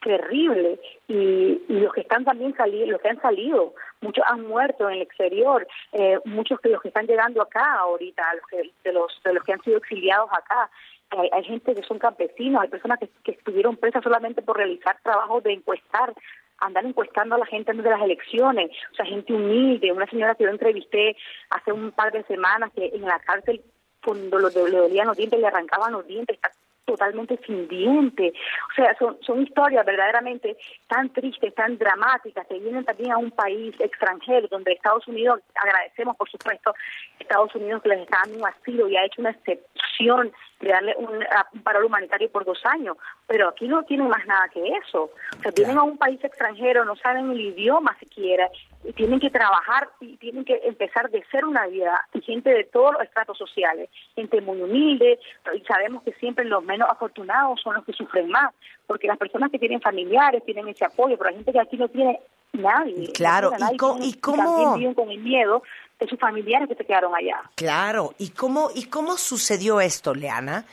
terrible. 0.08 0.80
Y, 1.08 1.62
los 1.68 1.94
que 1.94 2.02
están 2.02 2.24
también 2.24 2.56
salidos, 2.56 2.90
los 2.90 3.02
que 3.02 3.10
han 3.10 3.22
salido, 3.22 3.74
muchos 4.02 4.24
han 4.28 4.48
muerto 4.48 4.88
en 4.90 4.96
el 4.96 5.02
exterior, 5.02 5.68
eh, 5.92 6.18
muchos 6.26 6.62
de 6.62 6.70
los 6.70 6.82
que 6.82 6.88
están 6.88 7.06
llegando 7.08 7.42
acá 7.42 7.80
ahorita, 7.80 8.24
los 8.36 8.48
que, 8.48 8.72
de 8.84 8.94
los 8.94 9.22
de 9.24 9.34
los 9.34 9.44
que 9.44 9.54
han 9.54 9.62
sido 9.62 9.78
exiliados 9.78 10.30
acá, 10.32 10.70
hay, 11.10 11.30
hay 11.34 11.44
gente 11.44 11.76
que 11.76 11.84
son 11.84 12.00
campesinos, 12.00 12.62
hay 12.62 12.70
personas 12.70 13.00
que, 13.00 13.10
que 13.24 13.32
estuvieron 13.32 13.76
presas 13.78 14.04
solamente 14.04 14.42
por 14.42 14.58
realizar 14.58 14.98
trabajos 15.04 15.44
de 15.44 15.54
encuestar, 15.54 16.14
andar 16.60 16.86
encuestando 16.86 17.36
a 17.36 17.40
la 17.40 17.46
gente 17.46 17.72
antes 17.72 17.84
de 17.84 17.90
las 17.92 18.02
elecciones, 18.02 18.72
o 18.92 18.96
sea, 18.96 19.06
gente 19.06 19.34
humilde, 19.34 19.92
una 19.92 20.08
señora 20.08 20.36
que 20.36 20.46
yo 20.46 20.50
entrevisté 20.50 21.16
hace 21.50 21.72
un 21.72 21.92
par 21.92 22.12
de 22.12 22.24
semanas 22.24 22.72
que 22.76 22.88
en 22.94 23.02
la 23.02 23.20
cárcel 23.20 23.62
cuando 24.04 24.40
lo- 24.40 24.50
le 24.50 24.78
dolían 24.78 25.08
los 25.08 25.18
dientes, 25.18 25.40
le 25.40 25.48
arrancaban 25.48 25.92
los 25.92 26.08
dientes, 26.08 26.40
totalmente 26.88 27.38
sin 27.46 27.68
dientes. 27.68 28.34
O 28.72 28.74
sea, 28.76 28.96
son, 28.98 29.18
son 29.22 29.44
historias 29.44 29.86
verdaderamente 29.86 30.58
tan 30.88 31.10
tristes, 31.10 31.54
tan 31.54 31.78
dramáticas, 31.78 32.48
que 32.48 32.58
vienen 32.60 32.86
también 32.86 33.12
a 33.12 33.18
un 33.18 33.30
país 33.32 33.76
extranjero, 33.80 34.48
donde 34.48 34.72
Estados 34.72 35.08
Unidos, 35.08 35.42
agradecemos 35.56 36.16
por 36.16 36.30
supuesto, 36.30 36.74
Estados 37.20 37.54
Unidos 37.56 37.84
que 37.84 37.90
les 37.90 38.00
está 38.00 38.22
dando 38.24 38.40
un 38.40 38.48
asilo 38.48 38.88
y 38.88 38.96
ha 38.96 39.06
hecho 39.06 39.22
una 39.22 39.32
excepción 39.32 40.32
de 40.62 40.70
darle 40.70 40.96
un, 40.98 41.10
un 41.54 41.62
paro 41.62 41.86
humanitario 41.86 42.32
por 42.32 42.46
dos 42.46 42.60
años, 42.66 42.98
pero 43.28 43.50
aquí 43.50 43.68
no 43.68 43.84
tienen 43.84 44.08
más 44.08 44.26
nada 44.26 44.48
que 44.50 44.66
eso. 44.66 45.12
O 45.38 45.42
sea, 45.42 45.52
vienen 45.56 45.78
a 45.78 45.84
un 45.84 45.98
país 45.98 46.24
extranjero, 46.24 46.86
no 46.86 46.96
saben 46.96 47.32
el 47.32 47.42
idioma 47.42 47.96
siquiera, 48.00 48.50
tienen 48.94 49.20
que 49.20 49.30
trabajar 49.30 49.90
y 50.00 50.18
tienen 50.18 50.46
que 50.46 50.60
empezar 50.64 51.10
de 51.10 51.24
ser 51.32 51.46
una 51.46 51.66
vida, 51.68 52.08
y 52.14 52.22
gente 52.22 52.50
de 52.50 52.64
todos 52.66 52.94
los 52.94 53.02
estratos 53.04 53.38
sociales, 53.38 53.90
gente 54.16 54.42
muy 54.42 54.62
humilde, 54.62 55.20
y 55.56 55.60
sabemos 55.66 56.04
que 56.04 56.14
siempre 56.14 56.46
los 56.46 56.64
menos 56.64 56.90
afortunados 56.90 57.60
son 57.62 57.76
los 57.76 57.86
que 57.86 57.94
sufren 57.94 58.30
más, 58.30 58.54
porque 58.86 59.08
las 59.08 59.18
personas 59.18 59.52
que 59.52 59.60
tienen 59.60 59.82
familiares 59.82 60.44
tienen 60.46 60.68
ese 60.68 60.86
apoyo, 60.86 61.18
pero 61.18 61.30
hay 61.30 61.36
gente 61.36 61.52
que 61.54 61.60
aquí 61.60 61.78
no 61.78 61.88
tiene 61.90 62.20
nadie. 62.54 63.08
no 63.08 63.14
Claro, 63.14 63.50
tiene 63.50 63.66
¿y 63.74 63.78
nadie, 63.78 64.06
y 64.08 64.14
cómo- 64.16 64.44
también 64.44 64.74
viven 64.80 64.94
con 64.94 65.12
el 65.12 65.20
miedo 65.20 65.64
de 66.00 66.08
sus 66.08 66.20
familiares 66.20 66.68
que 66.68 66.76
se 66.76 66.86
quedaron 66.86 67.14
allá. 67.16 67.42
Claro, 67.56 68.14
¿y 68.20 68.30
cómo, 68.30 68.70
y 68.74 68.86
cómo 68.86 69.18
sucedió 69.18 69.82
esto, 69.82 70.14
Leana? 70.14 70.66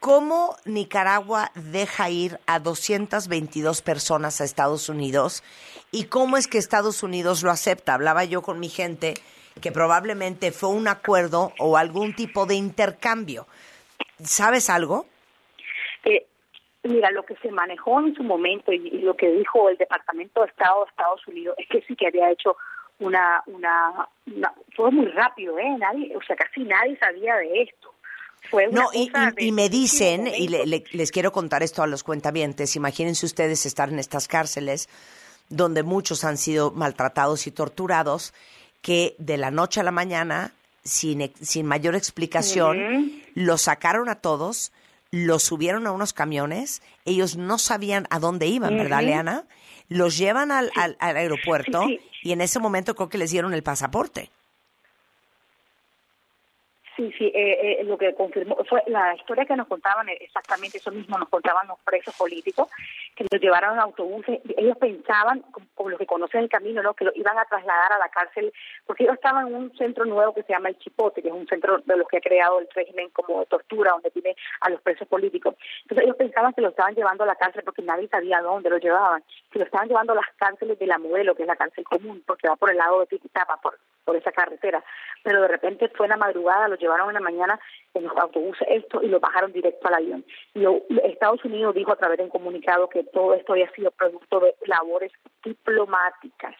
¿Cómo 0.00 0.54
Nicaragua 0.64 1.50
deja 1.56 2.08
ir 2.08 2.38
a 2.46 2.60
222 2.60 3.82
personas 3.82 4.40
a 4.40 4.44
Estados 4.44 4.88
Unidos? 4.88 5.42
¿Y 5.90 6.04
cómo 6.04 6.36
es 6.36 6.46
que 6.46 6.58
Estados 6.58 7.02
Unidos 7.02 7.42
lo 7.42 7.50
acepta? 7.50 7.94
Hablaba 7.94 8.24
yo 8.24 8.42
con 8.42 8.60
mi 8.60 8.68
gente 8.68 9.14
que 9.60 9.72
probablemente 9.72 10.52
fue 10.52 10.68
un 10.68 10.86
acuerdo 10.86 11.52
o 11.58 11.76
algún 11.76 12.14
tipo 12.14 12.46
de 12.46 12.54
intercambio. 12.54 13.48
¿Sabes 14.22 14.70
algo? 14.70 15.06
Eh, 16.04 16.26
mira, 16.84 17.10
lo 17.10 17.24
que 17.24 17.34
se 17.42 17.50
manejó 17.50 17.98
en 18.00 18.14
su 18.14 18.22
momento 18.22 18.72
y, 18.72 18.78
lo 19.00 19.16
que 19.16 19.28
dijo 19.32 19.68
el 19.68 19.76
Departamento 19.78 20.42
de 20.42 20.46
Estado 20.46 20.84
de 20.84 20.90
Estados 20.90 21.26
Unidos 21.26 21.56
es 21.58 21.66
que 21.68 21.82
sí 21.88 21.96
que 21.96 22.06
había 22.06 22.30
hecho 22.30 22.56
una, 23.00 23.42
una, 23.46 24.08
una- 24.26 24.54
fue 24.76 24.92
muy 24.92 25.06
rápido, 25.06 25.58
¿eh? 25.58 25.76
Nadie, 25.76 26.16
o 26.16 26.22
sea, 26.22 26.36
casi 26.36 26.60
nadie 26.62 26.96
sabía 26.98 27.34
de 27.36 27.62
esto. 27.62 27.92
Fue 28.50 28.68
una 28.68 28.82
No, 28.82 28.88
y, 28.92 29.08
cosa 29.10 29.30
y- 29.30 29.34
de 29.34 29.44
y 29.44 29.52
me 29.52 29.68
dicen, 29.68 30.26
y 30.26 30.48
le- 30.48 30.84
les 30.90 31.10
quiero 31.10 31.32
contar 31.32 31.62
esto 31.62 31.82
a 31.82 31.86
los 31.86 32.02
cuentavientes, 32.02 32.76
imagínense 32.76 33.26
ustedes 33.26 33.66
estar 33.66 33.88
en 33.90 33.98
estas 33.98 34.28
cárceles 34.28 34.88
donde 35.48 35.82
muchos 35.82 36.24
han 36.24 36.36
sido 36.38 36.70
maltratados 36.72 37.46
y 37.46 37.50
torturados, 37.50 38.32
que 38.82 39.14
de 39.18 39.36
la 39.38 39.50
noche 39.50 39.80
a 39.80 39.82
la 39.82 39.90
mañana, 39.90 40.52
sin, 40.84 41.32
sin 41.40 41.66
mayor 41.66 41.94
explicación, 41.94 43.12
los 43.34 43.62
sacaron 43.62 44.08
a 44.08 44.16
todos, 44.16 44.72
los 45.10 45.42
subieron 45.42 45.86
a 45.86 45.92
unos 45.92 46.12
camiones, 46.12 46.82
ellos 47.04 47.36
no 47.36 47.58
sabían 47.58 48.06
a 48.10 48.18
dónde 48.18 48.46
iban, 48.46 48.76
¿verdad, 48.76 49.02
Leana? 49.02 49.44
Los 49.88 50.18
llevan 50.18 50.52
al, 50.52 50.70
al- 50.76 50.96
al 51.00 51.16
aeropuerto 51.16 51.84
Sí, 51.86 51.98
sí. 51.98 52.28
y 52.28 52.32
en 52.32 52.42
ese 52.42 52.58
momento 52.58 52.94
creo 52.94 53.08
que 53.08 53.16
les 53.18 53.30
dieron 53.30 53.54
el 53.54 53.62
pasaporte. 53.62 54.30
Sí, 56.98 57.12
sí, 57.16 57.26
eh, 57.32 57.78
eh, 57.80 57.84
lo 57.84 57.96
que 57.96 58.12
confirmó 58.12 58.56
fue 58.68 58.82
la 58.88 59.14
historia 59.14 59.44
que 59.46 59.54
nos 59.54 59.68
contaban, 59.68 60.08
eh, 60.08 60.18
exactamente 60.20 60.78
eso 60.78 60.90
mismo 60.90 61.16
nos 61.16 61.28
contaban 61.28 61.68
los 61.68 61.78
presos 61.84 62.12
políticos, 62.16 62.68
que 63.14 63.24
los 63.30 63.40
llevaron 63.40 63.74
en 63.74 63.78
autobuses. 63.78 64.40
Ellos 64.56 64.76
pensaban, 64.78 65.42
como, 65.76 65.90
los 65.90 65.98
que 66.00 66.06
conocen 66.06 66.40
el 66.40 66.48
camino, 66.48 66.82
¿no? 66.82 66.94
que 66.94 67.04
lo 67.04 67.12
iban 67.14 67.38
a 67.38 67.44
trasladar 67.44 67.92
a 67.92 67.98
la 67.98 68.08
cárcel, 68.08 68.52
porque 68.84 69.04
ellos 69.04 69.14
estaban 69.14 69.46
en 69.46 69.54
un 69.54 69.76
centro 69.76 70.06
nuevo 70.06 70.34
que 70.34 70.42
se 70.42 70.52
llama 70.52 70.70
El 70.70 70.78
Chipote, 70.80 71.22
que 71.22 71.28
es 71.28 71.34
un 71.34 71.46
centro 71.46 71.78
de 71.78 71.96
los 71.96 72.08
que 72.08 72.16
ha 72.16 72.20
creado 72.20 72.58
el 72.58 72.68
régimen 72.74 73.10
como 73.10 73.44
tortura, 73.44 73.92
donde 73.92 74.10
tiene 74.10 74.34
a 74.62 74.68
los 74.68 74.80
presos 74.80 75.06
políticos. 75.06 75.54
Entonces 75.82 76.04
ellos 76.04 76.16
pensaban 76.16 76.52
que 76.52 76.62
lo 76.62 76.70
estaban 76.70 76.96
llevando 76.96 77.22
a 77.22 77.28
la 77.28 77.36
cárcel 77.36 77.62
porque 77.62 77.82
nadie 77.82 78.08
sabía 78.08 78.42
dónde 78.42 78.70
lo 78.70 78.78
llevaban, 78.78 79.22
que 79.52 79.60
lo 79.60 79.66
estaban 79.66 79.86
llevando 79.86 80.14
a 80.14 80.16
las 80.16 80.34
cárceles 80.36 80.76
de 80.80 80.86
la 80.88 80.98
modelo, 80.98 81.36
que 81.36 81.42
es 81.42 81.48
la 81.48 81.54
cárcel 81.54 81.84
común, 81.84 82.24
porque 82.26 82.48
va 82.48 82.56
por 82.56 82.72
el 82.72 82.76
lado 82.76 82.98
de 82.98 83.06
Tiquitapa, 83.06 83.56
por, 83.60 83.78
por 84.08 84.16
esa 84.16 84.32
carretera. 84.32 84.82
Pero 85.22 85.42
de 85.42 85.48
repente 85.48 85.90
fue 85.90 86.06
en 86.06 86.10
la 86.10 86.16
madrugada, 86.16 86.66
lo 86.66 86.76
llevaron 86.76 87.08
en 87.08 87.14
la 87.14 87.20
mañana 87.20 87.60
en 87.92 88.04
los 88.04 88.16
autobuses 88.16 88.66
esto 88.70 89.02
y 89.02 89.08
lo 89.08 89.20
bajaron 89.20 89.52
directo 89.52 89.86
al 89.86 89.96
avión. 89.96 90.24
Y 90.54 90.64
Estados 91.04 91.44
Unidos 91.44 91.74
dijo 91.74 91.92
a 91.92 91.96
través 91.96 92.16
de 92.16 92.24
un 92.24 92.30
comunicado 92.30 92.88
que 92.88 93.04
todo 93.04 93.34
esto 93.34 93.52
había 93.52 93.70
sido 93.72 93.90
producto 93.90 94.40
de 94.40 94.54
labores 94.66 95.12
diplomáticas. 95.44 96.54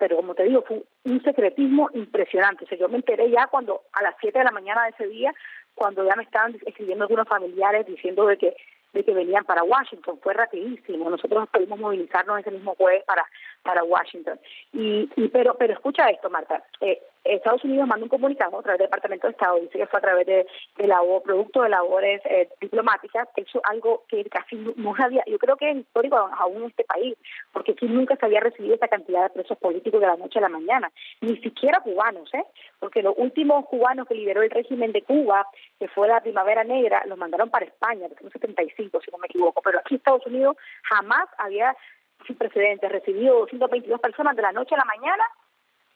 Pero 0.00 0.16
como 0.16 0.34
te 0.34 0.42
digo, 0.42 0.62
fue 0.62 0.82
un 1.04 1.22
secretismo 1.22 1.88
impresionante. 1.94 2.64
O 2.64 2.74
yo 2.74 2.88
me 2.88 2.96
enteré 2.96 3.30
ya 3.30 3.46
cuando 3.46 3.82
a 3.92 4.02
las 4.02 4.16
7 4.20 4.36
de 4.36 4.44
la 4.44 4.50
mañana 4.50 4.82
de 4.82 4.90
ese 4.90 5.06
día, 5.06 5.32
cuando 5.76 6.04
ya 6.04 6.16
me 6.16 6.24
estaban 6.24 6.56
escribiendo 6.66 7.04
algunos 7.04 7.28
familiares 7.28 7.86
diciendo 7.86 8.26
de 8.26 8.38
que 8.38 8.56
de 8.92 9.04
que 9.04 9.14
venían 9.14 9.44
para 9.44 9.62
Washington, 9.62 10.18
fue 10.22 10.34
rapidísimo. 10.34 11.08
Nosotros 11.08 11.48
pudimos 11.50 11.78
movilizarnos 11.78 12.40
ese 12.40 12.50
mismo 12.50 12.74
jueves 12.74 13.04
para 13.04 13.24
para 13.62 13.84
Washington. 13.84 14.38
Y, 14.72 15.08
y 15.16 15.28
pero 15.28 15.54
pero 15.58 15.74
escucha 15.74 16.08
esto, 16.10 16.30
Marta. 16.30 16.62
Eh, 16.80 17.00
Estados 17.24 17.62
Unidos 17.64 17.86
manda 17.86 18.04
un 18.04 18.08
comunicado 18.08 18.58
a 18.58 18.62
través 18.62 18.78
del 18.78 18.86
Departamento 18.86 19.26
de 19.26 19.32
Estado, 19.32 19.60
dice 19.60 19.78
que 19.78 19.86
fue 19.86 19.98
a 19.98 20.02
través 20.02 20.26
de, 20.26 20.46
de 20.76 20.94
producto 21.24 21.62
de 21.62 21.68
labores 21.68 22.20
eh, 22.24 22.48
diplomáticas, 22.60 23.28
eso 23.36 23.60
algo 23.64 24.04
que 24.08 24.24
casi 24.24 24.56
no, 24.56 24.94
había, 24.98 25.22
yo 25.26 25.38
creo 25.38 25.56
que 25.56 25.70
es 25.70 25.76
histórico 25.76 26.16
aún 26.16 26.62
en 26.62 26.70
este 26.70 26.84
país, 26.84 27.16
porque 27.52 27.72
aquí 27.72 27.86
nunca 27.86 28.16
se 28.16 28.26
había 28.26 28.40
recibido 28.40 28.74
esta 28.74 28.88
cantidad 28.88 29.22
de 29.22 29.30
presos 29.30 29.56
políticos 29.58 30.00
de 30.00 30.06
la 30.06 30.16
noche 30.16 30.38
a 30.38 30.42
la 30.42 30.48
mañana, 30.48 30.90
ni 31.20 31.36
siquiera 31.38 31.80
cubanos, 31.80 32.32
¿eh? 32.34 32.44
porque 32.80 33.02
los 33.02 33.14
últimos 33.16 33.66
cubanos 33.66 34.08
que 34.08 34.14
liberó 34.14 34.42
el 34.42 34.50
régimen 34.50 34.92
de 34.92 35.02
Cuba, 35.02 35.46
que 35.78 35.88
fue 35.88 36.08
la 36.08 36.20
Primavera 36.20 36.64
Negra, 36.64 37.04
los 37.06 37.18
mandaron 37.18 37.50
para 37.50 37.66
España, 37.66 38.06
en 38.06 38.12
el 38.26 38.32
75, 38.32 39.00
si 39.00 39.10
no 39.10 39.18
me 39.18 39.26
equivoco, 39.26 39.62
pero 39.62 39.78
aquí 39.78 39.94
Estados 39.94 40.26
Unidos 40.26 40.56
jamás 40.82 41.28
había 41.38 41.76
sin 42.26 42.36
precedentes, 42.36 42.90
recibido 42.90 43.40
222 43.40 44.00
personas 44.00 44.36
de 44.36 44.42
la 44.42 44.52
noche 44.52 44.74
a 44.74 44.78
la 44.78 44.84
mañana 44.84 45.24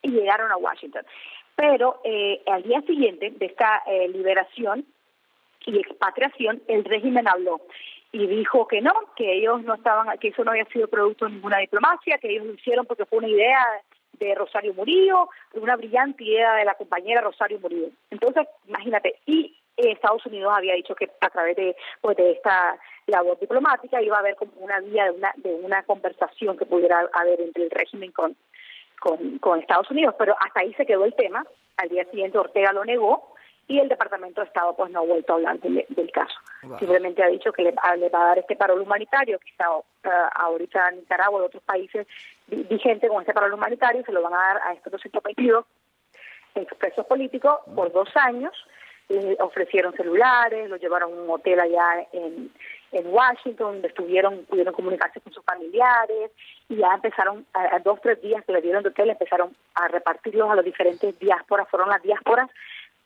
y 0.02 0.10
llegaron 0.10 0.50
a 0.50 0.56
Washington. 0.56 1.04
Pero 1.54 2.00
eh, 2.04 2.42
al 2.46 2.62
día 2.62 2.80
siguiente 2.82 3.30
de 3.30 3.46
esta 3.46 3.82
eh, 3.86 4.08
liberación 4.08 4.84
y 5.64 5.78
expatriación, 5.78 6.62
el 6.68 6.84
régimen 6.84 7.26
habló 7.26 7.60
y 8.12 8.26
dijo 8.26 8.66
que 8.68 8.80
no, 8.80 8.92
que 9.16 9.34
ellos 9.34 9.62
no 9.62 9.74
estaban, 9.74 10.16
que 10.18 10.28
eso 10.28 10.44
no 10.44 10.52
había 10.52 10.64
sido 10.66 10.88
producto 10.88 11.24
de 11.24 11.32
ninguna 11.32 11.58
diplomacia, 11.58 12.18
que 12.18 12.30
ellos 12.30 12.46
lo 12.46 12.54
hicieron 12.54 12.86
porque 12.86 13.04
fue 13.04 13.18
una 13.18 13.28
idea 13.28 13.60
de 14.18 14.34
Rosario 14.34 14.74
Murillo, 14.74 15.28
una 15.54 15.76
brillante 15.76 16.24
idea 16.24 16.54
de 16.54 16.64
la 16.64 16.74
compañera 16.74 17.20
Rosario 17.20 17.58
Murillo. 17.60 17.88
Entonces, 18.10 18.46
imagínate, 18.66 19.16
y 19.26 19.56
Estados 19.76 20.24
Unidos 20.26 20.52
había 20.56 20.74
dicho 20.74 20.94
que 20.94 21.10
a 21.20 21.28
través 21.30 21.56
de, 21.56 21.76
pues, 22.00 22.16
de 22.16 22.32
esta 22.32 22.78
labor 23.06 23.38
diplomática 23.38 24.00
iba 24.02 24.16
a 24.16 24.20
haber 24.20 24.34
como 24.36 24.52
una 24.58 24.80
vía 24.80 25.04
de 25.04 25.10
una, 25.10 25.32
de 25.36 25.54
una 25.54 25.82
conversación 25.84 26.56
que 26.56 26.66
pudiera 26.66 27.08
haber 27.12 27.40
entre 27.40 27.64
el 27.64 27.70
régimen 27.70 28.10
con, 28.12 28.36
con, 29.00 29.38
con 29.38 29.60
Estados 29.60 29.90
Unidos, 29.90 30.14
pero 30.18 30.34
hasta 30.40 30.60
ahí 30.60 30.72
se 30.74 30.86
quedó 30.86 31.04
el 31.04 31.14
tema. 31.14 31.44
Al 31.76 31.88
día 31.90 32.04
siguiente 32.06 32.38
Ortega 32.38 32.72
lo 32.72 32.84
negó 32.84 33.34
y 33.68 33.80
el 33.80 33.88
Departamento 33.88 34.40
de 34.40 34.46
Estado 34.46 34.74
pues 34.76 34.90
no 34.92 35.00
ha 35.00 35.04
vuelto 35.04 35.32
a 35.32 35.36
hablar 35.36 35.58
del, 35.58 35.84
del 35.88 36.10
caso. 36.10 36.34
Wow. 36.62 36.78
Simplemente 36.78 37.22
ha 37.22 37.26
dicho 37.28 37.52
que 37.52 37.62
le, 37.62 37.74
a- 37.82 37.96
le 37.96 38.08
va 38.08 38.22
a 38.22 38.26
dar 38.28 38.38
este 38.38 38.56
parol 38.56 38.80
humanitario 38.80 39.38
que 39.40 39.50
está 39.50 39.66
ah, 40.04 40.30
ahorita 40.36 40.88
en 40.88 41.00
Nicaragua 41.00 41.42
y 41.42 41.46
otros 41.46 41.62
países 41.64 42.06
vi- 42.46 42.62
vigente 42.62 43.08
con 43.08 43.20
este 43.20 43.34
parol 43.34 43.52
humanitario, 43.52 44.02
se 44.04 44.12
lo 44.12 44.22
van 44.22 44.34
a 44.34 44.38
dar 44.38 44.56
a 44.68 44.72
estos 44.72 44.92
222 44.92 45.64
expresos 46.54 47.04
políticos 47.06 47.58
por 47.74 47.92
dos 47.92 48.08
años. 48.16 48.52
Le 49.08 49.36
ofrecieron 49.40 49.94
celulares, 49.94 50.68
lo 50.68 50.76
llevaron 50.76 51.12
a 51.12 51.22
un 51.22 51.30
hotel 51.30 51.60
allá 51.60 52.06
en, 52.12 52.50
en 52.92 53.06
Washington, 53.06 53.74
donde 53.74 53.88
estuvieron, 53.88 54.44
pudieron 54.46 54.74
comunicarse 54.74 55.20
con 55.20 55.32
sus 55.32 55.44
familiares 55.44 56.30
y 56.68 56.76
ya 56.76 56.94
empezaron, 56.94 57.46
a, 57.54 57.76
a 57.76 57.78
dos 57.80 58.00
tres 58.02 58.20
días 58.20 58.44
que 58.44 58.52
le 58.52 58.62
dieron 58.62 58.82
de 58.82 58.88
hotel, 58.88 59.10
empezaron 59.10 59.56
a 59.74 59.88
repartirlos 59.88 60.50
a 60.50 60.56
las 60.56 60.64
diferentes 60.64 61.18
diásporas, 61.18 61.68
fueron 61.68 61.88
las 61.88 62.02
diásporas 62.02 62.50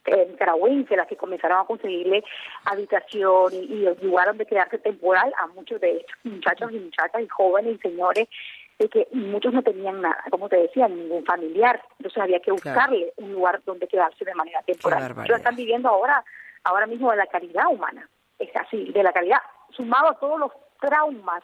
eh, 0.06 0.26
nicaragüenses 0.30 0.96
las 0.96 1.06
que 1.06 1.16
comenzaron 1.16 1.60
a 1.60 1.64
conseguirle 1.64 2.24
habitación 2.64 3.52
y, 3.52 3.58
y 3.58 4.04
lugar 4.04 4.28
donde 4.28 4.46
quedarse 4.46 4.78
temporal 4.78 5.32
a 5.38 5.46
muchos 5.48 5.78
de 5.80 5.98
estos 5.98 6.16
muchachos 6.24 6.72
y 6.72 6.78
muchachas 6.78 7.22
y 7.22 7.28
jóvenes 7.28 7.76
y 7.76 7.78
señores 7.78 8.26
de 8.80 8.88
que 8.88 9.06
muchos 9.12 9.52
no 9.52 9.62
tenían 9.62 10.00
nada, 10.00 10.24
como 10.30 10.48
te 10.48 10.56
decía, 10.56 10.88
ningún 10.88 11.24
familiar, 11.24 11.80
entonces 11.98 12.20
había 12.22 12.40
que 12.40 12.50
buscarle 12.50 13.12
un 13.18 13.32
lugar 13.32 13.60
donde 13.66 13.86
quedarse 13.86 14.24
de 14.24 14.34
manera 14.34 14.62
temporal. 14.62 15.14
Ellos 15.24 15.36
están 15.38 15.54
viviendo 15.54 15.88
ahora, 15.90 16.24
ahora 16.64 16.86
mismo 16.86 17.10
de 17.10 17.18
la 17.18 17.26
caridad 17.26 17.64
humana, 17.70 18.08
es 18.38 18.48
así, 18.56 18.90
de 18.90 19.02
la 19.02 19.12
caridad, 19.12 19.38
sumado 19.76 20.08
a 20.08 20.18
todos 20.18 20.40
los 20.40 20.50
traumas 20.80 21.42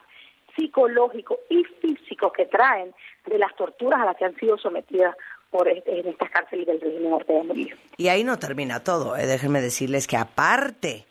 psicológicos 0.55 1.37
y 1.49 1.63
físicos 1.63 2.33
que 2.33 2.45
traen 2.47 2.93
de 3.27 3.37
las 3.37 3.55
torturas 3.55 4.01
a 4.01 4.05
las 4.05 4.17
que 4.17 4.25
han 4.25 4.35
sido 4.37 4.57
sometidas 4.57 5.15
por 5.51 5.67
este- 5.67 5.99
en 5.99 6.07
estas 6.07 6.29
cárceles 6.31 6.65
del 6.65 6.81
régimen 6.81 7.13
Ortega 7.13 7.43
Murillo. 7.43 7.75
Y 7.97 8.07
ahí 8.07 8.23
no 8.23 8.37
termina 8.39 8.83
todo. 8.83 9.15
¿eh? 9.15 9.27
Déjenme 9.27 9.61
decirles 9.61 10.07
que 10.07 10.17
aparte 10.17 11.05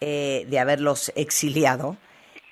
eh, 0.00 0.44
de 0.48 0.58
haberlos 0.58 1.12
exiliado, 1.14 1.96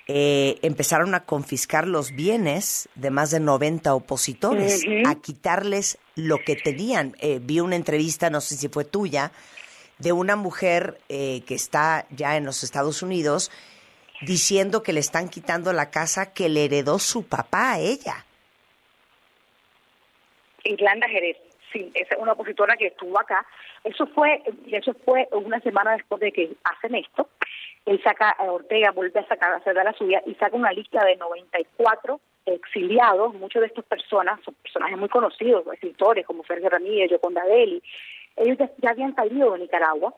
eh, 0.07 0.59
empezaron 0.63 1.15
a 1.15 1.23
confiscar 1.23 1.87
los 1.87 2.11
bienes 2.11 2.89
de 2.95 3.09
más 3.09 3.31
de 3.31 3.39
90 3.39 3.95
opositores, 3.95 4.83
a 5.05 5.15
quitarles 5.15 5.97
lo 6.15 6.39
que 6.39 6.55
tenían. 6.55 7.15
Eh, 7.19 7.39
vi 7.41 7.61
una 7.61 7.77
entrevista, 7.77 8.29
no 8.29 8.41
sé 8.41 8.55
si 8.55 8.67
fue 8.67 8.83
tuya, 8.83 9.31
de 9.99 10.11
una 10.11 10.35
mujer 10.35 10.99
eh, 11.07 11.41
que 11.47 11.55
está 11.55 12.05
ya 12.09 12.35
en 12.35 12.45
los 12.45 12.63
Estados 12.63 13.01
Unidos 13.01 13.49
diciendo 14.21 14.83
que 14.83 14.93
le 14.93 14.99
están 14.99 15.29
quitando 15.29 15.71
la 15.71 15.89
casa 15.89 16.33
que 16.33 16.49
le 16.49 16.65
heredó 16.65 16.99
su 16.99 17.25
papá 17.25 17.73
a 17.73 17.79
ella. 17.79 18.25
Irlanda 20.65 21.07
Jerez, 21.07 21.37
sí, 21.71 21.91
esa 21.93 22.15
es 22.15 22.21
una 22.21 22.33
opositora 22.33 22.75
que 22.75 22.87
estuvo 22.87 23.19
acá. 23.19 23.45
Eso 23.83 24.07
fue, 24.07 24.41
eso 24.71 24.93
fue 25.05 25.27
una 25.31 25.59
semana 25.61 25.93
después 25.93 26.21
de 26.21 26.31
que 26.31 26.53
hacen 26.63 26.95
esto. 26.95 27.29
Él 27.85 28.01
saca, 28.03 28.35
eh, 28.39 28.49
Ortega 28.49 28.91
vuelve 28.91 29.19
a 29.19 29.27
sacar, 29.27 29.53
a 29.53 29.57
hacer 29.57 29.75
de 29.75 29.83
la 29.83 29.93
suya 29.93 30.21
y 30.25 30.35
saca 30.35 30.55
una 30.55 30.71
lista 30.71 31.03
de 31.03 31.17
94 31.17 32.19
exiliados. 32.45 33.33
Muchas 33.35 33.61
de 33.61 33.67
estas 33.67 33.85
personas 33.85 34.39
son 34.43 34.53
personajes 34.55 34.97
muy 34.97 35.09
conocidos, 35.09 35.65
escritores 35.73 36.25
como 36.25 36.43
Sergio 36.45 36.69
Ramírez, 36.69 37.11
Yoconda 37.11 37.43
Belli. 37.45 37.81
Ellos 38.35 38.57
ya 38.77 38.89
habían 38.89 39.15
salido 39.15 39.53
de 39.53 39.59
Nicaragua 39.59 40.13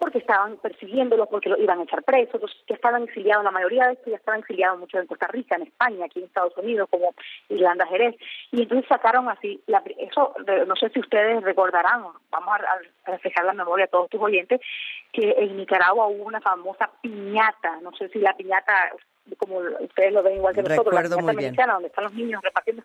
porque 0.00 0.18
estaban 0.18 0.56
persiguiéndolos, 0.56 1.28
porque 1.28 1.50
los 1.50 1.60
iban 1.60 1.78
a 1.78 1.82
echar 1.82 2.02
presos, 2.02 2.34
entonces 2.34 2.58
ya 2.66 2.74
estaban 2.74 3.02
exiliados, 3.04 3.44
la 3.44 3.50
mayoría 3.50 3.86
de 3.86 3.92
estos 3.92 4.06
ya 4.06 4.16
estaban 4.16 4.40
exiliados 4.40 4.80
muchos 4.80 5.00
en 5.00 5.06
Costa 5.06 5.26
Rica, 5.28 5.56
en 5.56 5.62
España, 5.62 6.06
aquí 6.06 6.18
en 6.18 6.24
Estados 6.24 6.56
Unidos, 6.56 6.88
como 6.90 7.14
Irlanda 7.50 7.86
Jerez, 7.86 8.16
y 8.50 8.62
entonces 8.62 8.88
sacaron 8.88 9.28
así, 9.28 9.62
la, 9.66 9.82
eso 9.98 10.34
no 10.66 10.74
sé 10.76 10.88
si 10.88 11.00
ustedes 11.00 11.42
recordarán, 11.42 12.02
vamos 12.30 12.48
a, 12.48 13.10
a 13.10 13.10
reflejar 13.12 13.44
la 13.44 13.52
memoria 13.52 13.84
a 13.84 13.88
todos 13.88 14.08
tus 14.08 14.20
oyentes, 14.20 14.60
que 15.12 15.34
en 15.38 15.56
Nicaragua 15.56 16.06
hubo 16.06 16.24
una 16.24 16.40
famosa 16.40 16.90
piñata, 17.02 17.78
no 17.82 17.92
sé 17.92 18.08
si 18.08 18.18
la 18.18 18.34
piñata, 18.34 18.72
como 19.36 19.58
ustedes 19.58 20.12
lo 20.12 20.22
ven 20.22 20.36
igual 20.36 20.54
que 20.54 20.62
nosotros, 20.62 20.94
la 20.94 21.02
piñata 21.02 21.32
mexicana, 21.34 21.74
donde 21.74 21.88
están 21.88 22.04
los 22.04 22.14
niños 22.14 22.42
repartiendo, 22.42 22.82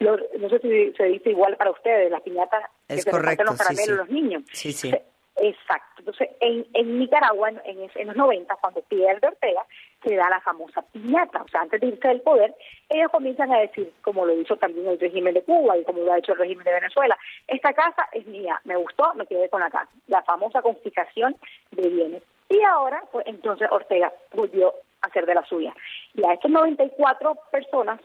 no 0.00 0.48
sé 0.50 0.58
si 0.60 0.92
se 0.92 1.04
dice 1.04 1.30
igual 1.30 1.56
para 1.56 1.70
ustedes, 1.70 2.10
la 2.10 2.20
piñata 2.20 2.70
que 2.86 2.94
Es 2.94 3.02
se 3.02 3.10
reparten 3.10 3.36
correcto, 3.36 3.44
los 3.44 3.56
sí, 3.56 3.58
caramelos 3.58 3.86
sí. 3.86 3.94
los 3.96 4.08
niños. 4.10 4.42
Sí, 4.52 4.72
sí. 4.72 4.94
Exacto. 5.38 5.96
Entonces, 5.98 6.30
en, 6.40 6.66
en 6.72 6.98
Nicaragua, 6.98 7.50
en, 7.50 7.90
en, 7.94 8.06
los 8.06 8.16
90, 8.16 8.56
cuando 8.56 8.80
pierde 8.82 9.26
Ortega, 9.26 9.64
se 10.02 10.16
da 10.16 10.30
la 10.30 10.40
famosa 10.40 10.82
piñata. 10.92 11.42
O 11.42 11.48
sea, 11.48 11.60
antes 11.60 11.80
de 11.80 11.88
irse 11.88 12.08
del 12.08 12.22
poder, 12.22 12.54
ellos 12.88 13.10
comienzan 13.10 13.52
a 13.52 13.58
decir, 13.58 13.92
como 14.02 14.24
lo 14.24 14.32
hizo 14.34 14.56
también 14.56 14.86
el 14.88 14.98
régimen 14.98 15.34
de 15.34 15.42
Cuba 15.42 15.76
y 15.76 15.84
como 15.84 16.02
lo 16.02 16.12
ha 16.12 16.18
hecho 16.18 16.32
el 16.32 16.38
régimen 16.38 16.64
de 16.64 16.72
Venezuela, 16.72 17.18
esta 17.48 17.74
casa 17.74 18.08
es 18.12 18.26
mía, 18.26 18.60
me 18.64 18.76
gustó, 18.76 19.12
me 19.14 19.26
quedé 19.26 19.50
con 19.50 19.60
la 19.60 19.70
casa. 19.70 19.90
La 20.06 20.22
famosa 20.22 20.62
confiscación 20.62 21.36
de 21.72 21.88
bienes. 21.88 22.22
Y 22.48 22.62
ahora, 22.62 23.02
pues 23.12 23.26
entonces 23.26 23.68
Ortega 23.70 24.12
volvió 24.32 24.72
a 25.02 25.08
hacer 25.08 25.26
de 25.26 25.34
la 25.34 25.44
suya. 25.44 25.74
Y 26.14 26.26
a 26.26 26.32
estas 26.32 26.50
94 26.50 27.36
personas 27.50 28.00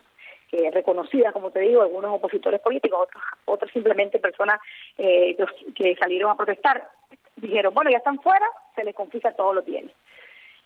que 0.50 0.70
reconocidas, 0.70 1.32
como 1.32 1.52
te 1.52 1.62
digo, 1.62 1.82
algunos 1.82 2.14
opositores 2.14 2.60
políticos, 2.60 3.00
otros, 3.04 3.24
otros 3.46 3.72
simplemente 3.72 4.20
personas 4.20 4.60
eh, 4.98 5.38
que 5.74 5.96
salieron 5.96 6.30
a 6.30 6.36
protestar, 6.36 6.90
dijeron, 7.42 7.74
bueno, 7.74 7.90
ya 7.90 7.98
están 7.98 8.20
fuera, 8.22 8.46
se 8.76 8.84
les 8.84 8.96
confisca 8.96 9.34
todos 9.34 9.56
los 9.56 9.66
bienes. 9.66 9.94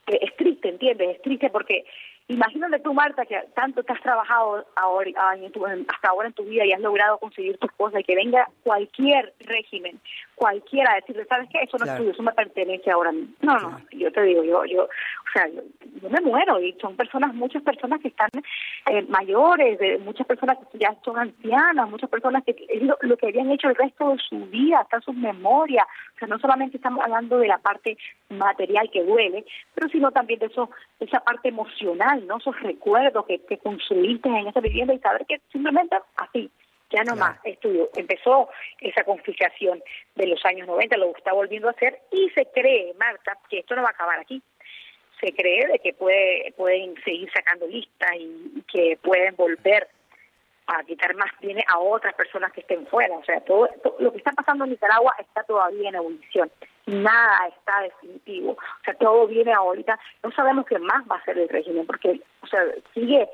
Es 0.08 0.36
triste, 0.36 0.70
¿entiendes? 0.70 1.16
Es 1.16 1.22
triste 1.22 1.50
porque 1.50 1.86
Imagínate 2.28 2.80
tú, 2.80 2.92
Marta, 2.92 3.24
que 3.26 3.40
tanto 3.54 3.84
te 3.84 3.94
has 3.94 4.02
trabajado 4.02 4.66
ahora, 4.76 5.12
ah, 5.16 5.36
en 5.38 5.52
tu- 5.52 5.66
en- 5.68 5.86
hasta 5.88 6.10
ahora 6.10 6.28
en 6.28 6.34
tu 6.34 6.44
vida 6.44 6.66
y 6.66 6.74
has 6.74 6.82
logrado 6.82 7.20
conseguir 7.20 7.56
tus 7.60 7.72
cosas 7.74 8.00
y 8.02 8.04
que 8.04 8.16
venga 8.16 8.50
cualquier 8.64 9.32
régimen, 9.42 10.00
cualquiera 10.34 10.92
a 10.92 10.96
decirle, 10.96 11.26
¿sabes 11.26 11.48
qué? 11.52 11.60
Eso 11.60 11.78
no 11.78 11.84
Claro. 11.86 11.92
es 11.94 11.98
tuyo, 12.00 12.12
eso 12.14 12.24
me 12.24 12.32
pertenece 12.34 12.90
ahora 12.90 13.12
a 13.12 13.14
mí. 13.14 13.30
No, 13.42 13.60
no, 13.60 13.80
yo 13.92 14.12
te 14.12 14.24
digo, 14.24 14.44
yo, 14.44 14.66
yo, 14.66 14.84
o 14.86 14.90
sea, 15.34 15.48
yo, 15.50 15.62
yo 16.02 16.10
me 16.10 16.20
muero 16.22 16.60
y 16.60 16.74
son 16.82 16.96
personas, 16.96 17.32
muchas 17.36 17.62
personas 17.62 18.02
que 18.02 18.08
están 18.08 18.30
eh, 18.90 19.04
mayores, 19.08 19.78
de, 19.78 20.00
muchas 20.00 20.26
personas 20.26 20.58
que 20.72 20.80
ya 20.80 20.96
son 21.06 21.20
ancianas, 21.20 21.88
muchas 21.90 22.10
personas 22.10 22.44
que 22.44 22.56
es 22.70 22.82
lo, 22.82 22.98
lo 23.02 23.18
que 23.18 23.28
habían 23.28 23.52
hecho 23.52 23.70
el 23.70 23.76
resto 23.76 24.10
de 24.14 24.18
su 24.18 24.38
vida, 24.48 24.86
en 24.92 25.02
sus 25.02 25.16
memorias. 25.16 25.86
O 26.16 26.18
sea, 26.20 26.28
no 26.28 26.40
solamente 26.40 26.78
estamos 26.78 27.04
hablando 27.04 27.38
de 27.38 27.48
la 27.50 27.60
parte 27.60 27.98
material 28.30 28.90
que 28.92 29.04
duele, 29.04 29.46
pero 29.76 29.90
sino 29.90 30.12
también 30.12 30.40
de 30.40 30.48
eso, 30.48 30.72
de 31.00 31.06
esa 31.06 31.20
parte 31.20 31.50
emocional, 31.50 32.15
¿no? 32.24 32.38
Esos 32.38 32.60
recuerdos 32.62 33.26
que, 33.26 33.40
que 33.40 33.58
construiste 33.58 34.30
en 34.30 34.48
esa 34.48 34.60
vivienda 34.60 34.94
y 34.94 35.00
saber 35.00 35.26
que 35.26 35.42
simplemente 35.52 35.96
así, 36.18 36.50
ya 36.92 37.04
no 37.04 37.16
más, 37.16 37.38
estudio. 37.44 37.90
Empezó 37.96 38.50
esa 38.80 39.04
confiscación 39.04 39.82
de 40.16 40.28
los 40.28 40.44
años 40.46 40.68
90, 40.68 40.98
lo 40.98 41.16
está 41.16 41.34
volviendo 41.34 41.68
a 41.68 41.72
hacer 41.72 42.00
y 42.12 42.30
se 42.30 42.46
cree, 42.54 42.94
Marta, 43.00 43.38
que 43.50 43.60
esto 43.60 43.76
no 43.76 43.82
va 43.82 43.90
a 43.90 43.92
acabar 43.92 44.20
aquí 44.20 44.42
se 45.22 45.34
cree 45.34 45.68
de 45.68 45.80
que 45.80 45.94
puede, 45.94 46.54
pueden 46.58 46.94
seguir 47.04 47.32
sacando 47.32 47.66
listas 47.68 48.12
y, 48.18 48.52
y 48.58 48.62
que 48.64 48.98
pueden 49.02 49.36
volver 49.36 49.88
a 50.68 50.84
quitar 50.84 51.16
más 51.16 51.30
bienes 51.42 51.64
a 51.68 51.78
otras 51.80 52.14
personas 52.16 52.52
que 52.52 52.62
estén 52.62 52.88
fuera. 52.88 53.16
O 53.18 53.24
sea, 53.24 53.40
todo, 53.42 53.68
to- 53.84 53.96
lo 54.00 54.12
que 54.12 54.18
está 54.18 54.32
pasando 54.32 54.64
en 54.64 54.72
Nicaragua 54.72 55.14
está 55.20 55.44
todavía 55.44 55.90
en 55.90 55.96
ebullición. 55.96 56.52
Nada 56.88 57.48
está 57.48 57.82
definitivo. 57.82 58.52
O 58.54 58.84
sea, 58.84 58.94
todo 58.96 59.28
viene 59.28 59.54
ahorita. 59.54 60.00
No 60.24 60.32
sabemos 60.32 60.66
qué 60.66 60.80
más 60.80 61.04
va 61.10 61.16
a 61.16 61.20
hacer 61.20 61.38
el 61.38 61.50
régimen 61.50 61.86
porque, 61.86 62.20
o 62.42 62.48
sea, 62.48 62.64
sigue 62.94 63.30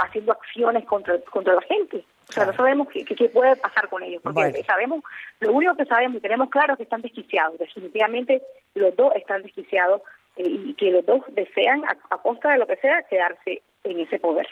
haciendo 0.00 0.32
acciones 0.32 0.84
contra, 0.86 1.18
contra 1.30 1.54
la 1.54 1.62
gente. 1.62 2.04
O 2.28 2.32
sea, 2.32 2.44
no 2.44 2.52
sabemos 2.52 2.88
qué, 2.88 3.04
qué- 3.04 3.14
qué 3.16 3.28
puede 3.30 3.56
pasar 3.56 3.88
con 3.88 4.02
ellos, 4.02 4.20
porque 4.22 4.34
Bueno. 4.40 4.58
sabemos, 4.66 5.02
lo 5.40 5.52
único 5.52 5.74
que 5.76 5.86
sabemos 5.86 6.18
y 6.18 6.20
tenemos 6.20 6.50
claro 6.50 6.74
es 6.74 6.76
que 6.76 6.82
están 6.82 7.00
desquiciados. 7.02 7.58
Definitivamente 7.58 8.42
los 8.74 8.94
dos 8.96 9.14
están 9.16 9.42
desquiciados 9.42 10.02
eh, 10.36 10.42
y 10.46 10.74
que 10.74 10.90
los 10.90 11.06
dos 11.06 11.22
desean, 11.28 11.84
a, 11.86 11.96
a 12.14 12.18
costa 12.18 12.50
de 12.52 12.58
lo 12.58 12.66
que 12.66 12.76
sea, 12.76 13.02
quedarse 13.04 13.62
en 13.84 14.00
ese 14.00 14.18
poder. 14.20 14.46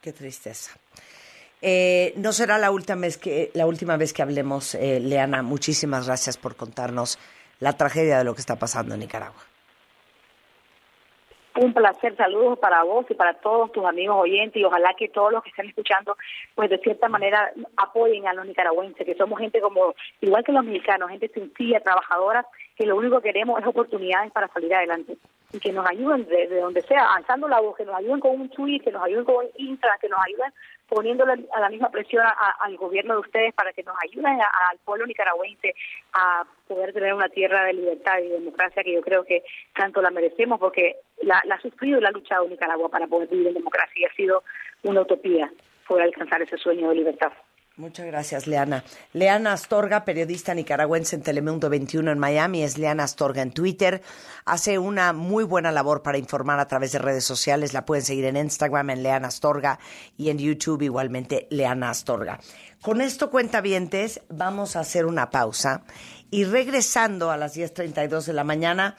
Qué 0.00 0.12
tristeza. 0.12 0.78
Eh, 1.62 2.12
no 2.16 2.32
será 2.32 2.58
la 2.58 2.70
última 2.70 3.00
vez 3.02 3.16
que, 3.16 3.50
la 3.54 3.66
última 3.66 3.96
vez 3.96 4.12
que 4.12 4.22
hablemos, 4.22 4.74
eh, 4.74 5.00
Leana. 5.00 5.42
Muchísimas 5.42 6.06
gracias 6.06 6.36
por 6.36 6.56
contarnos 6.56 7.18
la 7.60 7.74
tragedia 7.74 8.18
de 8.18 8.24
lo 8.24 8.34
que 8.34 8.40
está 8.40 8.56
pasando 8.56 8.94
en 8.94 9.00
Nicaragua. 9.00 9.40
Un 11.56 11.72
placer, 11.72 12.16
saludos 12.16 12.58
para 12.58 12.82
vos 12.82 13.06
y 13.08 13.14
para 13.14 13.34
todos 13.34 13.70
tus 13.70 13.84
amigos 13.84 14.16
oyentes 14.18 14.60
y 14.60 14.64
ojalá 14.64 14.92
que 14.98 15.08
todos 15.08 15.32
los 15.32 15.42
que 15.44 15.50
estén 15.50 15.68
escuchando, 15.68 16.16
pues 16.56 16.68
de 16.68 16.78
cierta 16.78 17.08
manera 17.08 17.52
apoyen 17.76 18.26
a 18.26 18.34
los 18.34 18.44
nicaragüenses, 18.44 19.06
que 19.06 19.14
somos 19.14 19.38
gente 19.38 19.60
como, 19.60 19.94
igual 20.20 20.42
que 20.42 20.50
los 20.50 20.64
mexicanos, 20.64 21.10
gente 21.10 21.28
sencilla, 21.28 21.78
trabajadora, 21.78 22.44
que 22.76 22.86
lo 22.86 22.96
único 22.96 23.20
que 23.20 23.28
queremos 23.28 23.60
es 23.60 23.66
oportunidades 23.68 24.32
para 24.32 24.48
salir 24.48 24.74
adelante 24.74 25.16
y 25.52 25.60
que 25.60 25.72
nos 25.72 25.88
ayuden 25.88 26.26
de, 26.26 26.48
de 26.48 26.60
donde 26.60 26.82
sea, 26.82 27.14
alzando 27.14 27.46
la 27.46 27.60
voz, 27.60 27.76
que 27.76 27.84
nos 27.84 27.94
ayuden 27.94 28.18
con 28.18 28.32
un 28.32 28.48
tweet, 28.48 28.80
que 28.80 28.90
nos 28.90 29.04
ayuden 29.04 29.24
con 29.24 29.36
un 29.36 29.50
Insta, 29.56 29.96
que 30.00 30.08
nos 30.08 30.18
ayuden 30.26 30.52
poniéndole 30.88 31.46
a 31.52 31.60
la 31.60 31.68
misma 31.70 31.90
presión 31.90 32.24
a- 32.26 32.56
al 32.60 32.76
gobierno 32.76 33.14
de 33.14 33.20
ustedes 33.20 33.54
para 33.54 33.72
que 33.72 33.82
nos 33.82 33.96
ayuden 34.02 34.40
a- 34.40 34.50
al 34.70 34.78
pueblo 34.84 35.06
nicaragüense 35.06 35.74
a 36.12 36.44
poder 36.68 36.92
tener 36.92 37.14
una 37.14 37.28
tierra 37.28 37.64
de 37.64 37.72
libertad 37.74 38.18
y 38.18 38.28
democracia 38.28 38.82
que 38.84 38.92
yo 38.94 39.00
creo 39.02 39.24
que 39.24 39.42
tanto 39.74 40.00
la 40.02 40.10
merecemos 40.10 40.60
porque 40.60 40.96
la, 41.22 41.40
la 41.46 41.56
ha 41.56 41.60
sufrido 41.60 41.98
y 41.98 42.02
la 42.02 42.08
ha 42.08 42.12
luchado 42.12 42.48
Nicaragua 42.48 42.88
para 42.88 43.06
poder 43.06 43.28
vivir 43.28 43.48
en 43.48 43.54
democracia 43.54 43.92
y 44.00 44.04
ha 44.04 44.14
sido 44.14 44.42
una 44.82 45.00
utopía 45.02 45.50
poder 45.86 46.04
alcanzar 46.04 46.40
ese 46.42 46.56
sueño 46.58 46.88
de 46.88 46.94
libertad. 46.96 47.32
Muchas 47.76 48.06
gracias, 48.06 48.46
Leana. 48.46 48.84
Leana 49.12 49.52
Astorga, 49.52 50.04
periodista 50.04 50.54
nicaragüense 50.54 51.16
en 51.16 51.22
Telemundo 51.22 51.68
21 51.68 52.12
en 52.12 52.20
Miami, 52.20 52.62
es 52.62 52.78
Leana 52.78 53.02
Astorga 53.02 53.42
en 53.42 53.50
Twitter. 53.50 54.00
Hace 54.44 54.78
una 54.78 55.12
muy 55.12 55.42
buena 55.42 55.72
labor 55.72 56.00
para 56.04 56.16
informar 56.16 56.60
a 56.60 56.68
través 56.68 56.92
de 56.92 57.00
redes 57.00 57.24
sociales. 57.24 57.72
La 57.72 57.84
pueden 57.84 58.04
seguir 58.04 58.26
en 58.26 58.36
Instagram 58.36 58.90
en 58.90 59.02
Leana 59.02 59.26
Astorga 59.26 59.80
y 60.16 60.30
en 60.30 60.38
YouTube 60.38 60.82
igualmente 60.82 61.48
Leana 61.50 61.90
Astorga. 61.90 62.38
Con 62.80 63.00
esto, 63.00 63.28
cuentavientes, 63.28 64.20
vamos 64.28 64.76
a 64.76 64.80
hacer 64.80 65.04
una 65.04 65.30
pausa 65.30 65.82
y 66.30 66.44
regresando 66.44 67.32
a 67.32 67.36
las 67.36 67.56
10.32 67.56 68.26
de 68.26 68.32
la 68.34 68.44
mañana, 68.44 68.96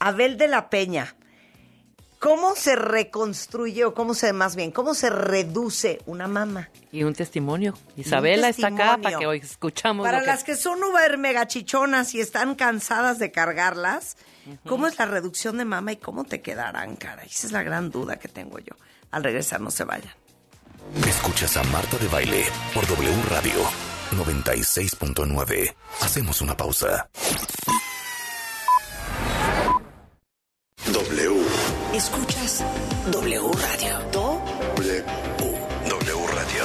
Abel 0.00 0.36
de 0.36 0.48
la 0.48 0.68
Peña. 0.68 1.16
¿Cómo 2.18 2.56
se 2.56 2.74
reconstruye 2.74 3.84
o 3.84 3.94
cómo 3.94 4.12
se, 4.12 4.32
más 4.32 4.56
bien, 4.56 4.72
cómo 4.72 4.94
se 4.94 5.08
reduce 5.08 6.00
una 6.06 6.26
mama? 6.26 6.68
Y 6.90 7.04
un 7.04 7.14
testimonio. 7.14 7.74
Isabela 7.96 8.48
está 8.48 8.68
acá 8.68 8.98
para 9.00 9.18
que 9.18 9.26
hoy 9.26 9.38
escuchamos 9.38 10.04
Para 10.04 10.18
lo 10.18 10.24
que- 10.24 10.30
las 10.32 10.42
que 10.42 10.56
son 10.56 10.82
uber 10.82 11.16
megachichonas 11.16 12.14
y 12.14 12.20
están 12.20 12.56
cansadas 12.56 13.20
de 13.20 13.30
cargarlas, 13.30 14.16
¿cómo 14.66 14.88
es 14.88 14.98
la 14.98 15.06
reducción 15.06 15.58
de 15.58 15.64
mama 15.64 15.92
y 15.92 15.96
cómo 15.96 16.24
te 16.24 16.40
quedarán, 16.40 16.96
cara? 16.96 17.22
Esa 17.22 17.46
es 17.46 17.52
la 17.52 17.62
gran 17.62 17.90
duda 17.90 18.16
que 18.16 18.26
tengo 18.26 18.58
yo. 18.58 18.74
Al 19.12 19.22
regresar, 19.22 19.60
no 19.60 19.70
se 19.70 19.84
vayan. 19.84 20.12
Escuchas 21.06 21.56
a 21.56 21.62
Marta 21.64 21.98
de 21.98 22.08
Baile 22.08 22.44
por 22.74 22.84
W 22.88 23.22
Radio 23.30 23.62
96.9. 24.16 25.74
Hacemos 26.00 26.40
una 26.40 26.56
pausa. 26.56 27.08
W. 30.92 31.47
Escuchas 31.98 32.62
W 33.10 33.50
Radio. 33.54 33.98
Do 34.12 34.40
W. 34.76 35.04
W 35.88 36.26
Radio. 36.28 36.64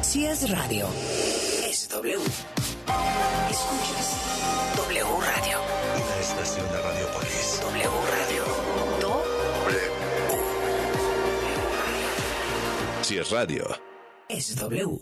si 0.00 0.24
es 0.24 0.48
radio, 0.50 0.86
es 1.68 1.86
W. 1.90 2.16
Escuchas 3.50 4.16
W 4.76 5.04
Radio. 5.04 5.58
Una 5.96 6.16
estación 6.22 6.66
de 6.72 6.80
Radiopolis. 6.80 7.60
W 7.60 7.90
Radio. 8.16 8.44
Do 9.02 9.22
Si 13.02 13.18
es 13.18 13.30
radio. 13.30 13.64
es 14.30 14.56
W. 14.56 14.98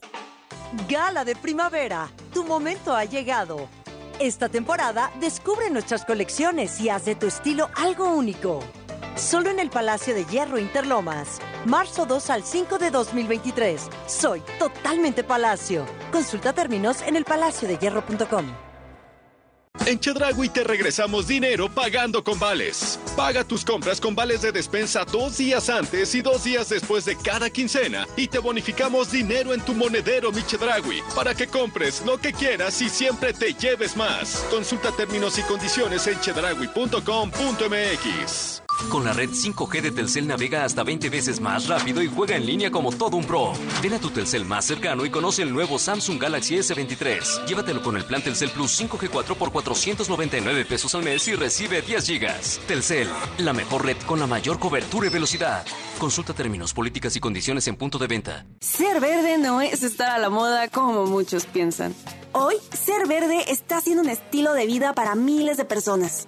Gala 0.88 1.24
de 1.24 1.36
primavera, 1.36 2.10
tu 2.34 2.42
momento 2.42 2.96
ha 2.96 3.04
llegado. 3.04 3.68
Esta 4.18 4.48
temporada 4.48 5.12
descubre 5.20 5.70
nuestras 5.70 6.04
colecciones 6.04 6.80
y 6.80 6.88
haz 6.88 7.04
de 7.04 7.14
tu 7.14 7.28
estilo 7.28 7.70
algo 7.76 8.10
único. 8.10 8.58
Solo 9.18 9.50
en 9.50 9.58
el 9.58 9.68
Palacio 9.68 10.14
de 10.14 10.24
Hierro 10.24 10.60
Interlomas, 10.60 11.40
marzo 11.64 12.06
2 12.06 12.30
al 12.30 12.44
5 12.44 12.78
de 12.78 12.92
2023. 12.92 13.88
Soy 14.06 14.40
totalmente 14.60 15.24
Palacio. 15.24 15.84
Consulta 16.12 16.52
términos 16.52 17.02
en 17.02 17.16
elpalaciodehierro.com. 17.16 18.46
En 19.86 19.98
Chedragui 19.98 20.50
te 20.50 20.62
regresamos 20.64 21.26
dinero 21.26 21.68
pagando 21.68 22.22
con 22.22 22.38
vales. 22.38 23.00
Paga 23.16 23.42
tus 23.42 23.64
compras 23.64 24.00
con 24.00 24.14
vales 24.14 24.42
de 24.42 24.52
despensa 24.52 25.04
dos 25.04 25.38
días 25.38 25.68
antes 25.68 26.14
y 26.14 26.22
dos 26.22 26.44
días 26.44 26.68
después 26.68 27.04
de 27.04 27.16
cada 27.16 27.50
quincena 27.50 28.06
y 28.16 28.28
te 28.28 28.38
bonificamos 28.38 29.10
dinero 29.10 29.52
en 29.52 29.62
tu 29.62 29.74
monedero 29.74 30.30
Mi 30.30 30.44
Chedragui 30.44 31.02
para 31.16 31.34
que 31.34 31.48
compres 31.48 32.04
lo 32.06 32.18
que 32.18 32.32
quieras 32.32 32.80
y 32.82 32.88
siempre 32.88 33.32
te 33.32 33.52
lleves 33.54 33.96
más. 33.96 34.46
Consulta 34.50 34.92
términos 34.92 35.36
y 35.38 35.42
condiciones 35.42 36.06
en 36.06 36.20
chedragui.com.mx. 36.20 38.62
Con 38.90 39.04
la 39.04 39.12
red 39.12 39.30
5G 39.30 39.82
de 39.82 39.90
Telcel 39.90 40.26
navega 40.26 40.64
hasta 40.64 40.82
20 40.82 41.10
veces 41.10 41.40
más 41.40 41.68
rápido 41.68 42.00
y 42.02 42.06
juega 42.06 42.36
en 42.36 42.46
línea 42.46 42.70
como 42.70 42.90
todo 42.90 43.18
un 43.18 43.24
pro. 43.24 43.52
Ven 43.82 43.92
a 43.92 43.98
tu 43.98 44.08
Telcel 44.08 44.46
más 44.46 44.64
cercano 44.64 45.04
y 45.04 45.10
conoce 45.10 45.42
el 45.42 45.52
nuevo 45.52 45.78
Samsung 45.78 46.18
Galaxy 46.18 46.56
S23. 46.56 47.44
Llévatelo 47.44 47.82
con 47.82 47.96
el 47.96 48.04
plan 48.04 48.22
Telcel 48.22 48.50
Plus 48.50 48.80
5G 48.80 49.10
4 49.10 49.34
por 49.34 49.52
499 49.52 50.64
pesos 50.64 50.94
al 50.94 51.02
mes 51.02 51.28
y 51.28 51.34
recibe 51.34 51.82
10 51.82 52.06
gigas. 52.06 52.60
Telcel, 52.66 53.08
la 53.38 53.52
mejor 53.52 53.84
red 53.84 53.98
con 54.06 54.20
la 54.20 54.26
mayor 54.26 54.58
cobertura 54.58 55.08
y 55.08 55.10
velocidad. 55.10 55.66
Consulta 55.98 56.32
términos, 56.32 56.72
políticas 56.72 57.14
y 57.16 57.20
condiciones 57.20 57.66
en 57.68 57.76
punto 57.76 57.98
de 57.98 58.06
venta. 58.06 58.46
Ser 58.60 59.00
verde 59.00 59.36
no 59.36 59.60
es 59.60 59.82
estar 59.82 60.10
a 60.10 60.18
la 60.18 60.30
moda 60.30 60.68
como 60.68 61.04
muchos 61.04 61.44
piensan. 61.44 61.94
Hoy, 62.32 62.54
ser 62.72 63.08
verde 63.08 63.50
está 63.50 63.80
siendo 63.80 64.02
un 64.02 64.08
estilo 64.08 64.52
de 64.52 64.66
vida 64.66 64.92
para 64.92 65.14
miles 65.16 65.56
de 65.56 65.64
personas. 65.64 66.27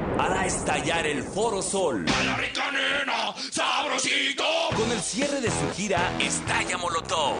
hará 0.21 0.45
estallar 0.45 1.07
el 1.07 1.23
Foro 1.23 1.61
Sol. 1.61 2.05
A 2.07 2.23
la 2.23 2.37
rica 2.37 2.71
nena, 2.71 3.33
sabrosito. 3.51 4.43
Con 4.75 4.91
el 4.91 5.01
cierre 5.01 5.41
de 5.41 5.49
su 5.49 5.71
gira 5.75 6.13
Estalla 6.19 6.77
Molotov. 6.77 7.35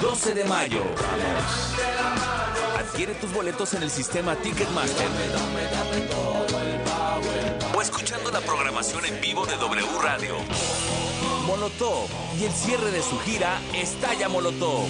12 0.00 0.34
de 0.34 0.44
mayo. 0.44 0.82
Adquiere 2.78 3.14
tus 3.14 3.32
boletos 3.32 3.74
en 3.74 3.82
el 3.82 3.90
sistema 3.90 4.36
Ticketmaster. 4.36 5.08
O 7.76 7.82
escuchando 7.82 8.30
la 8.30 8.40
programación 8.40 9.04
en 9.06 9.20
vivo 9.20 9.44
de 9.46 9.56
W 9.56 9.86
Radio. 10.02 10.36
Molotov 11.46 12.08
y 12.38 12.44
el 12.44 12.52
cierre 12.52 12.90
de 12.90 13.02
su 13.02 13.18
gira 13.20 13.60
Estalla 13.74 14.28
Molotov. 14.28 14.86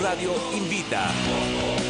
Radio 0.00 0.32
invita. 0.52 1.89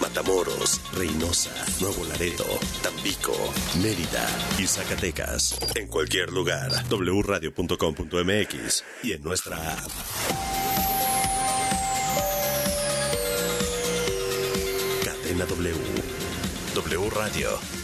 Matamoros, 0.00 0.80
Reynosa, 0.94 1.50
Nuevo 1.80 2.04
Laredo, 2.04 2.44
Tampico, 2.82 3.32
Mérida 3.82 4.26
y 4.58 4.66
Zacatecas. 4.66 5.58
En 5.74 5.88
cualquier 5.88 6.32
lugar, 6.32 6.70
wradio.com.mx 6.90 8.84
y 9.02 9.12
en 9.12 9.22
nuestra 9.22 9.56
app. 9.56 9.90
Cadena 15.04 15.44
W. 15.46 15.74
W 16.74 17.10
Radio. 17.10 17.83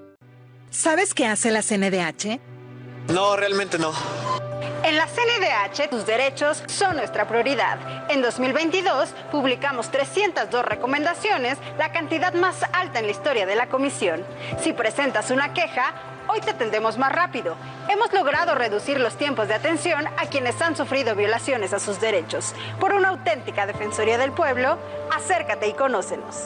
¿Sabes 0.71 1.13
qué 1.13 1.27
hace 1.27 1.51
la 1.51 1.61
CNDH? 1.61 2.39
No, 3.13 3.35
realmente 3.35 3.77
no. 3.77 3.91
En 4.85 4.95
la 4.95 5.05
CNDH, 5.05 5.89
tus 5.89 6.05
derechos 6.05 6.63
son 6.67 6.95
nuestra 6.95 7.27
prioridad. 7.27 7.77
En 8.09 8.21
2022, 8.21 9.09
publicamos 9.33 9.91
302 9.91 10.63
recomendaciones, 10.63 11.57
la 11.77 11.91
cantidad 11.91 12.33
más 12.35 12.63
alta 12.71 12.99
en 12.99 13.05
la 13.05 13.11
historia 13.11 13.45
de 13.45 13.57
la 13.57 13.67
comisión. 13.67 14.25
Si 14.63 14.71
presentas 14.71 15.29
una 15.29 15.53
queja, 15.53 15.93
hoy 16.29 16.39
te 16.39 16.51
atendemos 16.51 16.97
más 16.97 17.11
rápido. 17.11 17.57
Hemos 17.91 18.13
logrado 18.13 18.55
reducir 18.55 19.01
los 19.01 19.17
tiempos 19.17 19.49
de 19.49 19.53
atención 19.53 20.07
a 20.07 20.25
quienes 20.29 20.61
han 20.61 20.77
sufrido 20.77 21.13
violaciones 21.13 21.73
a 21.73 21.79
sus 21.79 21.99
derechos. 21.99 22.53
Por 22.79 22.93
una 22.93 23.09
auténtica 23.09 23.65
Defensoría 23.65 24.17
del 24.17 24.31
Pueblo, 24.31 24.77
acércate 25.13 25.67
y 25.67 25.73
conócenos. 25.73 26.37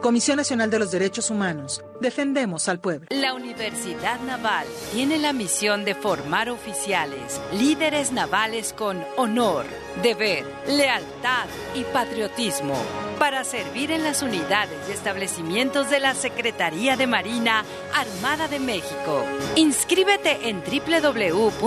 Comisión 0.00 0.38
Nacional 0.38 0.70
de 0.70 0.78
los 0.78 0.90
Derechos 0.90 1.28
Humanos. 1.28 1.84
Defendemos 2.00 2.70
al 2.70 2.80
pueblo. 2.80 3.08
La 3.10 3.34
Universidad 3.34 4.18
Naval 4.20 4.66
tiene 4.92 5.18
la 5.18 5.34
misión 5.34 5.84
de 5.84 5.94
formar 5.94 6.48
oficiales, 6.48 7.38
líderes 7.52 8.10
navales 8.10 8.72
con 8.72 9.04
honor, 9.18 9.66
deber, 10.02 10.46
lealtad 10.68 11.48
y 11.74 11.82
patriotismo 11.84 12.76
para 13.18 13.42
servir 13.42 13.90
en 13.90 14.04
las 14.04 14.22
unidades 14.22 14.88
y 14.88 14.92
establecimientos 14.92 15.90
de 15.90 15.98
la 15.98 16.14
Secretaría 16.14 16.96
de 16.96 17.08
Marina 17.08 17.64
Armada 17.92 18.46
de 18.46 18.60
México. 18.60 19.24
Inscríbete 19.56 20.48
en 20.48 20.62
www.gov.mx, 20.80 21.60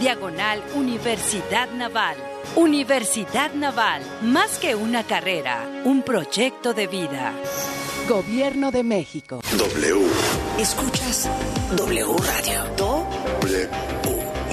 diagonal 0.00 0.62
Universidad 0.74 1.68
Naval. 1.70 2.16
Universidad 2.54 3.52
Naval, 3.54 4.02
más 4.22 4.58
que 4.58 4.74
una 4.74 5.02
carrera, 5.04 5.68
un 5.84 6.02
proyecto 6.02 6.72
de 6.72 6.86
vida. 6.86 7.32
Gobierno 8.08 8.70
de 8.70 8.84
México. 8.84 9.40
W. 9.58 10.06
Escuchas 10.58 11.28
W 11.76 12.06
Radio. 12.24 12.64
Do 12.76 13.04
W. 13.42 13.68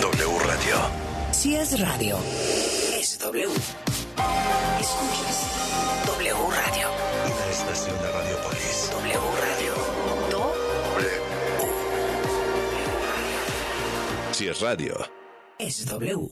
W 0.02 0.40
Radio. 0.48 0.76
si 1.32 1.56
es 1.56 1.80
radio, 1.80 2.18
es 3.00 3.20
W. 3.20 3.48
Escuchas 4.80 5.48
W 6.08 6.34
Radio. 6.34 6.88
Una 7.26 7.46
estación 7.52 7.96
de 8.02 8.12
Radiopolis. 8.12 8.90
W 8.92 9.14
Radio. 9.14 9.93
Si 14.34 14.48
es 14.48 14.62
radio. 14.62 14.96
es 15.60 15.86
W. 15.86 16.32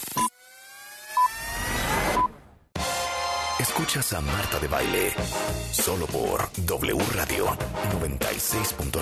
Escuchas 3.81 4.13
a 4.13 4.21
Marta 4.21 4.59
de 4.59 4.67
Baile 4.67 5.11
solo 5.71 6.05
por 6.05 6.47
W 6.55 7.03
Radio 7.15 7.47
96.9. 7.99 8.93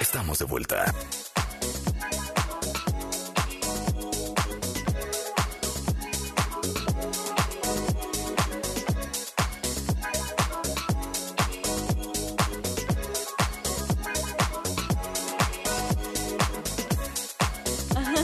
Estamos 0.00 0.40
de 0.40 0.44
vuelta. 0.44 0.92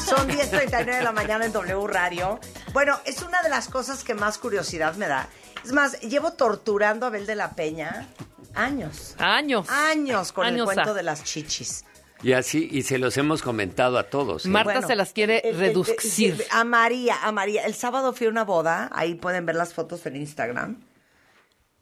Son 0.04 0.28
10.39 0.28 0.84
de 0.84 1.02
la 1.02 1.12
mañana 1.12 1.44
en 1.44 1.52
W 1.52 1.86
Radio. 1.86 2.40
Bueno, 2.74 3.00
es 3.06 3.22
una 3.22 3.40
de 3.42 3.48
las 3.48 3.68
cosas 3.68 4.04
que 4.04 4.14
más 4.14 4.36
curiosidad 4.36 4.96
me 4.96 5.06
da. 5.08 5.28
Es 5.64 5.72
más, 5.72 5.98
llevo 6.02 6.32
torturando 6.32 7.06
a 7.06 7.08
Abel 7.08 7.24
de 7.24 7.36
la 7.36 7.52
Peña 7.54 8.08
años. 8.54 9.14
Años. 9.18 9.68
Años 9.70 10.32
con 10.32 10.46
el 10.46 10.62
cuento 10.64 10.92
de 10.92 11.02
las 11.02 11.24
chichis. 11.24 11.84
Y 12.22 12.32
así, 12.32 12.68
y 12.70 12.82
se 12.82 12.98
los 12.98 13.16
hemos 13.16 13.42
comentado 13.42 13.96
a 13.98 14.04
todos. 14.04 14.44
¿eh? 14.46 14.48
Marta 14.48 14.82
se 14.86 14.96
las 14.96 15.12
quiere 15.12 15.38
El- 15.44 15.54
el- 15.54 15.60
reducir. 15.60 16.34
el- 16.40 16.46
a 16.50 16.64
María, 16.64 17.16
a 17.22 17.32
María. 17.32 17.64
El 17.64 17.74
sábado 17.74 18.12
fui 18.12 18.26
a 18.26 18.30
una 18.30 18.44
boda, 18.44 18.90
ahí 18.92 19.14
pueden 19.14 19.46
ver 19.46 19.56
las 19.56 19.72
fotos 19.72 20.04
en 20.06 20.16
Instagram. 20.16 20.82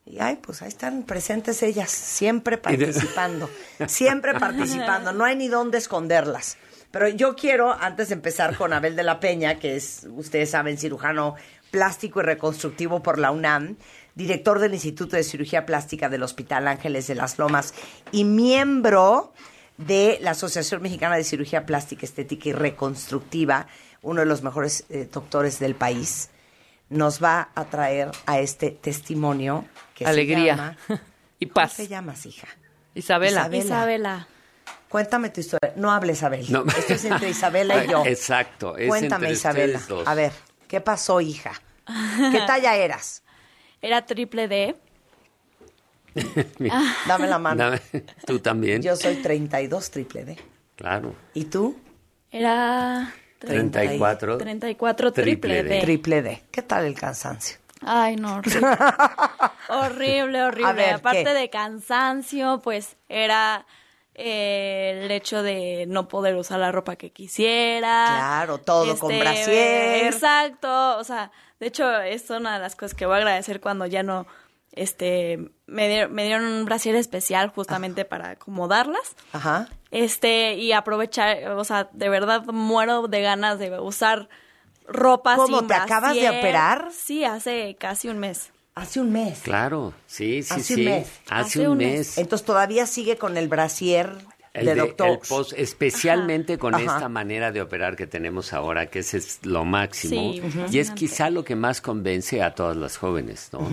Y 0.04 0.18
ay, 0.20 0.36
pues 0.42 0.60
ahí 0.62 0.68
están 0.68 1.04
presentes 1.04 1.62
ellas, 1.62 1.90
siempre 1.90 2.58
participando, 2.58 3.48
siempre 3.86 4.34
participando, 4.38 5.12
no 5.12 5.24
hay 5.24 5.36
ni 5.36 5.48
dónde 5.48 5.78
esconderlas. 5.78 6.56
Pero 6.92 7.08
yo 7.08 7.34
quiero, 7.34 7.72
antes 7.72 8.08
de 8.08 8.14
empezar 8.14 8.54
con 8.56 8.72
Abel 8.72 8.94
de 8.94 9.02
la 9.02 9.18
Peña, 9.18 9.58
que 9.58 9.76
es, 9.76 10.06
ustedes 10.10 10.50
saben, 10.50 10.78
cirujano 10.78 11.34
plástico 11.70 12.20
y 12.20 12.22
reconstructivo 12.22 13.02
por 13.02 13.18
la 13.18 13.30
UNAM, 13.30 13.76
director 14.14 14.58
del 14.58 14.74
Instituto 14.74 15.16
de 15.16 15.24
Cirugía 15.24 15.64
Plástica 15.64 16.10
del 16.10 16.22
Hospital 16.22 16.68
Ángeles 16.68 17.06
de 17.06 17.14
las 17.14 17.38
Lomas 17.38 17.72
y 18.12 18.24
miembro 18.24 19.32
de 19.78 20.18
la 20.20 20.32
Asociación 20.32 20.82
Mexicana 20.82 21.16
de 21.16 21.24
Cirugía 21.24 21.64
Plástica, 21.64 22.04
Estética 22.04 22.50
y 22.50 22.52
Reconstructiva, 22.52 23.66
uno 24.02 24.20
de 24.20 24.26
los 24.26 24.42
mejores 24.42 24.84
eh, 24.90 25.08
doctores 25.10 25.58
del 25.58 25.74
país, 25.74 26.28
nos 26.90 27.22
va 27.22 27.48
a 27.54 27.64
traer 27.64 28.10
a 28.26 28.38
este 28.38 28.70
testimonio 28.70 29.64
que 29.94 30.04
Alegría 30.04 30.38
se 30.38 30.46
llama... 30.46 30.76
y 31.38 31.46
paz. 31.46 31.74
¿Cómo 31.76 31.88
te 31.88 31.90
llamas, 31.90 32.26
hija? 32.26 32.48
Isabela. 32.94 33.48
Isabela. 33.50 34.28
Cuéntame 34.92 35.30
tu 35.30 35.40
historia. 35.40 35.72
No 35.76 35.90
hables, 35.90 36.18
Isabel. 36.18 36.46
No. 36.52 36.64
Esto 36.76 36.92
es 36.94 37.04
entre 37.06 37.30
Isabela 37.30 37.84
y 37.84 37.88
yo. 37.90 38.04
Exacto. 38.06 38.76
es 38.76 38.86
Cuéntame, 38.88 39.26
entre 39.28 39.32
Isabela. 39.32 39.80
dos. 39.88 40.06
A 40.06 40.14
ver, 40.14 40.32
¿qué 40.68 40.80
pasó, 40.80 41.20
hija? 41.20 41.52
¿Qué 42.30 42.40
talla 42.46 42.76
eras? 42.76 43.22
Era 43.80 44.04
triple 44.06 44.46
D. 44.48 44.76
Dame 47.08 47.26
la 47.26 47.38
mano. 47.38 47.56
dame- 47.64 47.80
Tú 48.26 48.38
también. 48.40 48.82
Yo 48.82 48.94
soy 48.96 49.16
32 49.16 49.90
triple 49.90 50.24
D. 50.24 50.38
Claro. 50.76 51.14
¿Y 51.34 51.46
tú? 51.46 51.78
Era 52.30 53.12
34. 53.38 54.38
34 54.38 55.12
triple, 55.12 55.62
D. 55.62 55.80
Triple 55.80 56.22
D. 56.22 56.42
¿Qué 56.50 56.62
tal 56.62 56.84
el 56.84 56.94
cansancio? 56.94 57.56
Ay, 57.84 58.14
no, 58.16 58.36
horrible. 58.36 58.68
horrible, 59.68 60.42
horrible. 60.44 60.68
A 60.70 60.72
ver, 60.72 60.94
Aparte 60.94 61.24
¿qué? 61.24 61.30
de 61.34 61.50
cansancio, 61.50 62.60
pues 62.62 62.96
era 63.08 63.66
eh, 64.14 65.00
el 65.04 65.10
hecho 65.10 65.42
de 65.42 65.84
no 65.88 66.08
poder 66.08 66.36
usar 66.36 66.58
la 66.60 66.70
ropa 66.72 66.96
que 66.96 67.10
quisiera. 67.10 68.04
Claro, 68.06 68.58
todo 68.58 68.98
con 68.98 69.18
brasier. 69.18 70.06
Exacto. 70.12 70.98
O 70.98 71.04
sea, 71.04 71.30
de 71.60 71.66
hecho, 71.68 72.00
es 72.00 72.28
una 72.30 72.54
de 72.54 72.60
las 72.60 72.76
cosas 72.76 72.94
que 72.94 73.06
voy 73.06 73.14
a 73.14 73.18
agradecer 73.18 73.60
cuando 73.60 73.86
ya 73.86 74.02
no 74.02 74.26
este 74.72 75.38
me, 75.66 75.88
di- 75.88 76.06
me 76.08 76.24
dieron 76.24 76.44
un 76.46 76.64
brasier 76.64 76.94
especial 76.96 77.48
justamente 77.50 78.04
para 78.04 78.30
acomodarlas. 78.30 79.16
Ajá. 79.32 79.68
Este, 79.90 80.54
y 80.54 80.72
aprovechar, 80.72 81.48
o 81.50 81.64
sea, 81.64 81.88
de 81.92 82.08
verdad 82.08 82.44
muero 82.46 83.06
de 83.08 83.20
ganas 83.22 83.58
de 83.58 83.78
usar 83.80 84.28
ropa 84.86 85.36
¿Cómo, 85.36 85.58
sin 85.58 85.68
te 85.68 85.74
acabas 85.74 86.14
de 86.14 86.28
operar? 86.30 86.88
Sí, 86.92 87.24
hace 87.24 87.76
casi 87.78 88.08
un 88.08 88.18
mes. 88.18 88.51
Hace 88.74 89.00
un 89.00 89.12
mes. 89.12 89.40
Claro, 89.42 89.92
sí, 90.06 90.42
sí, 90.42 90.54
Hace 90.54 90.62
sí. 90.74 90.80
un 90.80 90.84
mes. 90.86 91.08
Hace, 91.28 91.68
un 91.68 91.78
mes. 91.78 92.16
Entonces 92.18 92.46
todavía 92.46 92.86
sigue 92.86 93.16
con 93.18 93.36
el 93.36 93.48
brasier 93.48 94.10
El 94.54 94.64
de 94.66 94.74
de- 94.74 94.80
doctor. 94.80 95.08
el 95.10 95.18
pos- 95.18 95.54
especialmente 95.56 96.56
con 96.56 96.74
Ajá. 96.74 96.84
esta 96.84 97.08
manera 97.10 97.52
de 97.52 97.60
operar 97.60 97.96
que 97.96 98.06
tenemos 98.06 98.52
ahora, 98.54 98.86
que 98.86 99.00
ese 99.00 99.18
es 99.18 99.40
lo 99.44 99.64
máximo. 99.66 100.32
Sí, 100.32 100.42
y 100.70 100.78
es 100.78 100.90
quizá 100.90 101.28
lo 101.28 101.44
que 101.44 101.54
más 101.54 101.80
convence 101.82 102.42
a 102.42 102.54
todas 102.54 102.76
las 102.76 102.96
jóvenes, 102.96 103.50
¿no? 103.52 103.68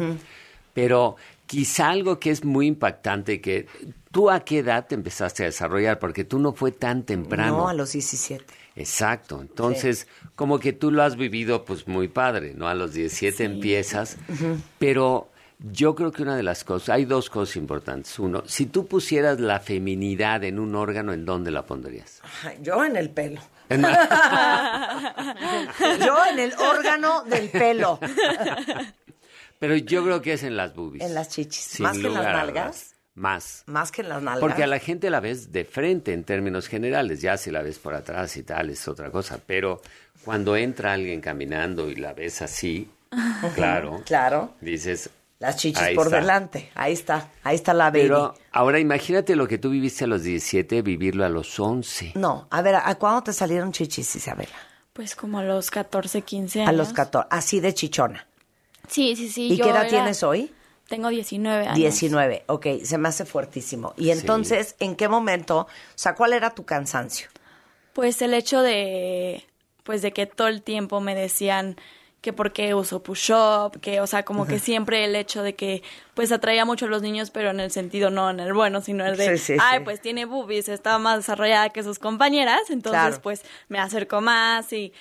Pero 0.74 1.16
quizá 1.46 1.90
algo 1.90 2.20
que 2.20 2.32
es 2.32 2.44
muy 2.44 2.68
impactante, 2.68 3.40
que 3.42 3.68
tú 4.12 4.30
a 4.30 4.42
qué 4.42 4.60
edad 4.60 4.86
te 4.88 4.94
empezaste 4.96 5.44
a 5.44 5.48
desarrollar, 5.48 5.98
porque 6.00 6.24
tú 6.24 6.38
no 6.40 6.54
fue 6.54 6.72
tan 6.72 7.04
temprano. 7.04 7.58
No, 7.58 7.68
a 7.70 7.74
los 7.74 7.92
17. 7.94 8.46
Exacto. 8.76 9.42
Entonces, 9.42 10.08
como 10.36 10.60
que 10.60 10.72
tú 10.74 10.92
lo 10.92 11.02
has 11.04 11.16
vivido 11.18 11.66
pues 11.66 11.88
muy 11.88 12.08
padre, 12.08 12.54
¿no? 12.56 12.68
A 12.68 12.76
los 12.76 12.94
17 12.94 13.44
empiezas, 13.44 14.18
pero 14.78 15.30
yo 15.60 15.96
creo 15.96 16.12
que 16.14 16.22
una 16.22 16.38
de 16.38 16.44
las 16.44 16.64
cosas, 16.64 16.90
hay 16.90 17.04
dos 17.06 17.30
cosas 17.30 17.58
importantes. 17.58 18.18
Uno, 18.20 18.44
si 18.46 18.68
tú 18.68 18.88
pusieras 18.88 19.40
la 19.42 19.60
feminidad 19.60 20.44
en 20.46 20.60
un 20.60 20.76
órgano, 20.76 21.12
¿en 21.12 21.26
dónde 21.26 21.52
la 21.52 21.66
pondrías? 21.66 22.22
Yo 22.62 22.86
en 22.86 22.96
el 22.96 23.10
pelo. 23.10 23.42
En- 23.68 23.82
Yo 26.00 26.18
en 26.32 26.40
el 26.40 26.54
órgano 26.54 27.24
del 27.26 27.50
pelo. 27.50 28.00
Pero 29.60 29.76
yo 29.76 30.04
creo 30.04 30.22
que 30.22 30.34
es 30.34 30.44
en 30.44 30.56
las 30.56 30.74
boobies. 30.74 31.04
En 31.04 31.14
las 31.14 31.30
chichis. 31.30 31.64
sin 31.66 31.84
Más 31.84 31.98
que 31.98 32.08
en 32.08 32.14
las 32.14 32.24
nalgas. 32.24 32.96
Más. 33.20 33.64
Más 33.68 33.92
que 33.92 34.02
en 34.02 34.10
las 34.10 34.22
nalgas. 34.22 34.40
Porque 34.40 34.64
a 34.64 34.68
la 34.68 34.80
gente 34.80 35.10
la 35.10 35.20
ves 35.20 35.52
de 35.52 35.66
frente 35.66 36.14
en 36.14 36.24
términos 36.24 36.68
generales, 36.68 37.22
ya 37.22 37.36
si 37.38 37.52
la 37.52 37.62
ves 37.62 37.78
por 37.78 37.94
atrás 37.94 38.36
y 38.38 38.44
tal 38.44 38.70
es 38.70 38.88
otra 38.88 39.12
cosa, 39.12 39.40
pero 39.46 39.82
cuando 40.24 40.56
entra 40.56 40.94
alguien 40.94 41.20
caminando 41.20 41.90
y 41.90 41.96
la 41.96 42.14
ves 42.14 42.42
así, 42.42 42.90
claro, 43.56 44.02
Claro. 44.06 44.54
dices... 44.62 45.10
Las 45.40 45.56
chichis 45.56 45.82
ahí 45.82 45.96
por 45.96 46.08
está. 46.08 46.20
delante. 46.20 46.70
Ahí 46.76 46.92
está. 46.92 47.30
Ahí 47.44 47.56
está 47.56 47.74
la 47.74 47.86
baby. 47.92 48.02
Pero 48.02 48.36
ahora 48.52 48.78
imagínate 48.78 49.38
lo 49.38 49.48
que 49.48 49.58
tú 49.58 49.70
viviste 49.70 50.04
a 50.04 50.08
los 50.08 50.22
17, 50.24 50.82
vivirlo 50.82 51.24
a 51.26 51.30
los 51.30 51.58
11. 51.58 52.12
No, 52.16 52.48
a 52.52 52.62
ver, 52.62 52.76
¿a 52.76 52.96
cuándo 52.96 53.24
te 53.24 53.32
salieron 53.32 53.72
chichis, 53.72 54.18
Isabela? 54.18 54.52
Pues 54.92 55.16
como 55.16 55.40
a 55.40 55.44
los 55.44 55.72
14, 55.72 56.24
15 56.24 56.60
años. 56.60 56.70
A 56.70 56.74
los 56.74 56.92
14. 56.92 57.28
Así 57.32 57.62
de 57.62 57.74
chichona. 57.74 58.28
Sí, 58.90 59.16
sí, 59.16 59.30
sí. 59.30 59.48
¿Y 59.54 59.56
yo 59.56 59.64
qué 59.64 59.72
edad 59.72 59.82
era- 59.84 59.90
tienes 59.90 60.24
hoy? 60.24 60.52
Tengo 60.90 61.10
19 61.10 61.66
años. 61.68 61.76
19. 61.76 62.44
Ok, 62.48 62.66
se 62.84 62.98
me 62.98 63.08
hace 63.10 63.26
fuertísimo. 63.26 63.94
Y 63.96 64.10
entonces, 64.10 64.76
¿en 64.80 64.96
qué 64.96 65.08
momento? 65.08 65.60
O 65.62 65.68
sea, 65.96 66.16
¿cuál 66.16 66.34
era 66.34 66.50
tu 66.52 66.66
cansancio? 66.66 67.28
Pues 67.94 68.22
el 68.22 68.34
hecho 68.34 68.62
de, 68.62 69.46
pues 69.84 70.02
de 70.02 70.12
que 70.14 70.26
todo 70.26 70.48
el 70.48 70.62
tiempo 70.64 71.00
me 71.00 71.16
decían 71.16 71.76
que 72.22 72.34
por 72.34 72.52
qué 72.52 72.74
uso 72.74 73.02
push-up, 73.02 73.80
que, 73.80 74.02
o 74.02 74.08
sea, 74.08 74.24
como 74.24 74.46
que 74.46 74.60
siempre 74.60 75.06
el 75.06 75.16
hecho 75.16 75.42
de 75.42 75.56
que, 75.56 75.84
pues 76.16 76.34
atraía 76.34 76.66
mucho 76.66 76.86
a 76.86 76.90
los 76.90 77.02
niños, 77.02 77.30
pero 77.32 77.52
en 77.52 77.62
el 77.62 77.72
sentido 77.72 78.10
no 78.10 78.30
en 78.30 78.42
el 78.42 78.52
bueno, 78.54 78.82
sino 78.82 79.06
el 79.06 79.16
de, 79.16 79.38
Sí, 79.38 79.54
sí, 79.54 79.58
ay, 79.62 79.78
sí. 79.80 79.84
pues 79.86 80.02
tiene 80.02 80.26
boobies, 80.26 80.68
está 80.68 80.98
más 80.98 81.18
desarrollada 81.20 81.70
que 81.70 81.82
sus 81.82 81.98
compañeras, 81.98 82.70
entonces, 82.72 83.00
Claro. 83.02 83.22
pues 83.22 83.44
me 83.70 83.80
acerco 83.80 84.20
más 84.20 84.74
y 84.74 84.92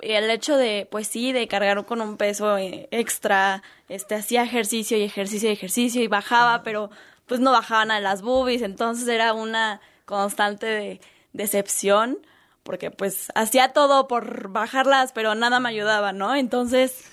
el 0.00 0.30
hecho 0.30 0.56
de, 0.56 0.86
pues 0.90 1.06
sí, 1.08 1.32
de 1.32 1.48
cargar 1.48 1.84
con 1.86 2.00
un 2.00 2.16
peso 2.16 2.58
eh, 2.58 2.88
extra, 2.90 3.62
este, 3.88 4.14
hacía 4.14 4.42
ejercicio 4.42 4.96
y 4.98 5.02
ejercicio 5.04 5.48
y 5.48 5.52
ejercicio 5.52 6.02
y 6.02 6.06
bajaba, 6.06 6.62
pero 6.62 6.90
pues 7.26 7.40
no 7.40 7.52
bajaban 7.52 7.90
a 7.90 8.00
las 8.00 8.22
boobies, 8.22 8.62
entonces 8.62 9.06
era 9.08 9.32
una 9.32 9.80
constante 10.04 10.66
de 10.66 11.00
decepción, 11.32 12.18
porque 12.62 12.90
pues 12.90 13.28
hacía 13.34 13.72
todo 13.72 14.08
por 14.08 14.48
bajarlas, 14.48 15.12
pero 15.12 15.34
nada 15.34 15.60
me 15.60 15.68
ayudaba, 15.70 16.12
¿no? 16.12 16.34
Entonces, 16.34 17.04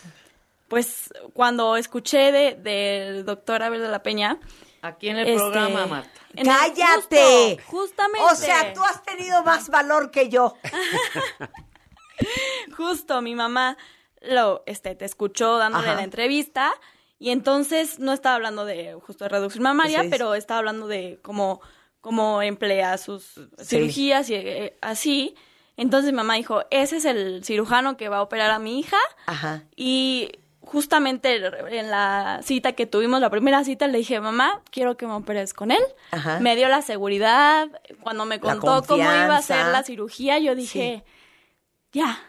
pues 0.67 1.13
cuando 1.33 1.77
escuché 1.77 2.31
de, 2.31 2.55
del 2.55 3.25
doctor 3.25 3.63
Abel 3.63 3.81
de 3.81 3.87
la 3.89 4.03
Peña, 4.03 4.39
Aquí 4.83 5.09
en 5.09 5.17
el 5.17 5.27
Este, 5.27 5.37
programa, 5.39 5.87
Marta. 5.87 6.09
en 6.35 6.47
el- 6.47 6.55
¡Cállate! 6.55 7.57
justo, 7.65 7.77
justamente. 7.77 8.27
O 8.31 8.35
sea, 8.35 8.71
tú 8.73 8.81
has 8.83 9.03
tenido 9.03 9.43
más 9.43 9.69
valor 9.69 10.11
que 10.11 10.29
yo. 10.29 10.55
Justo, 12.77 13.21
mi 13.21 13.35
mamá 13.35 13.77
lo, 14.21 14.63
este, 14.65 14.95
te 14.95 15.05
escuchó 15.05 15.57
dándole 15.57 15.87
Ajá. 15.87 15.95
la 15.97 16.03
entrevista 16.03 16.73
y 17.19 17.31
entonces 17.31 17.99
no 17.99 18.13
estaba 18.13 18.35
hablando 18.35 18.65
de 18.65 18.93
justo 18.93 19.25
de 19.25 19.29
reducción 19.29 19.63
mamaria, 19.63 20.05
pero 20.09 20.35
estaba 20.35 20.59
hablando 20.59 20.87
de 20.87 21.19
cómo, 21.21 21.61
cómo 22.01 22.41
emplea 22.41 22.97
sus 22.97 23.39
cirugías 23.61 24.29
y 24.29 24.35
eh, 24.35 24.77
así. 24.81 25.35
Entonces 25.77 26.11
mi 26.11 26.17
mamá 26.17 26.35
dijo, 26.35 26.63
ese 26.71 26.97
es 26.97 27.05
el 27.05 27.43
cirujano 27.43 27.97
que 27.97 28.09
va 28.09 28.17
a 28.17 28.21
operar 28.21 28.51
a 28.51 28.59
mi 28.59 28.79
hija 28.79 28.97
Ajá. 29.25 29.63
y 29.75 30.31
justamente 30.61 31.35
en 31.35 31.89
la 31.89 32.41
cita 32.43 32.73
que 32.73 32.85
tuvimos, 32.85 33.21
la 33.21 33.29
primera 33.29 33.63
cita, 33.63 33.87
le 33.87 33.99
dije, 33.99 34.19
mamá, 34.19 34.61
quiero 34.69 34.97
que 34.97 35.07
me 35.07 35.13
operes 35.13 35.53
con 35.53 35.71
él. 35.71 35.81
Ajá. 36.11 36.39
Me 36.39 36.55
dio 36.55 36.67
la 36.67 36.81
seguridad. 36.81 37.69
Cuando 38.01 38.25
me 38.25 38.39
contó 38.39 38.83
cómo 38.85 39.01
iba 39.03 39.37
a 39.37 39.41
ser 39.41 39.67
la 39.67 39.83
cirugía, 39.83 40.39
yo 40.39 40.55
dije, 40.55 41.03
ya. 41.91 42.19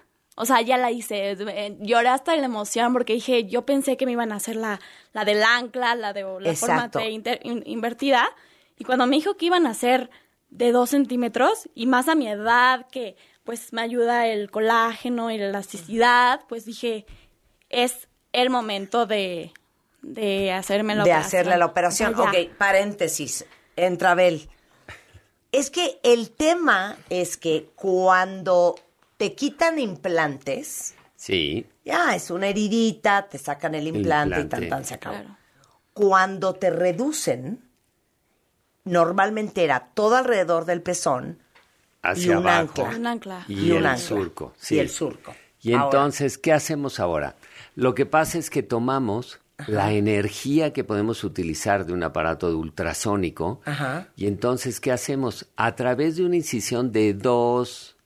O 0.41 0.45
sea, 0.47 0.61
ya 0.61 0.77
la 0.77 0.93
hice. 0.93 1.33
Eh, 1.33 1.77
Lloré 1.81 2.09
hasta 2.11 2.37
la 2.37 2.45
emoción 2.45 2.93
porque 2.93 3.15
dije, 3.15 3.47
yo 3.47 3.67
pensé 3.67 3.97
que 3.97 4.07
me 4.07 4.13
iban 4.13 4.31
a 4.31 4.37
hacer 4.37 4.55
la, 4.55 4.79
la 5.13 5.25
del 5.25 5.43
ancla, 5.43 5.97
la 5.97 6.13
de 6.13 6.23
la 6.23 6.29
forma 6.29 6.49
Exacto. 6.51 7.01
T 7.01 7.11
inter- 7.11 7.41
in- 7.43 7.65
invertida. 7.67 8.25
Y 8.77 8.85
cuando 8.85 9.07
me 9.09 9.17
dijo 9.17 9.37
que 9.37 9.47
iban 9.47 9.67
a 9.67 9.75
ser 9.75 10.11
de 10.51 10.71
dos 10.71 10.91
centímetros 10.91 11.69
y 11.75 11.87
más 11.87 12.09
a 12.09 12.15
mi 12.15 12.29
edad, 12.29 12.87
que 12.93 13.17
pues 13.43 13.73
me 13.73 13.83
ayuda 13.83 14.29
el 14.29 14.51
colágeno 14.51 15.31
y 15.33 15.39
la 15.39 15.47
elasticidad, 15.49 16.43
pues 16.49 16.65
dije, 16.65 17.05
es 17.69 18.07
el 18.33 18.49
momento 18.51 19.07
de, 19.07 19.53
de 20.03 20.53
hacerme 20.53 20.95
la 20.95 21.03
de 21.03 21.11
operación. 21.11 21.27
hacerle 21.41 21.57
la 21.59 21.67
operación. 21.67 22.15
O 22.15 22.23
sea, 22.23 22.33
ya. 22.33 22.41
Ok, 22.49 22.57
paréntesis. 22.57 23.45
Entra 23.75 24.13
Abel. 24.13 24.49
Es 25.51 25.71
que 25.71 25.99
el 26.05 26.31
tema 26.31 26.97
es 27.11 27.37
que 27.37 27.71
cuando 27.75 28.77
te 29.19 29.35
quitan 29.35 29.79
implantes, 29.79 30.95
Sí, 31.17 31.67
ya 31.85 32.15
es 32.15 32.31
una 32.31 32.47
heridita, 32.47 33.29
te 33.29 33.37
sacan 33.39 33.75
el 33.75 33.89
implante, 33.89 34.37
y 34.39 34.43
implante. 34.43 34.67
tan 34.69 34.79
tan 34.79 34.85
se 34.87 34.95
acabó. 34.95 35.37
Cuando 35.93 36.55
te 36.55 36.71
reducen, 36.71 37.69
normalmente 38.85 39.65
era 39.65 39.91
todo 39.95 40.17
alrededor 40.17 40.65
del 40.65 40.81
pezón 40.83 41.39
hacia 42.03 42.27
y 42.27 42.31
un 42.31 42.47
abajo. 42.47 42.85
ancla. 42.85 42.97
Un 42.99 43.07
ancla. 43.07 43.45
Y, 43.49 43.55
Y 43.67 43.71
un 43.73 43.79
el 43.79 43.87
ancla. 43.87 43.99
surco. 44.07 44.53
Y 44.57 44.65
sí. 44.65 44.79
el 44.79 44.89
surco. 44.89 45.35
Y 45.61 45.73
Ahora. 45.73 45.85
entonces, 45.87 46.39
¿qué 46.39 46.53
hacemos 46.53 47.01
ahora? 47.01 47.35
Lo 47.75 47.95
que 47.95 48.07
pasa 48.07 48.39
es 48.39 48.49
que 48.51 48.63
tomamos 48.63 49.41
la 49.67 49.93
energía 49.93 50.73
que 50.73 50.85
podemos 50.85 51.25
utilizar 51.25 51.85
de 51.85 51.93
un 51.93 52.05
aparato 52.05 52.49
de 52.49 52.55
ultrasónico 52.55 53.61
Ajá. 53.65 54.07
y 54.15 54.29
entonces, 54.29 54.79
¿qué 54.79 54.93
hacemos? 54.93 55.49
A 55.57 55.75
través 55.75 56.15
de 56.17 56.25
una 56.25 56.37
incisión 56.37 56.93
de 56.93 57.13
dos, 57.13 57.97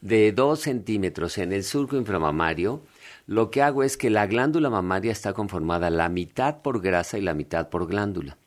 de 0.00 0.32
dos 0.32 0.60
centímetros 0.60 1.38
en 1.38 1.52
el 1.52 1.64
surco 1.64 1.96
inframamario, 1.96 2.82
lo 3.26 3.50
que 3.50 3.62
hago 3.62 3.82
es 3.82 3.96
que 3.96 4.10
la 4.10 4.26
glándula 4.26 4.70
mamaria 4.70 5.12
está 5.12 5.32
conformada 5.32 5.90
la 5.90 6.08
mitad 6.08 6.62
por 6.62 6.80
grasa 6.80 7.18
y 7.18 7.22
la 7.22 7.34
mitad 7.34 7.68
por 7.68 7.86
glándula. 7.86 8.38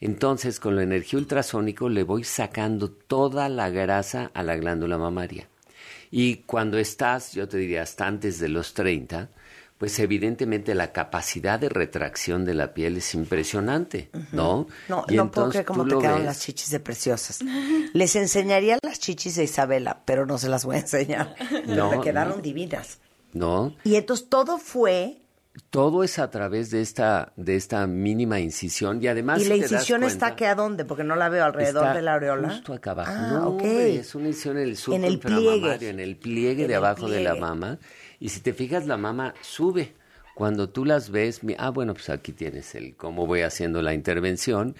Entonces, 0.00 0.60
con 0.60 0.76
la 0.76 0.82
energía 0.82 1.18
ultrasónico 1.18 1.88
le 1.88 2.02
voy 2.02 2.24
sacando 2.24 2.90
toda 2.90 3.48
la 3.48 3.70
grasa 3.70 4.30
a 4.34 4.42
la 4.42 4.56
glándula 4.56 4.98
mamaria. 4.98 5.48
Y 6.10 6.36
cuando 6.46 6.78
estás, 6.78 7.32
yo 7.32 7.48
te 7.48 7.58
diría, 7.58 7.82
hasta 7.82 8.06
antes 8.06 8.38
de 8.38 8.48
los 8.48 8.74
30, 8.74 9.28
pues 9.78 9.98
evidentemente 10.00 10.74
la 10.74 10.92
capacidad 10.92 11.58
de 11.58 11.68
retracción 11.68 12.44
de 12.44 12.54
la 12.54 12.74
piel 12.74 12.96
es 12.96 13.14
impresionante, 13.14 14.10
¿no? 14.32 14.66
No, 14.88 15.04
Y 15.08 15.14
no 15.14 15.30
puedo 15.30 15.48
creer 15.48 15.64
cómo 15.64 15.86
te 15.86 15.96
quedaron 15.96 16.18
ves. 16.18 16.26
las 16.26 16.40
chichis 16.40 16.70
de 16.70 16.80
preciosas. 16.80 17.40
Les 17.92 18.16
enseñaría 18.16 18.78
las 18.82 18.98
chichis 18.98 19.36
de 19.36 19.44
Isabela, 19.44 20.02
pero 20.04 20.26
no 20.26 20.36
se 20.38 20.48
las 20.48 20.64
voy 20.64 20.76
a 20.76 20.80
enseñar. 20.80 21.34
No, 21.66 21.90
me 21.90 22.00
quedaron 22.00 22.36
no. 22.36 22.42
divinas. 22.42 22.98
¿No? 23.32 23.76
Y 23.84 23.94
entonces 23.96 24.28
todo 24.28 24.58
fue, 24.58 25.22
Todo 25.70 26.02
es 26.04 26.18
a 26.18 26.30
través 26.30 26.70
de 26.70 26.80
esta, 26.80 27.32
de 27.36 27.56
esta 27.56 27.86
mínima 27.86 28.40
incisión 28.40 29.02
y 29.02 29.06
además 29.08 29.40
y 29.40 29.44
si 29.44 29.48
la 29.48 29.56
incisión 29.56 30.02
está 30.02 30.34
que 30.36 30.46
a 30.46 30.54
dónde, 30.54 30.84
porque 30.84 31.04
no 31.04 31.14
la 31.16 31.28
veo 31.28 31.44
alrededor 31.44 31.84
está 31.84 31.94
de 31.94 32.02
la 32.02 32.14
areola. 32.14 32.48
Justo 32.50 32.72
acá 32.74 32.92
abajo. 32.92 33.12
Ah, 33.14 33.28
no, 33.32 33.48
ok. 33.48 33.62
hombre, 33.62 33.96
es 33.96 34.14
una 34.14 34.28
incisión 34.28 34.56
en 34.56 34.62
el 34.62 34.78
En 34.92 35.04
el 35.04 35.18
pliegue. 35.18 35.88
en 35.90 36.00
el 36.00 36.16
pliegue 36.16 36.62
En 36.62 36.68
de 36.68 36.74
el 36.74 36.84
abajo 36.84 37.08
de 37.08 37.20
la 37.22 37.34
mama. 37.34 37.78
Y 38.20 38.30
si 38.30 38.40
te 38.40 38.52
fijas, 38.52 38.86
la 38.86 38.96
mama 38.96 39.34
sube. 39.40 39.94
Cuando 40.34 40.68
tú 40.68 40.84
las 40.84 41.10
ves, 41.10 41.42
mi- 41.42 41.56
ah, 41.58 41.70
bueno, 41.70 41.94
pues 41.94 42.10
aquí 42.10 42.30
tienes 42.32 42.74
el 42.76 42.94
cómo 42.94 43.26
voy 43.26 43.40
haciendo 43.40 43.82
la 43.82 43.92
intervención. 43.92 44.76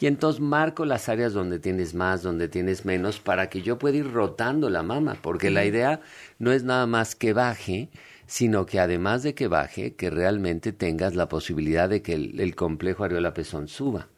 Y 0.00 0.06
entonces 0.06 0.40
marco 0.40 0.86
las 0.86 1.10
áreas 1.10 1.34
donde 1.34 1.58
tienes 1.58 1.92
más, 1.94 2.22
donde 2.22 2.48
tienes 2.48 2.86
menos, 2.86 3.20
para 3.20 3.50
que 3.50 3.60
yo 3.60 3.78
pueda 3.78 3.98
ir 3.98 4.10
rotando 4.10 4.70
la 4.70 4.82
mama. 4.82 5.18
Porque 5.20 5.50
la 5.50 5.66
idea 5.66 6.00
no 6.38 6.50
es 6.52 6.64
nada 6.64 6.86
más 6.86 7.14
que 7.14 7.34
baje, 7.34 7.90
sino 8.26 8.64
que 8.64 8.80
además 8.80 9.22
de 9.22 9.34
que 9.34 9.48
baje, 9.48 9.94
que 9.94 10.08
realmente 10.08 10.72
tengas 10.72 11.14
la 11.14 11.28
posibilidad 11.28 11.90
de 11.90 12.00
que 12.00 12.14
el, 12.14 12.40
el 12.40 12.54
complejo 12.54 13.04
areola-pezón 13.04 13.68
suba. 13.68 14.08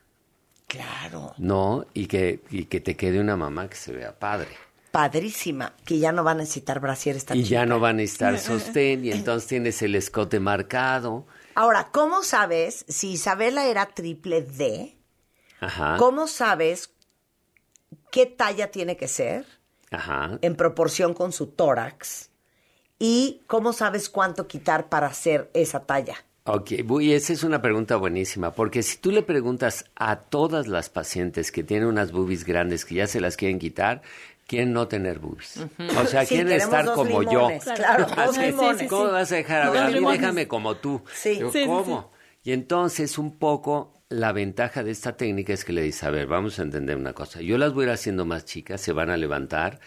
Claro. 0.68 1.34
No, 1.38 1.86
y 1.92 2.06
que, 2.06 2.40
y 2.50 2.66
que 2.66 2.80
te 2.80 2.96
quede 2.96 3.18
una 3.20 3.36
mamá 3.36 3.68
que 3.68 3.76
se 3.76 3.92
vea 3.92 4.16
padre. 4.16 4.50
Padrísima, 4.94 5.74
que 5.84 5.98
ya 5.98 6.12
no 6.12 6.22
va 6.22 6.30
a 6.30 6.34
necesitar 6.36 6.78
brasier 6.78 7.16
esta 7.16 7.34
Y 7.34 7.42
chica. 7.42 7.50
ya 7.50 7.66
no 7.66 7.80
van 7.80 7.96
a 7.96 8.02
necesitar 8.02 8.38
sostén, 8.38 9.04
y 9.04 9.10
entonces 9.10 9.48
tienes 9.48 9.82
el 9.82 9.96
escote 9.96 10.38
marcado. 10.38 11.26
Ahora, 11.56 11.88
¿cómo 11.90 12.22
sabes 12.22 12.84
si 12.86 13.10
Isabela 13.14 13.66
era 13.66 13.86
triple 13.86 14.42
D? 14.42 14.96
Ajá. 15.58 15.96
¿Cómo 15.98 16.28
sabes 16.28 16.90
qué 18.12 18.26
talla 18.26 18.70
tiene 18.70 18.96
que 18.96 19.08
ser 19.08 19.44
Ajá. 19.90 20.38
en 20.42 20.54
proporción 20.54 21.12
con 21.12 21.32
su 21.32 21.48
tórax? 21.48 22.30
¿Y 23.00 23.42
cómo 23.48 23.72
sabes 23.72 24.08
cuánto 24.08 24.46
quitar 24.46 24.88
para 24.88 25.08
hacer 25.08 25.50
esa 25.54 25.80
talla? 25.86 26.14
Ok, 26.46 26.72
y 27.00 27.12
esa 27.14 27.32
es 27.32 27.42
una 27.42 27.60
pregunta 27.62 27.96
buenísima, 27.96 28.52
porque 28.52 28.82
si 28.84 28.98
tú 28.98 29.10
le 29.10 29.22
preguntas 29.22 29.86
a 29.96 30.16
todas 30.20 30.68
las 30.68 30.88
pacientes 30.90 31.50
que 31.50 31.64
tienen 31.64 31.88
unas 31.88 32.12
boobies 32.12 32.44
grandes 32.44 32.84
que 32.84 32.96
ya 32.96 33.06
se 33.06 33.20
las 33.20 33.36
quieren 33.38 33.58
quitar, 33.58 34.02
quieren 34.46 34.72
no 34.72 34.88
tener 34.88 35.18
boobies. 35.18 35.60
O 35.98 36.06
sea, 36.06 36.24
Sí, 36.24 36.36
queremos 36.36 36.64
estar 36.64 36.92
como 36.92 37.20
limones, 37.22 37.64
yo. 37.64 37.74
claro, 37.74 38.06
dos 38.14 38.38
limones. 38.38 38.88
¿Cómo 38.88 39.10
vas 39.12 39.32
a 39.32 39.36
dejar 39.36 39.62
a 39.62 39.70
ver? 39.70 39.82
A 39.82 39.88
mí 39.90 40.00
déjame 40.12 40.48
como 40.48 40.76
tú. 40.76 41.02
Sí. 41.14 41.38
Yo, 41.38 41.50
¿cómo? 41.66 42.10
Y 42.42 42.52
entonces 42.52 43.16
un 43.18 43.38
poco 43.38 43.92
la 44.10 44.32
ventaja 44.32 44.84
de 44.84 44.90
esta 44.90 45.16
técnica 45.16 45.52
es 45.54 45.64
que 45.64 45.72
le 45.72 45.82
dices, 45.82 46.04
a 46.04 46.10
ver, 46.10 46.26
vamos 46.26 46.58
a 46.58 46.62
entender 46.62 46.96
una 46.96 47.14
cosa. 47.14 47.40
Yo 47.40 47.56
las 47.58 47.72
voy 47.72 47.84
a 47.84 47.86
ir 47.88 47.92
haciendo 47.94 48.26
más 48.26 48.44
chicas, 48.44 48.80
se 48.80 48.92
van 48.92 49.10
a 49.10 49.16
levantar, 49.16 49.80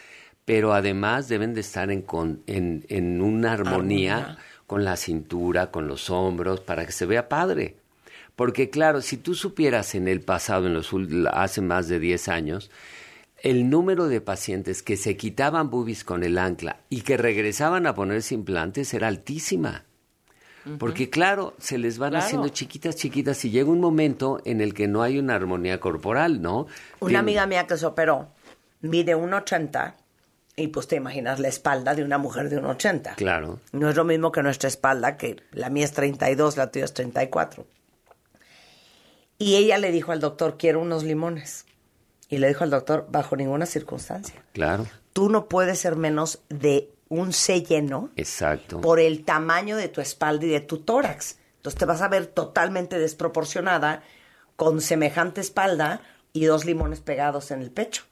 pero 0.43 0.73
además 0.73 1.27
deben 1.29 1.53
de 1.53 1.61
estar 1.61 1.91
en, 1.91 2.01
con- 2.01 2.41
en, 2.47 2.83
en 2.89 3.21
una 3.21 3.53
armonía, 3.53 4.17
Armonía. 4.17 4.37
con 4.65 4.83
la 4.83 4.95
cintura, 4.97 5.69
con 5.71 5.87
los 5.87 6.09
hombros, 6.09 6.59
para 6.61 6.85
que 6.85 6.91
se 6.91 7.05
vea 7.05 7.29
padre. 7.29 7.75
Porque 8.35 8.69
claro, 8.69 9.01
si 9.01 9.17
tú 9.17 9.33
supieras 9.35 9.95
en 9.95 10.07
el 10.07 10.21
pasado, 10.21 10.67
en 10.67 10.73
los 10.73 10.91
hace 11.31 11.61
más 11.61 11.87
de 11.87 11.99
10 11.99 12.27
años, 12.27 12.69
el 13.43 13.69
número 13.69 14.07
de 14.07 14.19
pacientes 14.21 14.81
que 14.83 14.97
se 14.97 15.15
quitaban 15.17 15.69
boobies 15.69 16.03
con 16.03 16.23
el 16.23 16.37
ancla 16.37 16.81
y 16.89 17.01
que 17.01 17.17
regresaban 17.17 17.85
a 17.87 17.93
ponerse 17.93 18.33
implantes 18.35 18.93
era 18.93 19.07
altísima. 19.07 19.83
Porque 20.79 21.09
claro, 21.09 21.53
se 21.59 21.77
les 21.77 21.97
van 21.97 22.09
Claro. 22.09 22.25
haciendo 22.25 22.49
chiquitas, 22.49 22.97
chiquitas 22.97 23.45
y 23.45 23.51
llega 23.51 23.69
un 23.69 23.79
momento 23.79 24.41
en 24.43 24.59
el 24.59 24.73
que 24.73 24.89
no 24.89 25.01
hay 25.01 25.17
una 25.17 25.35
armonía 25.35 25.79
corporal, 25.79 26.41
¿no? 26.41 26.67
Una 26.99 27.11
Tien- 27.11 27.19
amiga 27.19 27.45
mía 27.45 27.67
que 27.67 27.77
se 27.77 27.85
operó 27.85 28.27
mide 28.81 29.15
1,80 29.15 29.95
y 30.57 30.67
pues 30.67 30.87
te 30.87 30.97
imaginas 30.97 31.39
la 31.39 31.47
espalda 31.47 31.95
de 31.95 32.03
una 32.03 32.17
mujer 32.17 32.49
de 32.49 32.57
1,80. 32.59 33.15
Claro. 33.15 33.59
No 33.71 33.89
es 33.89 33.95
lo 33.95 34.03
mismo 34.03 34.31
que 34.33 34.43
nuestra 34.43 34.67
espalda, 34.67 35.15
que 35.15 35.37
la 35.51 35.69
mía 35.69 35.85
es 35.85 35.93
32, 35.93 36.57
la 36.57 36.69
tuya 36.69 36.83
es 36.85 36.93
34. 36.93 37.65
Y 39.37 39.55
ella 39.55 39.77
le 39.77 39.91
dijo 39.91 40.11
al 40.11 40.19
doctor, 40.19 40.57
quiero 40.57 40.81
unos 40.81 41.03
limones. 41.03 41.65
Y 42.29 42.37
le 42.37 42.47
dijo 42.47 42.63
al 42.63 42.69
doctor, 42.69 43.07
bajo 43.09 43.35
ninguna 43.35 43.65
circunstancia. 43.65 44.43
Claro. 44.53 44.85
Tú 45.13 45.29
no 45.29 45.47
puedes 45.47 45.79
ser 45.79 45.95
menos 45.95 46.39
de 46.49 46.89
un 47.09 47.33
C 47.33 47.63
lleno 47.63 48.09
Exacto. 48.15 48.81
por 48.81 48.99
el 48.99 49.23
tamaño 49.23 49.77
de 49.77 49.87
tu 49.87 50.01
espalda 50.01 50.45
y 50.45 50.49
de 50.49 50.59
tu 50.59 50.79
tórax. 50.79 51.37
Entonces 51.57 51.79
te 51.79 51.85
vas 51.85 52.01
a 52.01 52.09
ver 52.09 52.27
totalmente 52.27 52.99
desproporcionada 52.99 54.03
con 54.55 54.81
semejante 54.81 55.41
espalda 55.41 56.01
y 56.33 56.45
dos 56.45 56.65
limones 56.65 56.99
pegados 56.99 57.51
en 57.51 57.61
el 57.61 57.71
pecho. 57.71 58.03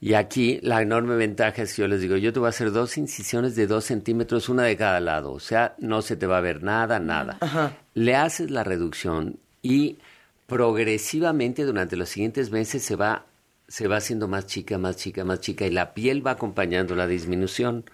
Y 0.00 0.14
aquí 0.14 0.60
la 0.62 0.80
enorme 0.80 1.14
ventaja 1.16 1.62
es 1.62 1.74
que 1.74 1.82
yo 1.82 1.88
les 1.88 2.00
digo, 2.00 2.16
yo 2.16 2.32
te 2.32 2.38
voy 2.38 2.46
a 2.46 2.50
hacer 2.50 2.72
dos 2.72 2.96
incisiones 2.96 3.54
de 3.54 3.66
dos 3.66 3.84
centímetros, 3.84 4.48
una 4.48 4.62
de 4.62 4.76
cada 4.76 4.98
lado. 4.98 5.32
O 5.32 5.40
sea, 5.40 5.74
no 5.78 6.00
se 6.00 6.16
te 6.16 6.26
va 6.26 6.38
a 6.38 6.40
ver 6.40 6.62
nada, 6.62 6.98
nada. 6.98 7.38
Le 7.92 8.16
haces 8.16 8.50
la 8.50 8.64
reducción 8.64 9.38
y 9.60 9.98
progresivamente 10.46 11.64
durante 11.64 11.96
los 11.96 12.08
siguientes 12.08 12.50
meses 12.50 12.82
se 12.82 12.96
va, 12.96 13.26
se 13.70 13.86
va 13.86 13.96
haciendo 13.98 14.26
más 14.28 14.46
chica, 14.46 14.78
más 14.78 14.96
chica, 14.96 15.24
más 15.24 15.40
chica 15.40 15.64
y 15.64 15.70
la 15.70 15.94
piel 15.94 16.26
va 16.26 16.32
acompañando 16.32 16.96
la 16.96 17.06
disminución, 17.06 17.84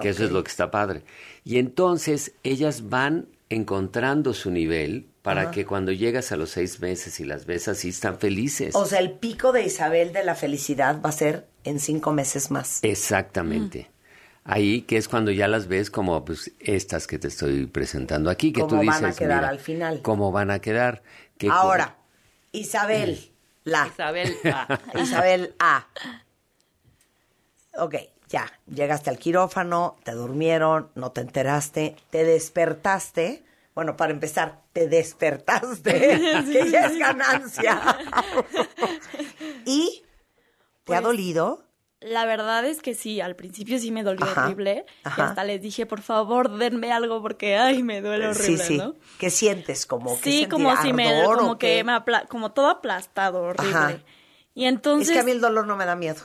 que 0.00 0.08
eso 0.08 0.24
es 0.24 0.32
lo 0.32 0.42
que 0.42 0.50
está 0.50 0.70
padre. 0.70 1.04
Y 1.44 1.58
entonces 1.58 2.32
ellas 2.42 2.88
van 2.88 3.28
encontrando 3.50 4.32
su 4.32 4.50
nivel 4.50 5.06
para 5.20 5.42
Ajá. 5.42 5.50
que 5.50 5.66
cuando 5.66 5.92
llegas 5.92 6.32
a 6.32 6.36
los 6.36 6.50
seis 6.50 6.80
meses 6.80 7.20
y 7.20 7.24
las 7.24 7.44
ves 7.44 7.68
así, 7.68 7.90
están 7.90 8.18
felices. 8.18 8.74
O 8.74 8.86
sea, 8.86 8.98
el 8.98 9.12
pico 9.12 9.52
de 9.52 9.64
Isabel 9.64 10.12
de 10.14 10.24
la 10.24 10.34
felicidad 10.34 11.00
va 11.04 11.10
a 11.10 11.12
ser 11.12 11.46
en 11.64 11.80
cinco 11.80 12.12
meses 12.12 12.50
más. 12.50 12.78
Exactamente. 12.82 13.90
Ahí 14.44 14.82
que 14.82 14.96
es 14.96 15.06
cuando 15.08 15.32
ya 15.32 15.48
las 15.48 15.66
ves 15.66 15.90
como 15.90 16.24
pues 16.24 16.52
estas 16.60 17.06
que 17.06 17.18
te 17.18 17.28
estoy 17.28 17.66
presentando 17.66 18.30
aquí, 18.30 18.52
que 18.52 18.62
tú 18.62 18.68
Cómo 18.70 18.82
dices, 18.82 19.02
van 19.02 19.10
a 19.10 19.14
quedar 19.14 19.36
mira, 19.40 19.48
al 19.50 19.58
final. 19.58 20.00
cómo 20.02 20.32
van 20.32 20.50
a 20.50 20.60
quedar. 20.60 21.02
Que 21.36 21.48
Ahora, 21.50 21.98
Isabel, 22.52 23.32
la. 23.66 23.86
Isabel 23.92 24.36
A. 24.44 24.78
Isabel 25.02 25.54
A. 25.58 25.86
Ok, 27.78 27.94
ya, 28.28 28.50
llegaste 28.66 29.10
al 29.10 29.18
quirófano, 29.18 29.96
te 30.02 30.12
durmieron, 30.12 30.90
no 30.94 31.12
te 31.12 31.20
enteraste, 31.20 31.94
te 32.10 32.24
despertaste. 32.24 33.44
Bueno, 33.74 33.96
para 33.98 34.12
empezar, 34.12 34.62
te 34.72 34.88
despertaste, 34.88 35.92
que 36.52 36.70
ya 36.70 36.86
es 36.86 36.98
ganancia. 36.98 37.98
y 39.66 40.02
te 40.84 40.94
ha 40.94 41.00
Pues, 41.00 41.02
dolido. 41.02 41.65
La 42.00 42.26
verdad 42.26 42.64
es 42.66 42.82
que 42.82 42.94
sí, 42.94 43.20
al 43.22 43.36
principio 43.36 43.78
sí 43.78 43.90
me 43.90 44.02
dolió 44.02 44.26
Ajá, 44.26 44.44
horrible. 44.44 44.84
Y 44.86 45.08
ajá. 45.08 45.28
hasta 45.28 45.44
les 45.44 45.62
dije, 45.62 45.86
por 45.86 46.02
favor, 46.02 46.50
denme 46.58 46.92
algo 46.92 47.22
porque, 47.22 47.56
ay, 47.56 47.82
me 47.82 48.00
duele 48.02 48.28
horrible, 48.28 48.58
sí, 48.58 48.74
sí. 48.74 48.76
¿no? 48.78 48.94
¿Qué 49.18 49.30
sientes? 49.30 49.86
Como 49.86 50.20
que 50.20 50.30
Sí, 50.30 50.46
como 50.46 50.76
si 50.82 50.92
me, 50.92 51.24
como 51.24 51.58
qué? 51.58 51.76
que 51.78 51.84
me 51.84 51.92
apla- 51.92 52.26
como 52.28 52.52
todo 52.52 52.68
aplastado, 52.68 53.40
horrible. 53.42 53.74
Ajá. 53.76 53.98
Y 54.54 54.66
entonces... 54.66 55.08
Es 55.08 55.14
que 55.14 55.20
a 55.20 55.24
mí 55.24 55.30
el 55.32 55.40
dolor 55.40 55.66
no 55.66 55.74
me 55.76 55.86
da 55.86 55.96
miedo. 55.96 56.20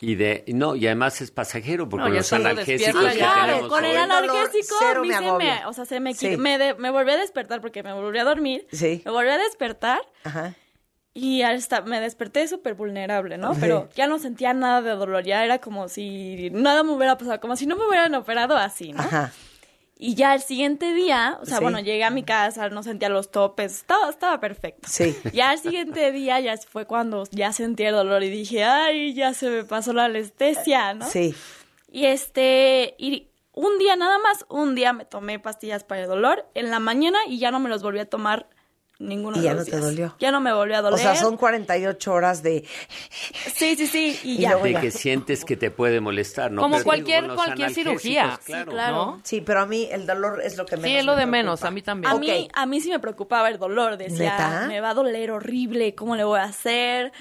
Y 0.00 0.14
de 0.14 0.44
no, 0.46 0.76
y 0.76 0.86
además 0.86 1.20
es 1.22 1.32
pasajero 1.32 1.88
porque 1.88 2.08
No, 2.08 2.14
los 2.14 2.32
analgésicos 2.32 3.02
que 3.02 3.18
tenemos 3.18 3.68
con 3.68 3.84
el 3.84 3.90
hoy- 3.96 3.96
analgésico 3.96 4.76
cero 4.78 5.00
a 5.00 5.02
mí 5.02 5.08
me 5.08 5.18
se 5.18 5.24
agobia. 5.26 5.54
me, 5.60 5.66
o 5.66 5.72
sea, 5.72 5.86
se 5.86 5.98
me, 5.98 6.14
Sí. 6.14 6.36
me, 6.36 6.56
de- 6.56 6.74
me 6.74 6.90
volví 6.90 7.10
a 7.10 7.16
despertar 7.16 7.60
porque 7.60 7.82
me 7.82 7.92
volví 7.92 8.16
a 8.18 8.24
dormir. 8.24 8.68
Sí. 8.70 9.02
Me 9.04 9.10
volví 9.10 9.30
a 9.30 9.38
despertar 9.38 10.00
Ajá. 10.22 10.54
Y 11.18 11.42
hasta 11.42 11.80
me 11.82 12.00
desperté 12.00 12.46
súper 12.46 12.74
vulnerable, 12.74 13.38
¿no? 13.38 13.54
Sí. 13.54 13.60
Pero 13.60 13.88
ya 13.96 14.06
no 14.06 14.18
sentía 14.18 14.52
nada 14.54 14.82
de 14.82 14.90
dolor, 14.90 15.24
ya 15.24 15.44
era 15.44 15.58
como 15.58 15.88
si 15.88 16.50
nada 16.52 16.82
me 16.82 16.92
hubiera 16.92 17.18
pasado, 17.18 17.40
como 17.40 17.56
si 17.56 17.66
no 17.66 17.76
me 17.76 17.86
hubieran 17.86 18.14
operado 18.14 18.56
así, 18.56 18.92
¿no? 18.92 19.00
Ajá. 19.00 19.32
Y 20.00 20.14
ya 20.14 20.32
el 20.32 20.40
siguiente 20.40 20.92
día, 20.94 21.38
o 21.42 21.44
sea, 21.44 21.56
Sí. 21.56 21.62
bueno, 21.64 21.80
llegué 21.80 22.04
a 22.04 22.10
mi 22.10 22.22
casa, 22.22 22.68
no 22.68 22.84
sentía 22.84 23.08
los 23.08 23.32
topes, 23.32 23.78
estaba, 23.78 24.08
estaba 24.10 24.38
perfecto. 24.38 24.88
Sí. 24.88 25.16
Ya 25.32 25.52
el 25.52 25.58
siguiente 25.58 26.12
día 26.12 26.38
ya 26.38 26.56
fue 26.56 26.84
cuando 26.86 27.24
ya 27.32 27.52
sentí 27.52 27.82
el 27.82 27.94
dolor 27.94 28.22
y 28.22 28.30
dije, 28.30 28.62
ay, 28.62 29.12
ya 29.14 29.34
se 29.34 29.50
me 29.50 29.64
pasó 29.64 29.92
la 29.92 30.04
anestesia, 30.04 30.94
¿no? 30.94 31.04
Sí. 31.04 31.34
Y 31.90 32.04
este, 32.06 32.94
y 32.96 33.26
un 33.54 33.76
día 33.78 33.96
nada 33.96 34.18
más, 34.20 34.46
un 34.48 34.76
día 34.76 34.92
me 34.92 35.04
tomé 35.04 35.40
pastillas 35.40 35.82
para 35.82 36.02
el 36.02 36.06
dolor 36.06 36.46
en 36.54 36.70
la 36.70 36.78
mañana 36.78 37.18
y 37.26 37.40
ya 37.40 37.50
no 37.50 37.58
me 37.58 37.68
los 37.68 37.82
volví 37.82 37.98
a 37.98 38.08
tomar 38.08 38.46
ninguno 38.98 39.36
¿Y 39.36 39.40
de 39.40 39.44
ya 39.46 39.54
los 39.54 39.66
no 39.68 39.70
te 39.70 39.80
dolió? 39.80 40.14
Ya 40.18 40.30
no 40.32 40.40
me 40.40 40.52
volvió 40.52 40.76
a 40.76 40.82
doler. 40.82 40.94
O 40.98 41.02
sea, 41.02 41.14
son 41.14 41.36
48 41.36 42.12
horas 42.12 42.42
de... 42.42 42.64
Sí, 43.54 43.76
sí, 43.76 43.86
sí, 43.86 44.18
y 44.24 44.32
Y 44.32 44.38
ya. 44.38 44.56
de 44.56 44.74
que 44.74 44.90
sientes 44.90 45.44
que 45.44 45.56
te 45.56 45.70
puede 45.70 46.00
molestar, 46.00 46.50
¿no? 46.50 46.62
Como 46.62 46.74
Pero 46.76 46.84
cualquier- 46.84 47.28
cualquier 47.34 47.70
cirugía. 47.72 48.38
Sí, 48.40 48.46
Claro. 48.52 48.70
claro. 48.72 48.94
¿no? 48.96 49.20
Sí, 49.24 49.40
pero 49.40 49.60
a 49.60 49.66
mí 49.66 49.88
el 49.90 50.06
dolor 50.06 50.40
es 50.42 50.56
lo 50.56 50.66
que 50.66 50.76
menos 50.76 50.90
Sí, 50.90 50.96
es 50.96 51.04
lo 51.04 51.14
me 51.14 51.20
de 51.20 51.26
menos, 51.26 51.64
a 51.64 51.70
mí 51.70 51.82
también. 51.82 52.12
A 52.12 52.16
mí, 52.18 52.48
a 52.52 52.66
mí 52.66 52.80
sí 52.80 52.90
me 52.90 52.98
preocupaba 52.98 53.48
el 53.48 53.58
dolor, 53.58 53.96
decía, 53.96 54.32
¿Neta? 54.32 54.64
me 54.68 54.80
va 54.80 54.90
a 54.90 54.94
doler 54.94 55.30
horrible, 55.30 55.94
¿cómo 55.94 56.16
le 56.16 56.24
voy 56.24 56.40
a 56.40 56.44
hacer? 56.44 57.12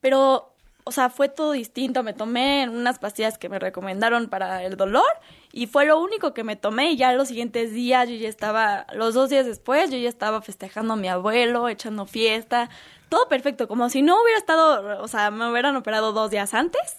Pero, 0.00 0.52
o 0.84 0.92
sea, 0.92 1.10
fue 1.10 1.28
todo 1.28 1.52
distinto, 1.52 2.02
me 2.04 2.12
tomé 2.12 2.68
unas 2.68 2.98
pastillas 3.00 3.38
que 3.38 3.48
me 3.48 3.58
recomendaron 3.58 4.28
para 4.28 4.62
el 4.62 4.76
dolor 4.76 5.02
y 5.56 5.66
fue 5.66 5.86
lo 5.86 5.98
único 5.98 6.34
que 6.34 6.44
me 6.44 6.54
tomé 6.54 6.90
y 6.90 6.96
ya 6.98 7.14
los 7.14 7.28
siguientes 7.28 7.72
días 7.72 8.10
yo 8.10 8.14
ya 8.14 8.28
estaba, 8.28 8.86
los 8.92 9.14
dos 9.14 9.30
días 9.30 9.46
después 9.46 9.90
yo 9.90 9.96
ya 9.96 10.10
estaba 10.10 10.42
festejando 10.42 10.92
a 10.92 10.96
mi 10.96 11.08
abuelo, 11.08 11.70
echando 11.70 12.04
fiesta, 12.04 12.68
todo 13.08 13.26
perfecto, 13.26 13.66
como 13.66 13.88
si 13.88 14.02
no 14.02 14.20
hubiera 14.20 14.38
estado, 14.38 15.02
o 15.02 15.08
sea, 15.08 15.30
me 15.30 15.50
hubieran 15.50 15.74
operado 15.74 16.12
dos 16.12 16.30
días 16.30 16.52
antes. 16.52 16.98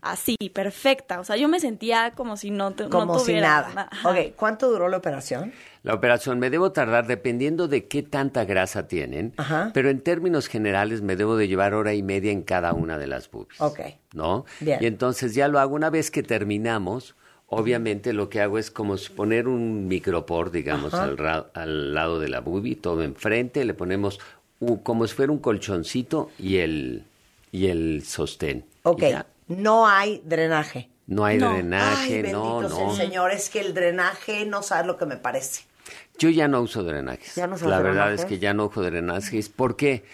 Así, 0.00 0.36
perfecta. 0.54 1.18
O 1.20 1.24
sea, 1.24 1.36
yo 1.36 1.48
me 1.48 1.58
sentía 1.58 2.12
como 2.12 2.36
si 2.36 2.50
no, 2.50 2.72
Como 2.88 3.18
si 3.18 3.26
tuviera 3.26 3.48
nada. 3.48 3.88
Ajá. 3.90 4.08
Ok, 4.08 4.36
¿cuánto 4.36 4.70
duró 4.70 4.88
la 4.88 4.96
operación? 4.96 5.52
La 5.82 5.92
operación 5.92 6.38
me 6.38 6.48
debo 6.50 6.72
tardar 6.72 7.08
dependiendo 7.08 7.68
de 7.68 7.88
qué 7.88 8.02
tanta 8.04 8.44
grasa 8.44 8.86
tienen, 8.86 9.34
Ajá. 9.36 9.70
pero 9.74 9.90
en 9.90 10.00
términos 10.00 10.46
generales 10.46 11.02
me 11.02 11.16
debo 11.16 11.36
de 11.36 11.48
llevar 11.48 11.74
hora 11.74 11.92
y 11.92 12.02
media 12.02 12.32
en 12.32 12.42
cada 12.42 12.72
una 12.72 12.96
de 12.96 13.06
las 13.08 13.30
boobies. 13.30 13.60
Ok. 13.60 13.80
¿No? 14.14 14.46
Bien. 14.60 14.78
Y 14.80 14.86
entonces 14.86 15.34
ya 15.34 15.48
lo 15.48 15.58
hago 15.58 15.74
una 15.74 15.90
vez 15.90 16.10
que 16.10 16.22
terminamos. 16.22 17.14
Obviamente 17.50 18.12
lo 18.12 18.28
que 18.28 18.40
hago 18.42 18.58
es 18.58 18.70
como 18.70 18.98
si 18.98 19.10
poner 19.10 19.48
un 19.48 19.88
micropor, 19.88 20.50
digamos, 20.50 20.92
al, 20.92 21.16
ra- 21.16 21.46
al 21.54 21.94
lado 21.94 22.20
de 22.20 22.28
la 22.28 22.40
boobie, 22.40 22.76
todo 22.76 23.02
enfrente, 23.02 23.64
le 23.64 23.72
ponemos 23.72 24.20
u- 24.60 24.82
como 24.82 25.06
si 25.06 25.14
fuera 25.14 25.32
un 25.32 25.38
colchoncito 25.38 26.30
y 26.38 26.58
el, 26.58 27.04
y 27.50 27.68
el 27.68 28.02
sostén. 28.04 28.66
Ok, 28.82 29.02
no 29.48 29.88
hay 29.88 30.20
drenaje. 30.26 30.90
No 31.06 31.24
hay 31.24 31.38
No. 31.38 31.48
drenaje, 31.48 32.22
Ay, 32.22 32.32
no, 32.32 32.60
no. 32.60 32.90
el 32.90 32.96
Señor, 32.96 33.30
es 33.32 33.48
que 33.48 33.60
el 33.60 33.72
drenaje 33.72 34.44
no 34.44 34.62
sabes 34.62 34.86
lo 34.86 34.98
que 34.98 35.06
me 35.06 35.16
parece. 35.16 35.62
Yo 36.18 36.28
ya 36.28 36.48
no 36.48 36.60
uso 36.60 36.84
drenajes. 36.84 37.34
¿Ya 37.36 37.46
no 37.46 37.56
La 37.66 37.80
verdad 37.80 38.12
es 38.12 38.26
que 38.26 38.38
ya 38.38 38.52
no 38.52 38.66
uso 38.66 38.82
drenajes 38.82 39.48
porque 39.48 40.04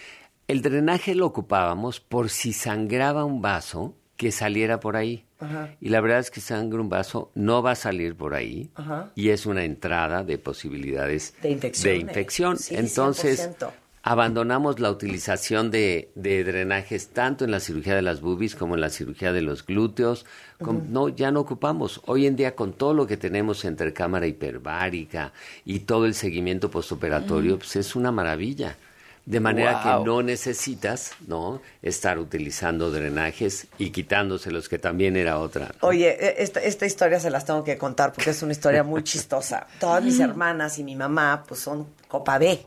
el 0.47 0.61
drenaje 0.61 1.15
lo 1.15 1.25
ocupábamos 1.25 1.99
por 1.99 2.29
si 2.29 2.53
sangraba 2.53 3.25
un 3.25 3.41
vaso 3.41 3.93
que 4.17 4.31
saliera 4.31 4.79
por 4.79 4.95
ahí. 4.95 5.25
Ajá. 5.39 5.75
Y 5.81 5.89
la 5.89 5.99
verdad 6.01 6.19
es 6.19 6.31
que 6.31 6.39
sangra 6.41 6.79
un 6.79 6.89
vaso 6.89 7.31
no 7.35 7.61
va 7.61 7.71
a 7.71 7.75
salir 7.75 8.15
por 8.15 8.33
ahí 8.33 8.69
Ajá. 8.75 9.11
y 9.15 9.29
es 9.29 9.45
una 9.45 9.63
entrada 9.65 10.23
de 10.23 10.37
posibilidades 10.37 11.33
De 11.41 11.49
infecciones. 11.51 12.01
infección. 12.01 12.57
Sí, 12.57 12.75
Entonces, 12.75 13.49
100%. 13.59 13.71
abandonamos 14.03 14.79
la 14.79 14.91
utilización 14.91 15.71
de, 15.71 16.11
de 16.15 16.43
drenajes 16.43 17.09
tanto 17.09 17.43
en 17.43 17.51
la 17.51 17.59
cirugía 17.59 17.95
de 17.95 18.01
las 18.03 18.21
boobies 18.21 18.55
como 18.55 18.75
en 18.75 18.81
la 18.81 18.89
cirugía 18.89 19.33
de 19.33 19.41
los 19.41 19.65
glúteos. 19.65 20.25
Con- 20.61 20.93
No, 20.93 21.09
ya 21.09 21.31
no 21.31 21.41
ocupamos. 21.41 21.99
Hoy 22.05 22.25
en 22.27 22.35
día 22.37 22.55
con 22.55 22.71
todo 22.73 22.93
lo 22.93 23.07
que 23.07 23.17
tenemos 23.17 23.65
entre 23.65 23.91
cámara 23.93 24.27
hiperbárica 24.27 25.33
y 25.65 25.79
todo 25.79 26.05
el 26.05 26.13
seguimiento 26.13 26.71
postoperatorio, 26.71 27.57
pues 27.57 27.75
es 27.75 27.95
una 27.95 28.11
maravilla. 28.11 28.77
De 29.25 29.39
manera 29.39 29.81
Wow. 29.83 30.03
que 30.03 30.05
no 30.07 30.21
necesitas, 30.21 31.11
¿no? 31.27 31.59
Estar 31.81 32.19
utilizando 32.19 32.91
drenajes 32.91 33.65
y 33.79 33.89
quitándoselos, 33.89 34.69
que 34.69 34.77
también 34.77 35.17
era 35.17 35.39
otra. 35.39 35.69
¿no? 35.81 35.87
Oye, 35.87 36.09
e- 36.09 36.43
esta, 36.43 36.59
esta 36.61 36.85
historia 36.85 37.19
se 37.19 37.31
las 37.31 37.43
tengo 37.43 37.63
que 37.63 37.75
contar 37.77 38.13
porque 38.13 38.29
es 38.29 38.43
una 38.43 38.51
historia 38.51 38.83
muy 38.83 39.03
chistosa. 39.03 39.65
Todas 39.79 40.03
mis 40.03 40.19
hermanas 40.19 40.77
y 40.77 40.83
mi 40.83 40.95
mamá, 40.95 41.43
pues 41.47 41.59
son 41.59 41.87
copa 42.07 42.37
B. 42.37 42.63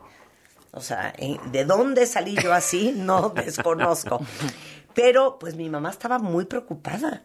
O 0.72 0.80
sea, 0.80 1.14
eh, 1.16 1.36
¿de 1.52 1.64
dónde 1.64 2.06
salí 2.06 2.34
yo 2.42 2.52
así? 2.52 2.92
No 2.96 3.28
desconozco. 3.36 4.20
Pero, 4.94 5.38
pues 5.38 5.54
mi 5.54 5.70
mamá 5.70 5.90
estaba 5.90 6.18
muy 6.18 6.44
preocupada. 6.46 7.22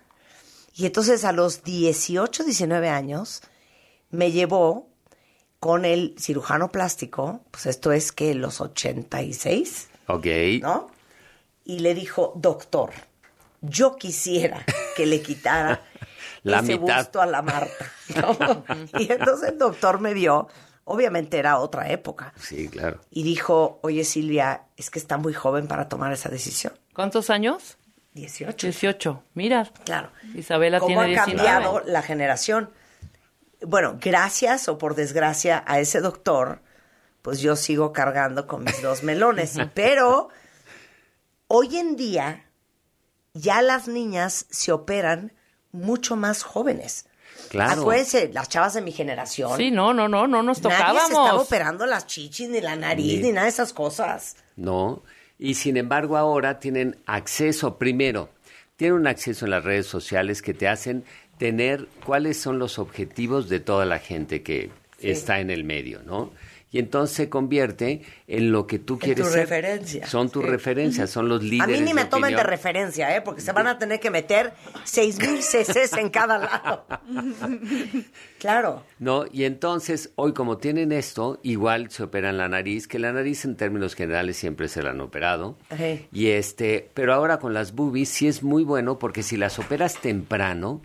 Y 0.75 0.85
entonces 0.85 1.25
a 1.25 1.31
los 1.31 1.63
18, 1.63 2.43
19 2.43 2.87
años, 2.89 3.41
me 4.11 4.31
llevó 4.31 4.89
con 5.63 5.85
el 5.85 6.13
cirujano 6.19 6.67
plástico, 6.73 7.39
pues 7.51 7.67
esto 7.67 7.93
es 7.93 8.11
que 8.11 8.33
los 8.35 8.59
86, 8.59 9.87
Ok. 10.07 10.25
¿no? 10.61 10.91
Y 11.63 11.79
le 11.79 11.93
dijo, 11.95 12.33
doctor, 12.35 12.91
yo 13.61 13.95
quisiera 13.95 14.65
que 14.97 15.05
le 15.05 15.21
quitara 15.21 15.81
La 16.43 16.59
ese 16.59 16.77
mitad. 16.77 16.97
busto 16.97 17.21
a 17.21 17.25
la 17.25 17.41
Marta. 17.41 17.91
¿no? 18.17 18.65
y 18.99 19.09
entonces 19.09 19.51
el 19.51 19.57
doctor 19.57 20.01
me 20.01 20.13
vio, 20.13 20.49
obviamente 20.83 21.37
era 21.37 21.57
otra 21.59 21.89
época, 21.89 22.33
Sí, 22.37 22.67
claro. 22.67 22.99
y 23.09 23.23
dijo, 23.23 23.79
oye 23.83 24.03
Silvia, 24.03 24.63
es 24.75 24.89
que 24.89 24.99
está 24.99 25.15
muy 25.17 25.33
joven 25.33 25.67
para 25.69 25.87
tomar 25.87 26.11
esa 26.11 26.27
decisión. 26.27 26.73
¿Cuántos 26.93 27.29
años? 27.29 27.77
18. 28.15 28.67
18. 28.67 29.23
Mira. 29.33 29.71
Claro. 29.85 30.09
Isabela 30.35 30.79
¿Cómo 30.81 30.89
tiene 30.89 31.17
ha 31.17 31.25
19. 31.25 31.37
cambiado 31.37 31.81
la 31.85 32.01
generación? 32.01 32.69
Bueno, 33.65 33.97
gracias 34.01 34.67
o 34.67 34.77
por 34.77 34.95
desgracia 34.95 35.63
a 35.67 35.79
ese 35.79 36.01
doctor, 36.01 36.61
pues 37.21 37.39
yo 37.39 37.55
sigo 37.55 37.93
cargando 37.93 38.47
con 38.47 38.63
mis 38.63 38.81
dos 38.81 39.03
melones. 39.03 39.55
Pero 39.73 40.29
hoy 41.47 41.77
en 41.77 41.95
día 41.95 42.45
ya 43.33 43.61
las 43.61 43.87
niñas 43.87 44.45
se 44.49 44.71
operan 44.71 45.33
mucho 45.71 46.15
más 46.15 46.43
jóvenes. 46.43 47.07
Claro. 47.49 47.81
Acuérdense, 47.81 48.29
las 48.31 48.47
chavas 48.49 48.73
de 48.75 48.81
mi 48.81 48.91
generación. 48.91 49.57
Sí, 49.57 49.71
no, 49.71 49.93
no, 49.93 50.07
no, 50.07 50.27
no 50.27 50.43
nos 50.43 50.61
Nadie 50.61 50.75
se 50.77 50.81
estaba 50.83 51.07
tocábamos. 51.07 51.41
operando 51.47 51.85
las 51.85 52.05
chichis, 52.05 52.47
ni 52.49 52.61
la 52.61 52.75
nariz, 52.75 53.17
Ni- 53.17 53.23
ni 53.23 53.31
nada 53.31 53.45
de 53.45 53.49
esas 53.49 53.73
cosas. 53.73 54.35
¿no? 54.55 55.01
Y 55.39 55.55
sin 55.55 55.77
embargo 55.77 56.15
ahora 56.15 56.59
tienen 56.59 57.01
acceso, 57.07 57.77
primero, 57.79 58.29
tienen 58.75 58.97
un 58.99 59.07
acceso 59.07 59.45
en 59.45 59.51
las 59.51 59.63
redes 59.63 59.87
sociales 59.87 60.41
que 60.43 60.53
te 60.53 60.67
hacen 60.67 61.05
tener 61.43 61.89
cuáles 62.05 62.37
son 62.39 62.57
los 62.57 62.79
objetivos 62.79 63.49
de 63.49 63.59
toda 63.59 63.83
la 63.85 63.99
gente 63.99 64.43
que 64.43 64.69
está 65.01 65.41
en 65.41 65.49
el 65.49 65.65
medio, 65.65 66.01
¿no? 66.05 66.31
Y 66.71 66.79
entonces 66.79 67.15
se 67.17 67.27
convierte 67.29 68.01
en 68.27 68.53
lo 68.53 68.65
que 68.65 68.79
tú 68.79 68.97
quieres 68.97 69.25
tu 69.25 69.29
ser. 69.29 69.41
referencia. 69.41 70.07
Son 70.07 70.29
tus 70.29 70.41
Sí. 70.43 70.49
referencias, 70.49 71.09
son 71.09 71.27
los 71.27 71.41
A 71.41 71.43
líderes 71.43 71.79
mí 71.81 71.85
ni 71.85 71.93
me 71.93 72.05
de 72.05 72.09
tomen 72.09 72.33
de 72.33 72.43
referencia, 72.43 73.13
¿eh? 73.15 73.21
Porque 73.21 73.41
se 73.41 73.51
van 73.51 73.67
a 73.67 73.77
tener 73.77 73.99
que 73.99 74.09
meter 74.09 74.53
6.000 74.85 75.41
cc's 75.41 75.97
en 75.97 76.09
cada 76.09 76.37
lado. 76.37 76.85
claro. 78.39 78.83
No, 78.99 79.25
y 79.31 79.43
entonces 79.43 80.11
hoy 80.15 80.33
como 80.33 80.57
tienen 80.57 80.91
esto, 80.93 81.39
igual 81.43 81.91
se 81.91 82.03
operan 82.03 82.37
la 82.37 82.47
nariz, 82.47 82.87
que 82.87 82.99
la 82.99 83.11
nariz 83.11 83.43
en 83.45 83.55
términos 83.57 83.95
generales 83.95 84.37
siempre 84.37 84.67
se 84.69 84.81
la 84.81 84.91
han 84.91 85.01
operado. 85.01 85.57
Y 86.13 86.27
este, 86.27 86.89
pero 86.93 87.13
ahora 87.13 87.37
con 87.39 87.53
las 87.53 87.73
boobies 87.75 88.07
sí 88.09 88.27
es 88.27 88.43
muy 88.43 88.63
bueno 88.63 88.97
porque 88.97 89.23
si 89.23 89.35
las 89.37 89.59
operas 89.59 89.95
temprano, 90.01 90.81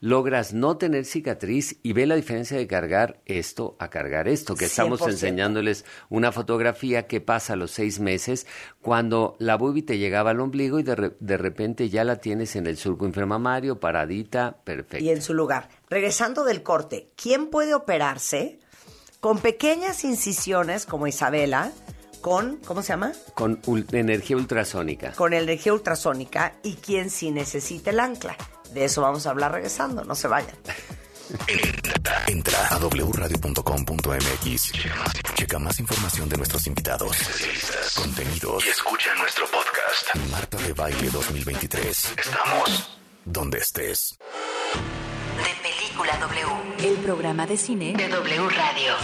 logras 0.00 0.54
no 0.54 0.78
tener 0.78 1.04
cicatriz 1.04 1.76
y 1.82 1.92
ve 1.92 2.06
la 2.06 2.14
diferencia 2.16 2.56
de 2.56 2.66
cargar 2.66 3.20
esto 3.26 3.76
a 3.78 3.88
cargar 3.90 4.28
esto, 4.28 4.54
que 4.54 4.64
estamos 4.64 5.00
100%. 5.02 5.10
enseñándoles 5.10 5.84
una 6.08 6.32
fotografía 6.32 7.06
que 7.06 7.20
pasa 7.20 7.52
a 7.52 7.56
los 7.56 7.70
seis 7.70 8.00
meses 8.00 8.46
cuando 8.80 9.36
la 9.38 9.56
boobie 9.56 9.82
te 9.82 9.98
llegaba 9.98 10.30
al 10.30 10.40
ombligo 10.40 10.78
y 10.78 10.82
de, 10.82 10.96
re- 10.96 11.16
de 11.20 11.36
repente 11.36 11.90
ya 11.90 12.02
la 12.04 12.16
tienes 12.16 12.56
en 12.56 12.66
el 12.66 12.78
surco 12.78 13.04
inframamario, 13.06 13.78
paradita, 13.78 14.56
perfecto. 14.64 15.04
Y 15.04 15.10
en 15.10 15.20
su 15.20 15.34
lugar. 15.34 15.68
Regresando 15.90 16.44
del 16.44 16.62
corte, 16.62 17.10
¿quién 17.14 17.48
puede 17.48 17.74
operarse 17.74 18.58
con 19.20 19.38
pequeñas 19.38 20.02
incisiones 20.04 20.86
como 20.86 21.06
Isabela, 21.08 21.72
con, 22.22 22.56
¿cómo 22.66 22.80
se 22.80 22.88
llama? 22.94 23.12
Con 23.34 23.60
ul- 23.62 23.86
energía 23.94 24.36
ultrasónica. 24.38 25.12
Con 25.12 25.34
energía 25.34 25.74
ultrasónica 25.74 26.54
y 26.62 26.74
quién 26.76 27.10
sí 27.10 27.30
necesita 27.30 27.90
el 27.90 28.00
ancla? 28.00 28.36
De 28.72 28.84
eso 28.84 29.02
vamos 29.02 29.26
a 29.26 29.30
hablar 29.30 29.52
regresando, 29.52 30.04
no 30.04 30.14
se 30.14 30.28
vayan. 30.28 30.54
Entra 32.26 32.66
a 32.68 32.78
wradio.com.mx. 32.78 34.72
Checa 35.34 35.58
más 35.58 35.78
información 35.80 36.28
de 36.28 36.36
nuestros 36.36 36.66
invitados, 36.66 37.16
contenidos 37.96 38.64
y 38.64 38.68
escucha 38.68 39.14
nuestro 39.16 39.46
podcast. 39.46 40.14
Marta 40.30 40.56
de 40.58 40.72
Baile 40.72 41.10
2023. 41.10 42.14
Estamos 42.16 42.98
donde 43.24 43.58
estés. 43.58 44.18
Película 46.00 46.26
W. 46.26 46.88
El 46.88 46.96
programa 46.96 47.46
de 47.46 47.58
cine 47.58 47.92
De 47.92 48.08
W 48.08 48.48
Radio. 48.48 48.94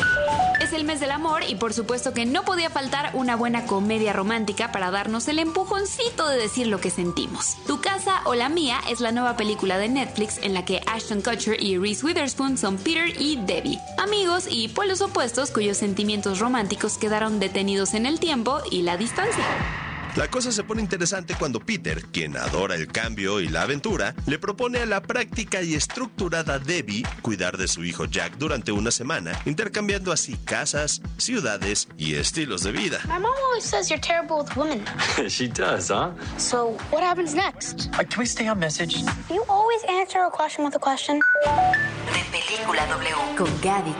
Es 0.63 0.73
el 0.73 0.85
mes 0.85 0.99
del 0.99 1.11
amor 1.11 1.43
y 1.47 1.55
por 1.57 1.75
supuesto 1.75 2.15
que 2.15 2.25
no 2.25 2.43
podía 2.43 2.71
faltar 2.71 3.11
una 3.13 3.37
buena 3.37 3.67
comedia 3.67 4.15
romántica 4.15 4.73
para 4.73 4.91
darnos 4.91 5.29
el 5.29 5.39
empujoncito 5.39 6.27
de 6.27 6.39
decir 6.39 6.69
lo 6.69 6.81
que 6.81 6.89
sentimos. 6.91 7.59
Tu 7.67 7.83
casa 7.83 8.23
o 8.25 8.35
la 8.35 8.49
mía 8.49 8.81
es 8.89 9.01
la 9.01 9.13
nueva 9.13 9.37
película 9.37 9.77
de 9.77 9.91
Netflix 9.91 10.39
en 10.43 10.55
la 10.55 10.65
que 10.65 10.81
Ashton 10.87 11.21
Kutcher 11.21 11.63
y 11.63 11.77
Reese 11.77 12.07
Witherspoon 12.07 12.57
son 12.57 12.79
Peter 12.79 13.09
y 13.21 13.37
Debbie, 13.45 13.79
amigos 13.99 14.47
y 14.49 14.69
pueblos 14.69 15.03
opuestos 15.03 15.51
cuyos 15.51 15.77
sentimientos 15.77 16.39
románticos 16.39 16.97
quedaron 16.97 17.41
detenidos 17.41 17.93
en 17.93 18.07
el 18.07 18.21
tiempo 18.21 18.61
y 18.71 18.83
la 18.83 18.97
distancia. 18.97 19.86
La 20.17 20.31
cosa 20.31 20.51
se 20.51 20.65
pone 20.65 20.81
interesante 20.81 21.35
cuando 21.39 21.61
Peter, 21.61 22.03
quien 22.05 22.39
adora 22.39 22.75
el 22.75 22.89
cambio 22.89 23.39
y 23.39 23.49
la 23.49 23.63
aventura, 23.63 24.15
le 24.27 24.39
propone 24.39 24.79
a 24.79 24.87
la 24.87 25.03
práctica 25.03 25.61
y 25.61 25.75
estructurada 25.75 26.59
Debbie 26.59 27.03
cuidar 27.21 27.59
de 27.59 27.69
su 27.69 27.85
hijo 27.85 28.07
Jack 28.07 28.39
durante 28.39 28.73
una 28.73 28.91
semana, 28.91 29.39
intercambiando 29.45 30.13
así 30.13 30.39
casas, 30.39 31.03
ciudades 31.19 31.89
y 31.99 32.15
estilos 32.15 32.63
de 32.63 32.73
vida. 32.73 32.99
My 33.05 33.19
mom 33.19 33.35
always 33.45 33.65
says 33.65 33.91
you're 33.91 34.01
terrible 34.01 34.39
with 34.39 34.57
women. 34.57 34.83
she 35.29 35.49
does, 35.49 35.91
huh? 35.91 36.13
So 36.39 36.79
what 36.91 37.03
happens 37.03 37.35
next? 37.35 37.91
Uh, 37.93 38.05
can 38.05 38.19
we 38.19 38.27
stay 38.27 38.49
on 38.49 38.59
message? 38.59 38.97
You 39.31 39.45
always 39.51 39.85
answer 39.85 40.21
a 40.25 40.31
question 40.31 40.65
with 40.65 40.75
a 40.77 40.81
question. 40.81 41.21
De 41.45 42.25
Película 42.33 42.87
W. 42.89 43.37
Con 43.37 43.61
Gaby. 43.61 43.95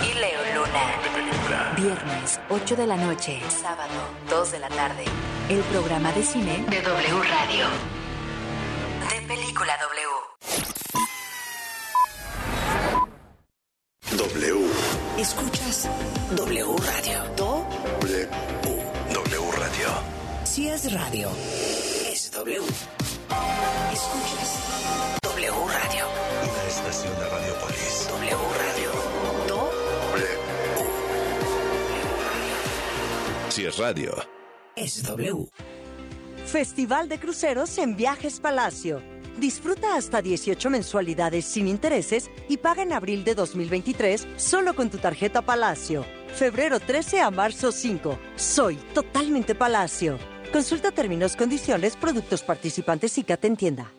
Y 0.00 0.14
Leo 0.18 0.40
Luna. 0.54 1.35
Viernes, 1.76 2.40
8 2.50 2.76
de 2.76 2.86
la 2.86 2.96
noche. 2.96 3.40
Sábado, 3.48 3.92
2 4.30 4.52
de 4.52 4.58
la 4.58 4.68
tarde. 4.68 5.04
El 5.48 5.60
programa 5.60 6.12
de 6.12 6.22
cine 6.22 6.64
De 6.68 6.82
W 6.82 7.22
Radio. 7.22 7.66
De 9.10 9.26
Película 9.26 9.76
W. 9.80 9.95
radio. 33.78 34.14
es 34.74 35.02
W. 35.02 35.48
Festival 36.46 37.08
de 37.08 37.18
Cruceros 37.18 37.76
en 37.78 37.96
Viajes 37.96 38.40
Palacio. 38.40 39.02
Disfruta 39.38 39.96
hasta 39.96 40.22
18 40.22 40.70
mensualidades 40.70 41.44
sin 41.44 41.68
intereses 41.68 42.30
y 42.48 42.56
paga 42.56 42.82
en 42.82 42.92
abril 42.92 43.24
de 43.24 43.34
2023 43.34 44.28
solo 44.36 44.74
con 44.74 44.88
tu 44.88 44.98
tarjeta 44.98 45.42
Palacio. 45.42 46.06
Febrero 46.34 46.80
13 46.80 47.20
a 47.20 47.30
marzo 47.30 47.70
5. 47.70 48.18
Soy 48.36 48.76
totalmente 48.94 49.54
Palacio. 49.54 50.18
Consulta 50.52 50.90
términos, 50.90 51.36
condiciones, 51.36 51.96
productos 51.96 52.42
participantes 52.42 53.18
y 53.18 53.24
que 53.24 53.36
te 53.36 53.48
entienda. 53.48 53.92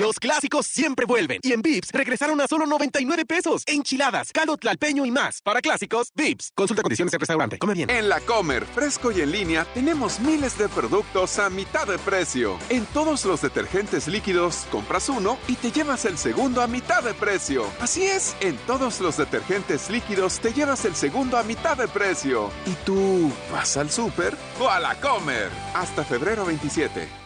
Los 0.00 0.18
clásicos 0.18 0.66
siempre 0.66 1.04
vuelven. 1.04 1.40
Y 1.42 1.52
en 1.52 1.60
Vips 1.60 1.90
regresaron 1.92 2.40
a 2.40 2.46
solo 2.46 2.64
99 2.64 3.26
pesos. 3.26 3.64
Enchiladas, 3.66 4.32
caldo 4.32 4.56
tlalpeño 4.56 5.04
y 5.04 5.10
más. 5.10 5.42
Para 5.42 5.60
clásicos, 5.60 6.10
Vips. 6.14 6.52
Consulta 6.54 6.80
condiciones 6.80 7.12
en 7.12 7.20
restaurante. 7.20 7.58
Come 7.58 7.74
bien. 7.74 7.90
En 7.90 8.08
la 8.08 8.18
Comer, 8.20 8.64
fresco 8.64 9.12
y 9.12 9.20
en 9.20 9.30
línea, 9.30 9.66
tenemos 9.74 10.18
miles 10.20 10.56
de 10.56 10.70
productos 10.70 11.38
a 11.38 11.50
mitad 11.50 11.86
de 11.86 11.98
precio. 11.98 12.56
En 12.70 12.86
todos 12.86 13.26
los 13.26 13.42
detergentes 13.42 14.08
líquidos, 14.08 14.66
compras 14.70 15.10
uno 15.10 15.36
y 15.46 15.56
te 15.56 15.70
llevas 15.70 16.06
el 16.06 16.16
segundo 16.16 16.62
a 16.62 16.66
mitad 16.66 17.02
de 17.02 17.12
precio. 17.12 17.66
Así 17.78 18.04
es, 18.04 18.34
en 18.40 18.56
todos 18.66 19.02
los 19.02 19.18
detergentes 19.18 19.90
líquidos 19.90 20.40
te 20.40 20.54
llevas 20.54 20.86
el 20.86 20.96
segundo 20.96 21.36
a 21.36 21.42
mitad 21.42 21.76
de 21.76 21.88
precio. 21.88 22.50
¿Y 22.64 22.72
tú 22.86 23.30
vas 23.52 23.76
al 23.76 23.90
súper 23.90 24.34
o 24.58 24.66
a 24.66 24.80
la 24.80 24.98
Comer? 24.98 25.50
Hasta 25.74 26.04
febrero 26.04 26.46
27. 26.46 27.19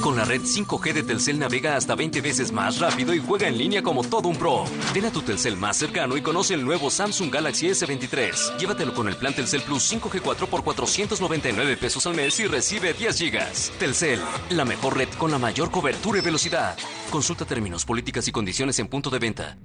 Con 0.00 0.16
la 0.16 0.24
red 0.24 0.42
5G 0.42 0.92
de 0.92 1.02
Telcel 1.02 1.38
navega 1.38 1.76
hasta 1.76 1.94
20 1.94 2.20
veces 2.20 2.52
más 2.52 2.78
rápido 2.78 3.14
y 3.14 3.18
juega 3.18 3.48
en 3.48 3.56
línea 3.56 3.82
como 3.82 4.02
todo 4.04 4.28
un 4.28 4.36
pro. 4.36 4.64
Ven 4.92 5.06
a 5.06 5.10
tu 5.10 5.22
Telcel 5.22 5.56
más 5.56 5.76
cercano 5.76 6.16
y 6.16 6.22
conoce 6.22 6.54
el 6.54 6.64
nuevo 6.64 6.90
Samsung 6.90 7.32
Galaxy 7.32 7.68
S23. 7.68 8.58
Llévatelo 8.58 8.94
con 8.94 9.08
el 9.08 9.16
plan 9.16 9.34
Telcel 9.34 9.62
Plus 9.62 9.92
5G4 9.92 10.46
por 10.46 10.62
499 10.62 11.76
pesos 11.76 12.06
al 12.06 12.14
mes 12.14 12.38
y 12.40 12.46
recibe 12.46 12.92
10 12.92 13.18
gigas. 13.18 13.72
Telcel, 13.78 14.20
la 14.50 14.64
mejor 14.64 14.96
red 14.96 15.08
con 15.18 15.30
la 15.30 15.38
mayor 15.38 15.70
cobertura 15.70 16.18
y 16.18 16.22
velocidad. 16.22 16.76
Consulta 17.10 17.44
términos, 17.44 17.84
políticas 17.84 18.28
y 18.28 18.32
condiciones 18.32 18.78
en 18.78 18.88
punto 18.88 19.10
de 19.10 19.18
venta. 19.18 19.56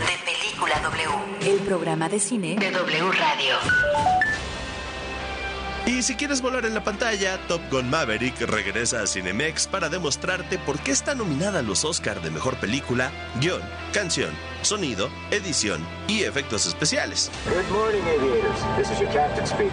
De 0.00 0.32
Película 0.32 0.80
W. 0.80 1.50
El 1.52 1.58
programa 1.60 2.08
de 2.08 2.18
cine 2.18 2.56
De 2.56 2.70
W 2.70 3.12
Radio. 3.12 4.13
Y 5.86 6.02
si 6.02 6.14
quieres 6.14 6.40
volar 6.40 6.64
en 6.64 6.72
la 6.72 6.82
pantalla, 6.82 7.36
Top 7.46 7.60
Gun 7.70 7.90
Maverick 7.90 8.40
regresa 8.40 9.02
a 9.02 9.06
Cinemex 9.06 9.66
para 9.66 9.90
demostrarte 9.90 10.58
por 10.58 10.78
qué 10.78 10.92
está 10.92 11.14
nominada 11.14 11.58
a 11.58 11.62
los 11.62 11.84
Oscar 11.84 12.22
de 12.22 12.30
Mejor 12.30 12.56
Película, 12.56 13.12
Guión, 13.38 13.60
Canción, 13.92 14.30
Sonido, 14.62 15.10
Edición 15.30 15.86
y 16.08 16.22
Efectos 16.22 16.64
Especiales. 16.64 17.30
Good 17.44 17.70
morning, 17.70 18.00
aviators. 18.00 18.78
This 18.78 18.90
is 18.92 18.98
your 18.98 19.12
captain 19.12 19.46
speaking. 19.46 19.70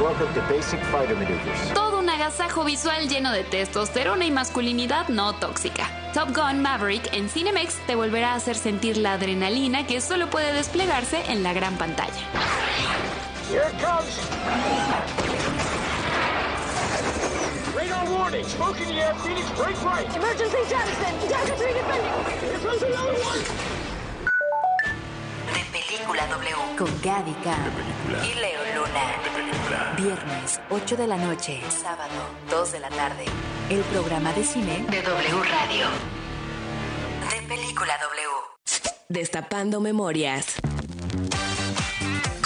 Welcome 0.00 0.32
to 0.34 0.40
Basic 0.48 0.80
Fighter 0.92 1.16
Maneuvers. 1.16 1.74
Todo 1.74 1.98
un 1.98 2.08
agasajo 2.08 2.62
visual 2.62 3.08
lleno 3.08 3.32
de 3.32 3.42
testosterona 3.42 4.26
y 4.26 4.30
masculinidad 4.30 5.08
no 5.08 5.34
tóxica. 5.34 5.90
Top 6.14 6.28
Gun 6.36 6.62
Maverick 6.62 7.12
en 7.12 7.28
Cinemex 7.28 7.84
te 7.88 7.96
volverá 7.96 8.34
a 8.34 8.36
hacer 8.36 8.54
sentir 8.54 8.96
la 8.96 9.14
adrenalina 9.14 9.88
que 9.88 10.00
solo 10.00 10.30
puede 10.30 10.52
desplegarse 10.52 11.20
en 11.32 11.42
la 11.42 11.52
gran 11.52 11.76
pantalla. 11.78 12.22
Here 13.50 13.72
comes. 13.80 15.27
Warning. 18.10 18.44
Smoke 18.44 18.80
in 18.80 18.88
the 18.88 19.00
air. 19.00 19.14
Phoenix, 19.22 19.50
break 19.52 19.76
right. 19.84 20.06
Emergency. 20.16 20.56
Delta 21.28 21.56
3 21.56 21.72
defending. 21.72 22.12
Here 22.40 22.58
comes 22.58 22.82
another 22.82 23.18
one. 23.30 23.42
De 25.52 25.62
Película 25.72 26.26
W. 26.26 26.56
con 26.76 26.88
Gaby 27.02 27.34
Cam. 27.44 27.72
Y 28.24 28.34
Leo 28.34 28.60
Luna. 28.74 29.06
Viernes, 29.96 30.60
8 30.70 30.96
de 30.96 31.06
la 31.06 31.16
noche. 31.16 31.60
Sábado, 31.70 32.14
2 32.50 32.72
de 32.72 32.80
la 32.80 32.88
tarde. 32.88 33.24
El 33.68 33.80
programa 33.80 34.32
de 34.32 34.44
cine 34.44 34.84
De 34.88 35.02
W 35.02 35.42
Radio. 35.42 35.86
De 37.30 37.42
Película 37.46 37.94
W. 37.98 38.28
Destapando 39.08 39.80
memorias. 39.80 40.56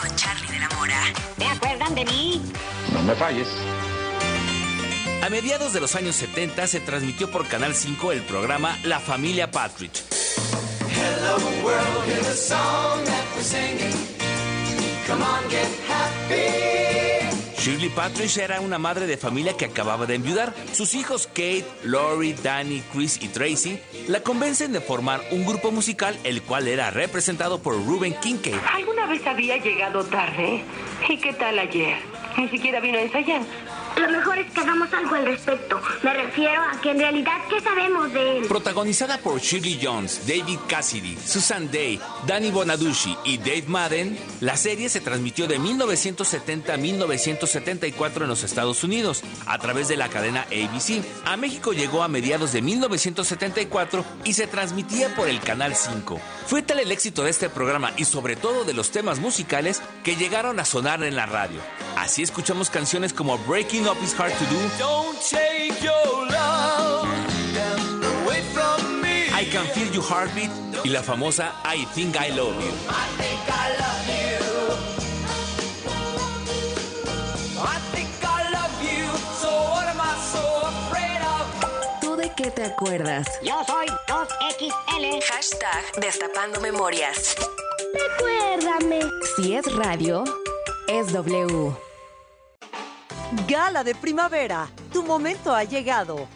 Con 0.01 0.17
Charlie 0.17 0.49
de 0.49 0.59
la 0.59 0.69
Mora. 0.71 1.03
¿Se 1.39 1.47
acuerdan 1.47 1.95
de 1.95 2.05
mí? 2.05 2.43
No 2.93 3.03
me 3.03 3.15
falles. 3.15 3.49
A 5.23 5.31
mediados 5.31 5.73
de 5.73 5.81
los 5.81 5.95
años 5.95 6.17
70 6.17 6.67
se 6.67 6.81
transmitió 6.81 7.31
por 7.31 7.47
Canal 7.47 7.77
5 7.77 8.11
el 8.11 8.23
programa 8.23 8.77
La 8.83 8.99
Familia 8.99 9.53
Partridge. 9.53 10.03
Hello 10.91 11.37
world, 11.63 12.09
hear 12.09 12.19
the 12.25 12.35
song 12.35 13.05
that 13.05 13.25
we're 13.37 13.45
singing. 13.45 13.95
Come 15.07 15.23
on, 15.23 15.49
get 15.49 15.69
happy. 15.89 16.83
Shirley 17.57 17.91
Partridge 17.91 18.39
era 18.39 18.61
una 18.61 18.79
madre 18.79 19.07
de 19.07 19.17
familia 19.17 19.57
que 19.57 19.67
acababa 19.67 20.07
de 20.07 20.17
enviudar. 20.17 20.53
Sus 20.73 20.95
hijos 20.95 21.29
Kate, 21.29 21.67
Lori, 21.85 22.33
Danny, 22.33 22.83
Chris 22.93 23.23
y 23.23 23.29
Tracy 23.29 23.79
la 24.09 24.25
convencen 24.25 24.73
de 24.73 24.81
formar 24.81 25.21
un 25.31 25.47
grupo 25.47 25.71
musical 25.71 26.19
el 26.25 26.43
cual 26.43 26.67
era 26.67 26.91
representado 26.91 27.63
por 27.63 27.75
Ruben 27.75 28.17
Kincaid. 28.21 28.57
¿Alguna 28.75 29.07
vez 29.07 29.25
había 29.25 29.57
llegado 29.59 30.03
tarde? 30.03 30.65
¿Y 31.09 31.17
qué 31.19 31.33
tal 31.33 31.61
ayer? 31.61 31.99
Ni 32.37 32.49
siquiera 32.49 32.81
vino 32.81 32.99
a 32.99 33.03
ensayar. 33.03 33.43
Lo 33.97 34.11
mejor 34.11 34.39
es 34.39 34.51
que 34.53 34.61
hagamos 34.61 34.93
algo 34.93 35.15
al 35.15 35.25
respecto. 35.27 35.81
Me 36.03 36.15
refiero 36.15 36.63
a 36.63 36.81
que 36.81 36.91
en 36.91 36.99
realidad, 36.99 37.37
¿qué 37.49 37.61
sabemos 37.61 38.13
de 38.13 38.39
él? 38.39 38.47
Protagonizada 38.47 39.19
por 39.19 39.41
Shirley 39.41 39.79
Jones, 39.83 40.27
David 40.27 40.59
Cassidy, 40.69 41.17
Susan 41.25 41.71
Day, 41.71 42.01
Danny 42.27 42.51
Bonaducci 42.51 43.17
y 43.25 43.39
Dave 43.39 43.65
Madden, 43.67 44.19
la 44.41 44.57
serie 44.57 44.89
se 44.89 45.01
transmitió 45.01 45.47
de 45.47 45.59
1970 45.59 46.75
a 46.75 46.77
1974 46.77 48.25
en 48.25 48.31
los 48.31 48.43
Estados 48.43 48.83
Unidos 48.85 49.23
a 49.47 49.59
través 49.59 49.89
de 49.89 49.97
la 49.97 50.09
cadena 50.09 50.43
ABC. 50.43 51.05
A 51.25 51.37
México 51.37 51.73
llegó 51.73 52.03
a 52.03 52.09
mediados 52.09 52.53
de 52.53 52.63
1974 52.63 54.05
y 54.25 54.33
se 54.33 54.47
transmitía 54.47 55.15
por 55.15 55.29
el 55.29 55.41
Canal 55.41 55.75
5. 55.75 56.21
Fue 56.47 56.63
tal 56.63 56.81
el 56.81 56.93
éxito 56.93 57.25
de 57.25 57.31
este 57.31 57.49
programa 57.49 57.93
y 57.97 58.05
sobre 58.05 58.37
todo 58.37 58.65
de 58.65 58.75
los 58.75 58.91
temas 58.91 59.21
musicales 59.21 59.83
que 60.03 60.17
llegaron 60.17 60.59
a 60.61 60.65
sonar 60.65 61.03
en 61.05 61.17
la 61.17 61.27
radio. 61.27 61.61
Así 62.03 62.21
escuchamos 62.25 62.69
canciones 62.69 63.13
como 63.13 63.39
Breaking 63.47 63.87
Up 63.87 63.97
Is 64.03 64.13
Hard 64.19 64.33
to 64.33 64.45
Do, 64.47 64.59
Don't 64.77 65.17
take 65.21 65.73
your 65.81 66.27
love 66.29 67.07
away 68.25 68.43
from 68.53 69.01
me. 69.01 69.29
I 69.33 69.45
Can 69.45 69.65
Feel 69.69 69.89
Your 69.93 70.03
Heartbeat 70.03 70.51
y 70.85 70.89
la 70.89 71.01
famosa 71.05 71.55
I 71.65 71.87
Think 71.95 72.17
I 72.17 72.31
Love 72.31 72.57
You. 72.61 72.73
I 72.89 73.07
think 73.23 73.39
I 73.47 73.71
love 73.79 74.09
you. 74.09 74.41
I 77.63 77.79
think 77.95 78.11
I 78.25 78.51
love 78.51 78.83
you. 78.83 79.07
So 79.41 79.49
what 79.71 79.87
am 79.87 80.01
I 80.01 80.17
so 80.33 80.43
afraid 80.67 81.23
of? 81.23 82.01
¿Tú 82.01 82.17
de 82.17 82.33
qué 82.37 82.51
te 82.51 82.65
acuerdas? 82.65 83.29
Yo 83.45 83.63
soy 83.65 83.87
2XL. 84.09 85.23
Hashtag 85.23 86.01
Destapando 86.01 86.61
memorias. 86.61 87.37
Recuérdame. 87.95 89.03
Si 89.37 89.55
es 89.55 89.73
radio, 89.77 90.25
es 90.89 91.13
W. 91.13 91.92
Gala 93.49 93.83
de 93.83 93.95
primavera, 93.95 94.69
tu 94.93 95.03
momento 95.03 95.55
ha 95.55 95.65
llegado. 95.65 96.29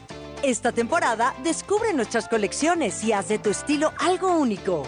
Esta 0.42 0.72
temporada 0.72 1.34
descubre 1.42 1.92
nuestras 1.92 2.26
colecciones 2.26 3.04
y 3.04 3.12
haz 3.12 3.28
de 3.28 3.38
tu 3.38 3.50
estilo 3.50 3.92
algo 3.98 4.34
único. 4.36 4.84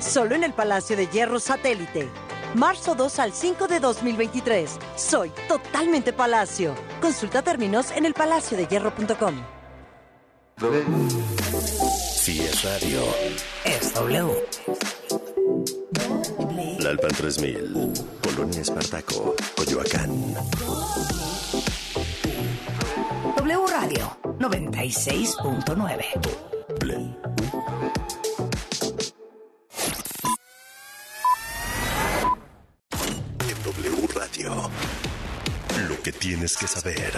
Solo 0.00 0.34
en 0.34 0.42
el 0.42 0.52
Palacio 0.52 0.96
de 0.96 1.06
Hierro 1.06 1.38
Satélite. 1.38 2.08
marzo 2.54 2.94
2 2.94 3.18
al 3.20 3.32
5 3.32 3.68
de 3.68 3.78
2023. 3.80 4.78
Soy 4.96 5.30
totalmente 5.46 6.12
Palacio. 6.12 6.74
Consulta 7.00 7.42
términos 7.42 7.90
en 7.92 7.98
el 7.98 8.06
elpalaciodehierro.com. 8.06 9.34
Si 12.16 12.40
es 12.40 12.62
radio, 12.64 13.02
Es 13.64 13.94
W. 13.94 14.46
Lalpan 16.80 17.10
3000, 17.12 17.92
Colonia 18.22 18.60
Espartaco, 18.60 19.34
Coyoacán. 19.56 20.34
Radio 23.92 24.16
96.9. 24.38 26.04
En 33.48 33.62
W 33.64 34.08
Radio, 34.14 34.70
lo 35.88 36.02
que 36.02 36.12
tienes 36.12 36.56
que 36.56 36.66
saber. 36.66 37.12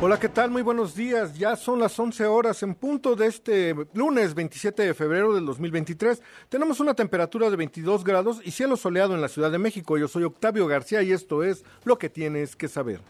Hola, 0.00 0.18
¿qué 0.18 0.30
tal? 0.30 0.50
Muy 0.50 0.62
buenos 0.62 0.94
días. 0.94 1.36
Ya 1.36 1.54
son 1.56 1.80
las 1.80 1.98
11 1.98 2.24
horas 2.24 2.62
en 2.62 2.74
punto 2.74 3.14
de 3.14 3.26
este 3.26 3.74
lunes 3.92 4.34
27 4.34 4.84
de 4.84 4.94
febrero 4.94 5.34
del 5.34 5.44
2023. 5.44 6.22
Tenemos 6.48 6.80
una 6.80 6.94
temperatura 6.94 7.50
de 7.50 7.56
22 7.56 8.04
grados 8.04 8.40
y 8.42 8.52
cielo 8.52 8.78
soleado 8.78 9.14
en 9.14 9.20
la 9.20 9.28
Ciudad 9.28 9.50
de 9.50 9.58
México. 9.58 9.98
Yo 9.98 10.08
soy 10.08 10.24
Octavio 10.24 10.66
García 10.66 11.02
y 11.02 11.12
esto 11.12 11.42
es 11.42 11.62
lo 11.84 11.98
que 11.98 12.08
tienes 12.08 12.56
que 12.56 12.68
saber. 12.68 13.02